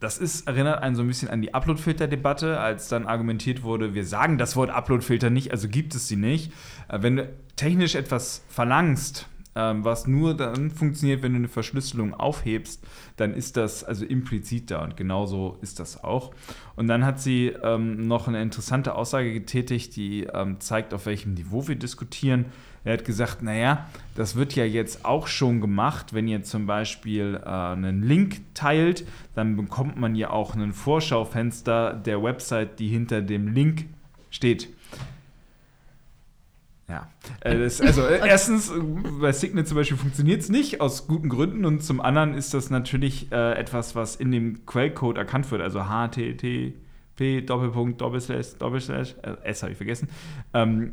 Das 0.00 0.16
ist, 0.16 0.46
erinnert 0.46 0.82
einen 0.82 0.96
so 0.96 1.02
ein 1.02 1.08
bisschen 1.08 1.28
an 1.28 1.42
die 1.42 1.52
Upload-Filter-Debatte, 1.52 2.58
als 2.58 2.88
dann 2.88 3.06
argumentiert 3.06 3.62
wurde, 3.62 3.92
wir 3.92 4.06
sagen 4.06 4.38
das 4.38 4.56
Wort 4.56 4.70
Upload-Filter 4.70 5.28
nicht, 5.28 5.52
also 5.52 5.68
gibt 5.68 5.94
es 5.94 6.08
sie 6.08 6.16
nicht. 6.16 6.52
Äh, 6.88 7.02
wenn 7.02 7.16
du 7.16 7.28
technisch 7.56 7.94
etwas 7.94 8.42
verlangst, 8.48 9.28
ähm, 9.56 9.84
was 9.84 10.06
nur 10.06 10.36
dann 10.36 10.70
funktioniert, 10.70 11.22
wenn 11.22 11.32
du 11.32 11.38
eine 11.38 11.48
Verschlüsselung 11.48 12.14
aufhebst, 12.14 12.84
dann 13.16 13.34
ist 13.34 13.56
das 13.56 13.82
also 13.82 14.04
implizit 14.04 14.70
da 14.70 14.84
und 14.84 14.96
genauso 14.96 15.58
ist 15.60 15.80
das 15.80 16.02
auch. 16.02 16.32
Und 16.76 16.86
dann 16.86 17.04
hat 17.04 17.20
sie 17.20 17.48
ähm, 17.62 18.06
noch 18.06 18.28
eine 18.28 18.40
interessante 18.42 18.94
Aussage 18.94 19.32
getätigt, 19.32 19.96
die 19.96 20.24
ähm, 20.24 20.60
zeigt, 20.60 20.94
auf 20.94 21.06
welchem 21.06 21.34
Niveau 21.34 21.66
wir 21.66 21.76
diskutieren. 21.76 22.46
Er 22.84 22.94
hat 22.94 23.04
gesagt, 23.04 23.42
naja, 23.42 23.88
das 24.14 24.36
wird 24.36 24.54
ja 24.54 24.64
jetzt 24.64 25.04
auch 25.04 25.26
schon 25.26 25.60
gemacht, 25.60 26.14
wenn 26.14 26.28
ihr 26.28 26.42
zum 26.42 26.66
Beispiel 26.66 27.38
äh, 27.44 27.48
einen 27.48 28.02
Link 28.02 28.40
teilt, 28.54 29.06
dann 29.34 29.56
bekommt 29.56 29.96
man 29.98 30.14
ja 30.14 30.30
auch 30.30 30.54
ein 30.54 30.72
Vorschaufenster 30.72 31.92
der 31.92 32.22
Website, 32.22 32.78
die 32.78 32.88
hinter 32.88 33.20
dem 33.20 33.48
Link 33.48 33.86
steht. 34.30 34.68
Ja, 36.90 37.08
äh, 37.40 37.56
das, 37.56 37.80
also 37.80 38.04
äh, 38.04 38.20
erstens, 38.28 38.68
äh, 38.68 38.80
bei 39.20 39.30
Signal 39.30 39.64
zum 39.64 39.76
Beispiel 39.76 39.96
funktioniert 39.96 40.40
es 40.40 40.48
nicht, 40.48 40.80
aus 40.80 41.06
guten 41.06 41.28
Gründen. 41.28 41.64
Und 41.64 41.84
zum 41.84 42.00
anderen 42.00 42.34
ist 42.34 42.52
das 42.52 42.68
natürlich 42.68 43.30
äh, 43.30 43.52
etwas, 43.52 43.94
was 43.94 44.16
in 44.16 44.32
dem 44.32 44.66
Quellcode 44.66 45.16
erkannt 45.16 45.48
wird, 45.52 45.62
also 45.62 45.84
HTTP, 45.84 47.42
Doppelpunkt, 47.46 48.00
Doppelslash, 48.00 48.58
Doppelslash, 48.58 49.14
äh, 49.22 49.36
S 49.44 49.62
habe 49.62 49.72
ich 49.72 49.78
vergessen. 49.78 50.08
Ähm, 50.52 50.92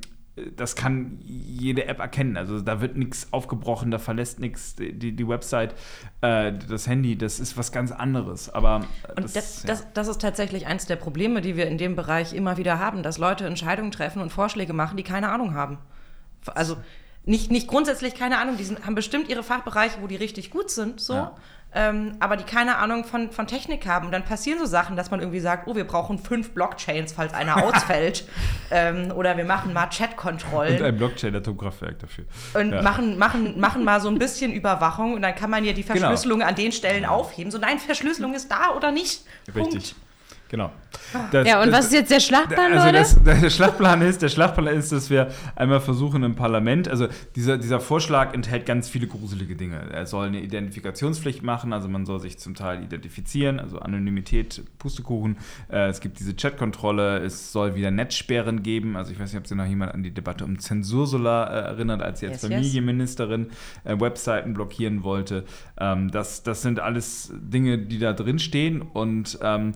das 0.56 0.76
kann 0.76 1.20
jede 1.24 1.86
App 1.86 2.00
erkennen. 2.00 2.38
Also 2.38 2.62
da 2.62 2.82
wird 2.82 2.96
nichts 2.96 3.32
aufgebrochen, 3.32 3.92
da 3.92 3.98
verlässt 3.98 4.40
nichts 4.40 4.76
die, 4.76 4.94
die 4.94 5.28
Website, 5.28 5.74
äh, 6.22 6.54
das 6.54 6.88
Handy, 6.88 7.18
das 7.18 7.40
ist 7.40 7.58
was 7.58 7.72
ganz 7.72 7.92
anderes. 7.92 8.50
Aber 8.50 8.86
Und 9.16 9.36
das, 9.36 9.64
das, 9.64 9.88
das 9.94 10.08
ist 10.08 10.22
tatsächlich 10.22 10.68
eins 10.68 10.86
der 10.86 10.96
Probleme, 10.96 11.42
die 11.42 11.56
wir 11.56 11.68
in 11.68 11.78
dem 11.78 11.96
Bereich 11.96 12.34
immer 12.34 12.58
wieder 12.58 12.80
haben, 12.80 13.04
dass 13.04 13.18
Leute 13.18 13.46
Entscheidungen 13.46 13.92
treffen 13.92 14.22
und 14.22 14.32
Vorschläge 14.32 14.74
machen, 14.74 14.98
die 14.98 15.04
keine 15.04 15.30
Ahnung 15.30 15.54
haben. 15.54 15.80
Also 16.54 16.78
nicht, 17.28 17.52
nicht 17.52 17.68
grundsätzlich 17.68 18.16
keine 18.16 18.38
Ahnung, 18.40 18.58
die 18.58 18.64
sind, 18.64 18.86
haben 18.86 18.96
bestimmt 18.96 19.30
ihre 19.30 19.44
Fachbereiche, 19.44 19.98
wo 20.02 20.08
die 20.08 20.16
richtig 20.16 20.50
gut 20.50 20.72
sind, 20.72 21.00
so, 21.02 21.14
Ja. 21.14 21.36
ähm, 21.76 22.14
aber 22.20 22.38
die 22.38 22.46
keine 22.46 22.78
Ahnung 22.78 23.04
von, 23.04 23.32
von 23.32 23.46
Technik 23.48 23.86
haben. 23.86 24.06
Und 24.08 24.12
dann 24.14 24.24
passieren 24.24 24.58
so 24.60 24.66
Sachen, 24.66 24.96
dass 24.96 25.12
man 25.12 25.20
irgendwie 25.20 25.42
sagt, 25.42 25.68
oh, 25.68 25.76
wir 25.76 25.86
brauchen 25.86 26.18
fünf 26.20 26.52
Blockchains, 26.52 27.12
falls 27.14 27.34
einer 27.34 27.58
ausfällt. 27.64 28.26
ähm, 28.72 29.12
oder 29.16 29.36
wir 29.38 29.44
machen 29.46 29.74
mal 29.74 29.84
und 29.84 29.94
Chatkontrollen 29.94 30.82
ein 30.84 30.98
Blockchain-Atomkraftwerk 30.98 32.00
dafür. 32.00 32.26
und 32.54 32.72
Ja. 32.72 32.82
machen, 32.82 33.18
machen, 33.18 33.60
machen 33.60 33.84
mal 33.84 34.00
so 34.02 34.08
ein 34.10 34.18
bisschen 34.18 34.52
Überwachung 34.54 35.14
und 35.14 35.22
dann 35.22 35.36
kann 35.36 35.50
man 35.50 35.64
ja 35.66 35.74
die 35.74 35.84
Genau. 35.84 35.98
Verschlüsselung 36.00 36.42
an 36.42 36.56
den 36.56 36.72
Stellen 36.72 37.06
aufheben. 37.06 37.52
So, 37.52 37.58
nein, 37.58 37.78
Verschlüsselung 37.80 38.34
ist 38.34 38.50
da 38.50 38.74
oder 38.76 38.92
nicht. 38.92 39.24
Punkt. 39.54 39.96
Genau. 40.50 40.72
Das- 41.32 41.48
Ja, 41.48 41.62
und 41.62 41.68
das- 41.68 41.80
was 41.80 41.86
ist 41.88 41.94
jetzt 41.94 42.12
der 42.12 42.20
Schlachtplan, 42.20 42.74
also 42.74 42.86
Leute? 42.86 42.98
das, 43.00 43.24
der 43.42 43.50
Schlachtplan 43.50 44.02
ist, 44.02 44.22
der 44.22 44.30
Schlachtplan 44.30 44.68
ist, 44.68 44.92
dass 44.92 45.10
wir 45.10 45.30
einmal 45.56 45.80
versuchen 45.82 46.24
im 46.24 46.36
Parlament, 46.36 46.88
also 46.88 47.08
dieser, 47.36 47.58
dieser 47.58 47.80
Vorschlag 47.80 48.34
enthält 48.34 48.66
ganz 48.66 48.88
viele 48.90 49.08
gruselige 49.08 49.56
Dinge. 49.56 49.90
Er 49.92 50.06
soll 50.06 50.28
eine 50.28 50.42
Identifikationspflicht 50.42 51.44
machen, 51.44 51.74
also 51.74 51.88
man 51.90 52.06
soll 52.06 52.20
sich 52.20 52.38
zum 52.40 52.56
Teil 52.56 52.84
identifizieren, 52.84 53.60
also 53.60 53.80
Anonymität, 53.80 54.64
Pustekuchen. 54.80 55.38
Äh, 55.70 55.88
es 55.88 56.00
gibt 56.02 56.20
diese 56.20 56.34
Chatkontrolle, 56.36 57.20
es 57.20 57.52
soll 57.52 57.76
wieder 57.76 57.92
Netzsperren 57.92 58.64
geben. 58.64 58.96
Also 58.96 59.12
ich 59.12 59.20
weiß 59.20 59.32
nicht, 59.34 59.40
ob 59.40 59.48
sich 59.48 59.58
noch 59.58 59.66
jemand 59.66 59.94
an 59.94 60.04
die 60.04 60.12
Debatte 60.14 60.46
um 60.46 60.60
Zensursula 60.60 61.46
äh, 61.48 61.60
erinnert, 61.68 62.02
als 62.02 62.20
sie 62.20 62.28
als 62.28 62.42
yes. 62.42 62.52
Familienministerin 62.52 63.48
äh, 63.84 64.00
Webseiten 64.00 64.54
blockieren 64.54 65.04
wollte. 65.04 65.44
Ähm, 65.80 66.12
das, 66.12 66.44
das 66.44 66.62
sind 66.62 66.80
alles 66.80 67.32
Dinge, 67.34 67.78
die 67.78 68.00
da 68.00 68.14
drin 68.14 68.40
stehen 68.40 68.82
und 68.82 69.38
ähm, 69.42 69.74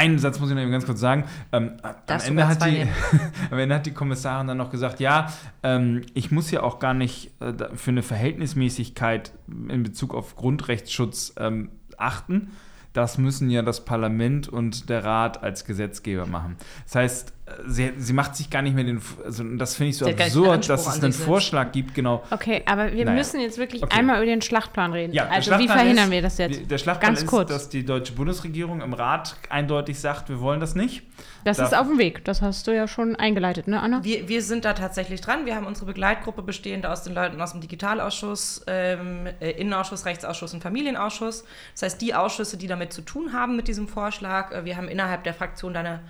einen 0.00 0.18
Satz 0.18 0.40
muss 0.40 0.48
ich 0.48 0.54
noch 0.54 0.62
eben 0.62 0.70
ganz 0.72 0.86
kurz 0.86 0.98
sagen. 0.98 1.24
Ähm, 1.52 1.72
am, 1.82 2.20
Ende 2.26 2.48
hat 2.48 2.64
die, 2.64 2.86
am 3.50 3.58
Ende 3.58 3.74
hat 3.74 3.84
die 3.84 3.92
Kommissarin 3.92 4.46
dann 4.46 4.56
noch 4.56 4.70
gesagt, 4.70 4.98
ja, 4.98 5.30
ähm, 5.62 6.02
ich 6.14 6.30
muss 6.30 6.50
ja 6.50 6.62
auch 6.62 6.78
gar 6.78 6.94
nicht 6.94 7.32
äh, 7.40 7.52
für 7.74 7.90
eine 7.90 8.02
Verhältnismäßigkeit 8.02 9.32
in 9.68 9.82
Bezug 9.82 10.14
auf 10.14 10.36
Grundrechtsschutz 10.36 11.34
ähm, 11.38 11.70
achten. 11.98 12.50
Das 12.94 13.18
müssen 13.18 13.50
ja 13.50 13.62
das 13.62 13.84
Parlament 13.84 14.48
und 14.48 14.88
der 14.88 15.04
Rat 15.04 15.42
als 15.42 15.64
Gesetzgeber 15.64 16.26
machen. 16.26 16.56
Das 16.84 16.94
heißt, 16.94 17.32
sie, 17.66 17.92
sie 17.98 18.12
macht 18.12 18.36
sich 18.36 18.50
gar 18.50 18.62
nicht 18.62 18.74
mehr 18.74 18.84
den, 18.84 19.00
also 19.24 19.44
das 19.56 19.74
finde 19.76 19.90
ich 19.90 19.98
so 19.98 20.06
absurd, 20.06 20.68
dass 20.68 20.86
es 20.86 21.02
einen. 21.02 21.12
Vorschlag 21.12 21.72
gibt, 21.72 21.94
genau. 21.94 22.22
Okay, 22.30 22.62
aber 22.66 22.92
wir 22.92 23.04
Naja. 23.04 23.16
müssen 23.16 23.40
jetzt 23.40 23.58
wirklich 23.58 23.82
Okay. 23.82 23.98
einmal 23.98 24.16
über 24.16 24.26
den 24.26 24.42
Schlachtplan 24.42 24.92
reden. 24.92 25.12
Ja, 25.12 25.26
also 25.28 25.58
wie 25.58 25.66
verhindern 25.68 26.06
ist- 26.06 26.10
wir 26.10 26.22
das 26.22 26.38
jetzt? 26.38 26.70
Der 26.70 26.78
Schlachtplan 26.78 27.10
Ganz 27.14 27.22
ist, 27.24 27.28
kurz. 27.28 27.48
dass 27.50 27.68
die 27.68 27.84
deutsche 27.84 28.12
Bundesregierung 28.14 28.80
im 28.80 28.92
Rat 28.94 29.36
eindeutig 29.48 29.98
sagt, 29.98 30.28
wir 30.28 30.40
wollen 30.40 30.60
das 30.60 30.74
nicht. 30.74 31.02
Das 31.44 31.56
Da- 31.56 31.64
ist 31.66 31.74
auf 31.74 31.86
dem 31.86 31.98
Weg. 31.98 32.24
Das 32.24 32.42
hast 32.42 32.66
du 32.66 32.74
ja 32.74 32.86
schon 32.88 33.16
eingeleitet, 33.16 33.66
ne, 33.68 33.80
Anna? 33.80 34.02
Wir, 34.04 34.28
wir 34.28 34.42
sind 34.42 34.64
da 34.64 34.72
tatsächlich 34.74 35.20
dran. 35.20 35.46
Wir 35.46 35.56
haben 35.56 35.66
unsere 35.66 35.86
Begleitgruppe 35.86 36.42
bestehend 36.42 36.86
aus 36.86 37.02
den 37.02 37.14
Leuten 37.14 37.40
aus 37.40 37.52
dem 37.52 37.60
Digitalausschuss, 37.60 38.62
ähm, 38.66 39.26
äh, 39.40 39.50
Innenausschuss, 39.52 40.04
Rechtsausschuss 40.06 40.54
und 40.54 40.62
Familienausschuss. 40.62 41.44
Das 41.74 41.82
heißt, 41.82 42.00
die 42.00 42.14
Ausschüsse, 42.14 42.56
die 42.56 42.66
damit 42.66 42.92
zu 42.92 43.02
tun 43.02 43.32
haben 43.32 43.56
mit 43.56 43.68
diesem 43.68 43.88
Vorschlag. 43.88 44.52
Äh, 44.52 44.64
wir 44.64 44.76
haben 44.76 44.88
innerhalb 44.88 45.24
der 45.24 45.34
Fraktion 45.34 45.74
da 45.74 45.80
eine 45.80 46.00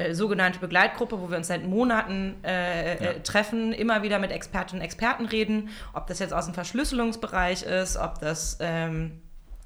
äh, 0.00 0.14
sogenannte 0.14 0.58
Begleitgruppe, 0.58 1.20
wo 1.20 1.30
wir 1.30 1.36
uns 1.36 1.48
seit 1.48 1.64
Monaten 1.64 2.36
äh, 2.44 2.94
äh, 2.94 3.20
treffen, 3.20 3.72
immer 3.72 4.02
wieder 4.02 4.18
mit 4.18 4.30
Expertinnen 4.30 4.80
und 4.80 4.84
Experten 4.84 5.26
reden, 5.26 5.68
ob 5.92 6.06
das 6.06 6.18
jetzt 6.18 6.32
aus 6.32 6.46
dem 6.46 6.54
Verschlüsselungsbereich 6.54 7.62
ist, 7.62 7.96
ob 7.96 8.18
das 8.18 8.56
ähm, 8.60 9.20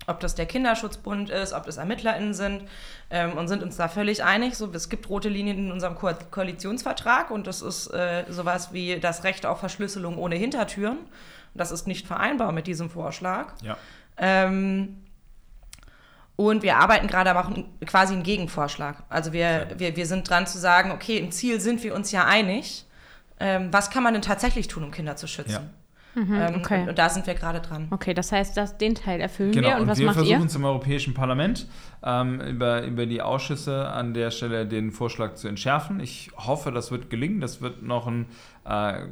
ob 0.07 0.20
das 0.20 0.35
der 0.35 0.47
Kinderschutzbund 0.47 1.30
ist, 1.30 1.53
ob 1.53 1.64
das 1.64 1.78
ErmittlerInnen 1.78 2.35
sind 2.35 2.64
ähm, 3.11 3.39
und 3.39 3.49
sind 3.49 3.62
uns 3.62 3.76
da 3.76 3.89
völlig 3.89 4.22
einig. 4.22 4.55
So, 4.55 4.70
es 4.72 4.89
gibt 4.89 5.09
rote 5.09 5.28
Linien 5.28 5.59
in 5.59 5.72
unserem 5.72 5.95
Ko 5.95 6.11
Koalitionsvertrag 6.30 7.30
und 7.30 7.47
das 7.47 7.62
ist 7.62 7.87
äh, 7.89 8.24
sowas 8.28 8.72
wie 8.72 9.01
das 9.01 9.24
Recht 9.24 9.47
auf 9.47 9.61
Verschlüsselung 9.61 10.18
ohne 10.18 10.37
Hintertüren. 10.37 10.99
Das 11.55 11.70
ist 11.70 11.87
nicht 11.87 12.07
vereinbar 12.07 12.53
mit 12.53 12.66
diesem 12.66 12.91
Vorschlag. 12.91 13.55
Ja. 13.62 13.76
Ähm, 14.16 15.04
und 16.37 16.62
wir 16.62 16.76
arbeiten 16.78 17.07
gerade 17.07 17.30
aber 17.30 17.47
auch 17.47 17.51
quasi 17.87 18.14
einen 18.14 18.22
Gegenvorschlag. 18.22 19.05
Also 19.09 19.32
wir, 19.32 19.68
wir, 19.76 19.97
wir 19.97 20.07
sind 20.07 20.28
dran 20.28 20.47
zu 20.47 20.59
sagen, 20.59 20.91
okay, 20.91 21.18
im 21.18 21.30
Ziel 21.30 21.61
sind 21.61 21.82
wir 21.82 21.95
uns 21.95 22.11
ja 22.12 22.24
einig. 22.24 22.87
Ähm, 23.41 23.68
was 23.72 23.91
kann 23.91 24.03
man 24.03 24.14
denn 24.14 24.22
tatsächlich 24.22 24.68
tun, 24.68 24.85
um 24.85 24.91
Kinder 24.91 25.16
zu 25.16 25.26
schützen? 25.26 25.57
Ähm, 25.57 25.70
Mhm, 26.14 26.61
okay. 26.61 26.82
und, 26.82 26.91
und 26.91 26.99
da 26.99 27.09
sind 27.09 27.26
wir 27.26 27.35
gerade 27.35 27.61
dran. 27.61 27.89
Okay, 27.91 28.14
das 28.14 28.30
heißt, 28.30 28.57
das, 28.57 28.78
den 28.78 28.95
Teil 28.95 29.20
erfüllen 29.20 29.53
Genau, 29.53 29.68
wir. 29.68 29.74
Und, 29.76 29.82
und, 29.82 29.89
was 29.89 29.99
wir 29.99 30.07
macht 30.07 30.16
versuchen 30.16 30.41
ihr? 30.41 30.47
es 30.47 30.55
im 30.55 30.64
Europäischen 30.64 31.14
Parlament 31.14 31.66
ähm, 32.05 32.41
über, 32.41 32.85
über 32.85 33.07
die 33.07 33.20
Ausschüsse 33.20 33.89
an 33.89 34.14
der 34.14 34.30
Stelle 34.30 34.66
den 34.66 34.93
Vorschlag 34.93 35.35
zu 35.35 35.49
entschärfen. 35.49 36.01
Ich 36.01 36.30
hoffe, 36.37 36.70
das 36.70 36.91
wird 36.91 37.11
gelingen. 37.11 37.41
Das 37.41 37.61
wird 37.61 37.82
noch 37.82 38.07
ein 38.07 38.26
äh, 38.64 39.07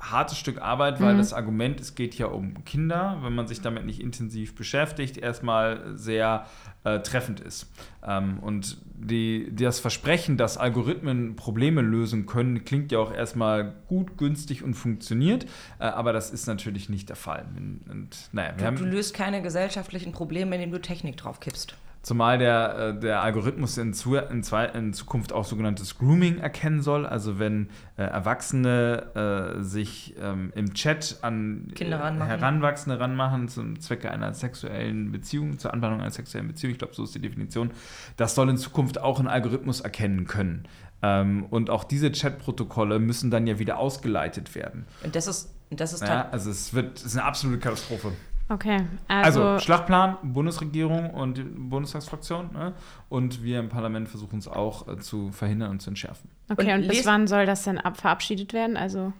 hartes 0.00 0.38
Stück 0.38 0.60
Arbeit, 0.62 1.00
Mhm. 1.00 1.04
weil 1.04 1.16
das 1.16 1.32
Argument, 1.32 1.80
es 1.80 1.94
geht 1.94 2.14
ja 2.16 2.26
um 2.26 2.64
Kinder, 2.64 3.18
wenn 3.22 3.34
man 3.34 3.46
sich 3.48 3.60
damit 3.60 3.84
nicht 3.84 4.00
intensiv 4.00 4.54
beschäftigt, 4.54 5.16
erstmal 5.16 5.96
sehr 5.96 6.46
äh, 6.84 7.00
treffend 7.00 7.40
ist. 7.40 7.70
Ähm, 8.06 8.38
und 8.38 8.78
die, 8.94 9.50
das 9.54 9.80
Versprechen, 9.80 10.36
dass 10.36 10.56
Algorithmen 10.56 11.34
Probleme 11.36 11.82
lösen 11.82 12.26
können, 12.26 12.64
klingt 12.64 12.92
ja 12.92 12.98
auch 13.00 13.12
erstmal 13.12 13.74
gut, 13.88 14.16
günstig 14.16 14.62
und 14.62 14.74
funktioniert, 14.74 15.44
äh, 15.80 15.84
aber 15.84 16.12
das 16.12 16.30
ist 16.30 16.46
natürlich 16.46 16.88
nicht 16.88 17.08
der 17.08 17.16
Fall. 17.16 17.44
Und, 17.56 18.28
naja, 18.32 18.52
Du, 18.52 18.70
du 18.76 18.84
löst 18.84 19.14
keine 19.14 19.42
gesellschaftlichen 19.42 20.12
Probleme, 20.12 20.54
indem 20.54 20.70
du 20.70 20.80
Technik 20.80 21.16
drauf 21.16 21.40
kippst. 21.40 21.74
Zumal 22.02 22.38
der, 22.38 22.78
äh, 22.78 23.00
der 23.00 23.22
Algorithmus 23.22 23.76
in, 23.76 23.92
zu, 23.92 24.16
in, 24.16 24.42
zwei, 24.42 24.66
in 24.66 24.92
Zukunft 24.92 25.32
auch 25.32 25.44
sogenanntes 25.44 25.98
Grooming 25.98 26.38
erkennen 26.38 26.80
soll. 26.80 27.04
Also 27.04 27.38
wenn 27.38 27.68
äh, 27.96 28.02
Erwachsene 28.02 29.56
äh, 29.58 29.62
sich 29.62 30.14
ähm, 30.20 30.52
im 30.54 30.74
Chat 30.74 31.18
an 31.22 31.72
Kinder 31.74 32.00
ranmachen. 32.00 32.28
Heranwachsende 32.28 33.00
ranmachen 33.00 33.48
zum 33.48 33.80
Zwecke 33.80 34.10
einer 34.10 34.32
sexuellen 34.32 35.10
Beziehung, 35.12 35.58
zur 35.58 35.74
Anwendung 35.74 36.00
einer 36.00 36.10
sexuellen 36.10 36.48
Beziehung, 36.48 36.72
ich 36.72 36.78
glaube, 36.78 36.94
so 36.94 37.04
ist 37.04 37.14
die 37.14 37.20
Definition, 37.20 37.72
das 38.16 38.34
soll 38.34 38.48
in 38.48 38.56
Zukunft 38.56 39.00
auch 39.00 39.20
ein 39.20 39.26
Algorithmus 39.26 39.80
erkennen 39.80 40.26
können. 40.26 40.66
Ähm, 41.02 41.46
und 41.50 41.70
auch 41.70 41.84
diese 41.84 42.10
Chatprotokolle 42.10 42.98
müssen 42.98 43.30
dann 43.30 43.46
ja 43.46 43.58
wieder 43.58 43.78
ausgeleitet 43.78 44.54
werden. 44.54 44.86
Und 45.04 45.14
das 45.14 45.26
ist, 45.26 45.54
das 45.70 45.92
ist 45.92 46.02
Ja, 46.02 46.28
also 46.30 46.50
es 46.50 46.74
wird 46.74 46.98
es 46.98 47.04
ist 47.04 47.16
eine 47.16 47.24
absolute 47.24 47.60
Katastrophe. 47.60 48.12
Okay, 48.50 48.86
Also, 49.08 49.42
also, 49.42 49.62
Schlachtplan, 49.64 50.16
Bundesregierung 50.22 51.10
und 51.10 51.36
die 51.36 51.42
Bundestagsfraktion. 51.42 52.50
Ne? 52.52 52.72
Und 53.10 53.42
wir 53.42 53.58
im 53.60 53.68
Parlament 53.68 54.08
versuchen 54.08 54.38
es 54.38 54.48
auch 54.48 54.88
äh, 54.88 54.96
zu 54.98 55.30
verhindern 55.32 55.70
und 55.72 55.80
zu 55.82 55.90
entschärfen. 55.90 56.30
okay, 56.50 56.72
und 56.74 56.82
und 56.82 56.88
bis 56.88 57.04
wann 57.04 57.26
soll 57.26 57.44
das 57.44 57.64
denn 57.64 57.78
ab 57.78 57.98
verabschiedet 57.98 58.52
werden? 58.54 58.76
Also, 58.78 59.12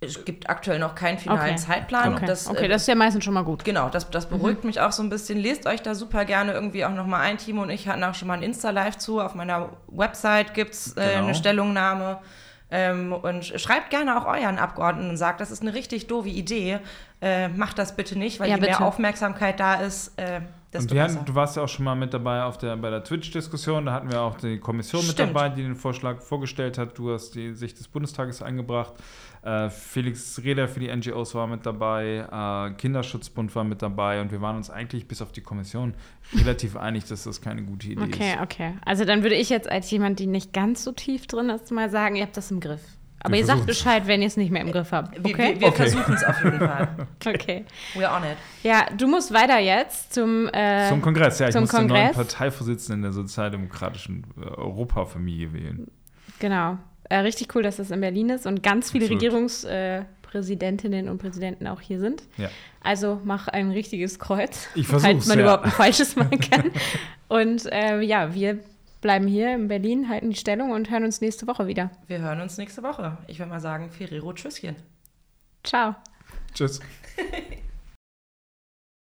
es 0.00 0.24
gibt 0.24 0.50
aktuell 0.50 0.80
noch 0.80 0.94
keinen 0.96 1.18
finalen 1.18 1.54
Okay. 1.54 1.56
Zeitplan. 1.56 2.14
okay, 2.14 2.26
Das, 2.26 2.48
okay, 2.48 2.64
äh, 2.66 2.68
das 2.68 2.82
ist 2.82 2.88
ja 2.88 2.94
meistens 2.96 3.24
schon 3.24 3.32
mal 3.32 3.44
gut. 3.44 3.64
Genau, 3.64 3.88
das, 3.88 4.10
das 4.10 4.28
beruhigt 4.28 4.62
Mhm. 4.64 4.68
mich 4.68 4.80
auch 4.80 4.92
so 4.92 5.02
ein 5.02 5.08
bisschen. 5.08 5.38
Lest 5.38 5.66
euch 5.66 5.80
da 5.80 5.94
super 5.94 6.24
gerne 6.24 6.52
irgendwie 6.52 6.84
auch 6.84 6.90
nochmal 6.92 7.20
ein. 7.22 7.38
Timo 7.38 7.62
und 7.62 7.70
ich 7.70 7.88
hatten 7.88 8.02
auch 8.04 8.14
schon 8.14 8.28
mal 8.28 8.34
ein 8.34 8.42
Insta-Live 8.42 8.98
zu. 8.98 9.20
Auf 9.20 9.34
meiner 9.34 9.70
Website 9.86 10.52
gibt 10.52 10.74
es 10.74 10.96
äh, 10.96 11.10
Genau. 11.14 11.24
eine 11.26 11.34
Stellungnahme. 11.34 12.18
Ähm, 12.70 13.12
und 13.12 13.44
schreibt 13.44 13.90
gerne 13.90 14.16
auch 14.16 14.26
euren 14.26 14.58
Abgeordneten 14.58 15.10
und 15.10 15.16
sagt, 15.16 15.40
das 15.40 15.50
ist 15.50 15.62
eine 15.62 15.74
richtig 15.74 16.06
doofe 16.06 16.28
Idee. 16.28 16.78
Äh, 17.20 17.48
macht 17.48 17.78
das 17.78 17.94
bitte 17.94 18.18
nicht, 18.18 18.40
weil 18.40 18.48
Ja, 18.48 18.56
je 18.56 18.60
mehr 18.60 18.70
bitte. 18.70 18.84
Aufmerksamkeit 18.84 19.60
da 19.60 19.74
ist, 19.74 20.18
äh, 20.18 20.40
Und 20.74 20.92
wir 20.92 21.02
hatten, 21.02 21.24
du 21.24 21.34
warst 21.34 21.56
ja 21.56 21.62
auch 21.62 21.68
schon 21.68 21.84
mal 21.84 21.94
mit 21.94 22.12
dabei 22.12 22.42
auf 22.42 22.58
der, 22.58 22.76
bei 22.76 22.90
der 22.90 23.02
Twitch-Diskussion. 23.04 23.86
Da 23.86 23.92
hatten 23.92 24.10
wir 24.10 24.20
auch 24.20 24.36
die 24.36 24.58
Kommission 24.58 25.02
mit 25.02 25.12
Stimmt. 25.12 25.30
dabei, 25.30 25.48
die 25.48 25.62
den 25.62 25.76
Vorschlag 25.76 26.20
vorgestellt 26.20 26.78
hat. 26.78 26.98
Du 26.98 27.12
hast 27.12 27.34
die 27.34 27.54
Sicht 27.54 27.78
des 27.78 27.88
Bundestages 27.88 28.42
eingebracht. 28.42 28.94
Äh, 29.42 29.68
Felix 29.70 30.40
Reder 30.42 30.68
für 30.68 30.80
die 30.80 30.94
NGOs 30.94 31.34
war 31.34 31.46
mit 31.46 31.64
dabei. 31.66 32.26
Äh, 32.70 32.74
Kinderschutzbund 32.76 33.54
war 33.54 33.64
mit 33.64 33.82
dabei. 33.82 34.20
Und 34.20 34.32
wir 34.32 34.40
waren 34.40 34.56
uns 34.56 34.70
eigentlich 34.70 35.06
bis 35.06 35.22
auf 35.22 35.32
die 35.32 35.42
Kommission 35.42 35.94
relativ 36.34 36.76
einig, 36.76 37.04
dass 37.04 37.24
das 37.24 37.40
keine 37.40 37.62
gute 37.62 37.88
Idee 37.88 38.02
Okay, 38.02 38.32
ist. 38.34 38.40
okay. 38.42 38.74
Also 38.84 39.04
dann 39.04 39.22
würde 39.22 39.34
ich 39.36 39.50
jetzt 39.50 39.70
als 39.70 39.90
jemand, 39.90 40.18
die 40.18 40.26
nicht 40.26 40.52
ganz 40.52 40.82
so 40.84 40.92
tief 40.92 41.26
drin 41.26 41.50
ist, 41.50 41.70
mal 41.70 41.90
sagen, 41.90 42.16
ihr 42.16 42.22
habt 42.22 42.36
das 42.36 42.50
im 42.50 42.60
Griff. 42.60 42.80
Aber 43.24 43.32
Wir 43.32 43.40
ihr 43.40 43.46
sagt. 43.46 43.66
Bescheid, 43.66 44.06
wenn 44.06 44.20
ihr 44.20 44.28
es 44.28 44.36
nicht 44.36 44.50
mehr 44.52 44.60
im 44.62 44.70
Griff 44.70 44.92
habt. 44.92 45.12
Wir, 45.14 45.34
Okay? 45.34 45.54
wir, 45.54 45.60
wir 45.62 45.68
Okay. 45.68 45.76
versuchen 45.88 46.14
es 46.14 46.22
auf 46.24 46.44
jeden 46.44 46.58
Fall. 46.58 46.88
okay. 47.26 47.64
We're 47.94 48.14
on 48.16 48.22
it. 48.22 48.36
Ja, 48.62 48.86
du 48.96 49.08
musst 49.08 49.32
weiter 49.32 49.58
jetzt 49.58 50.12
zum, 50.14 50.48
äh, 50.52 50.88
Zum 50.90 51.00
Kongress, 51.00 51.38
ja. 51.38 51.46
Ich 51.48 51.52
zum 51.52 51.62
muss 51.62 51.70
den 51.70 51.86
neuen 51.86 51.88
Kongress. 52.12 52.16
Parteivorsitzenden 52.16 53.02
der 53.02 53.12
sozialdemokratischen 53.12 54.24
äh, 54.40 54.44
Europafamilie 54.46 55.52
wählen. 55.54 55.90
Genau. 56.38 56.78
Äh, 57.08 57.16
richtig 57.18 57.54
cool, 57.54 57.62
dass 57.62 57.76
das 57.76 57.90
in 57.90 58.00
Berlin 58.00 58.28
ist 58.30 58.46
und 58.46 58.62
ganz 58.62 58.90
viele 58.90 59.04
Absolut. 59.06 59.22
Regierungspräsidentinnen 59.22 60.02
äh, 60.02 60.26
Präsidentinnen 60.34 61.08
und 61.08 61.18
Präsidenten 61.18 61.66
auch 61.66 61.80
hier 61.80 62.00
sind. 62.00 62.22
Ja. 62.36 62.48
Also 62.82 63.20
mach 63.24 63.48
ein 63.48 63.70
richtiges 63.70 64.18
Kreuz, 64.18 64.68
Ich 64.74 64.86
falls 64.86 65.26
man 65.26 65.38
ja. 65.38 65.44
überhaupt 65.44 65.64
ein 65.64 65.70
falsches 65.70 66.16
machen 66.16 66.40
kann. 66.50 66.70
und 67.28 67.64
äh, 67.72 68.00
ja, 68.00 68.34
wir 68.34 68.58
bleiben 69.04 69.26
hier 69.26 69.54
in 69.54 69.68
Berlin, 69.68 70.08
halten 70.08 70.30
die 70.30 70.36
Stellung 70.36 70.70
und 70.70 70.90
hören 70.90 71.04
uns 71.04 71.20
nächste 71.20 71.46
Woche 71.46 71.66
wieder. 71.66 71.90
Wir 72.06 72.20
hören 72.20 72.40
uns 72.40 72.56
nächste 72.56 72.82
Woche. 72.82 73.18
Ich 73.26 73.38
würde 73.38 73.50
mal 73.50 73.60
sagen, 73.60 73.90
Ferrero, 73.90 74.32
Tschüsschen. 74.32 74.76
Ciao. 75.62 75.94
Tschüss. 76.54 76.80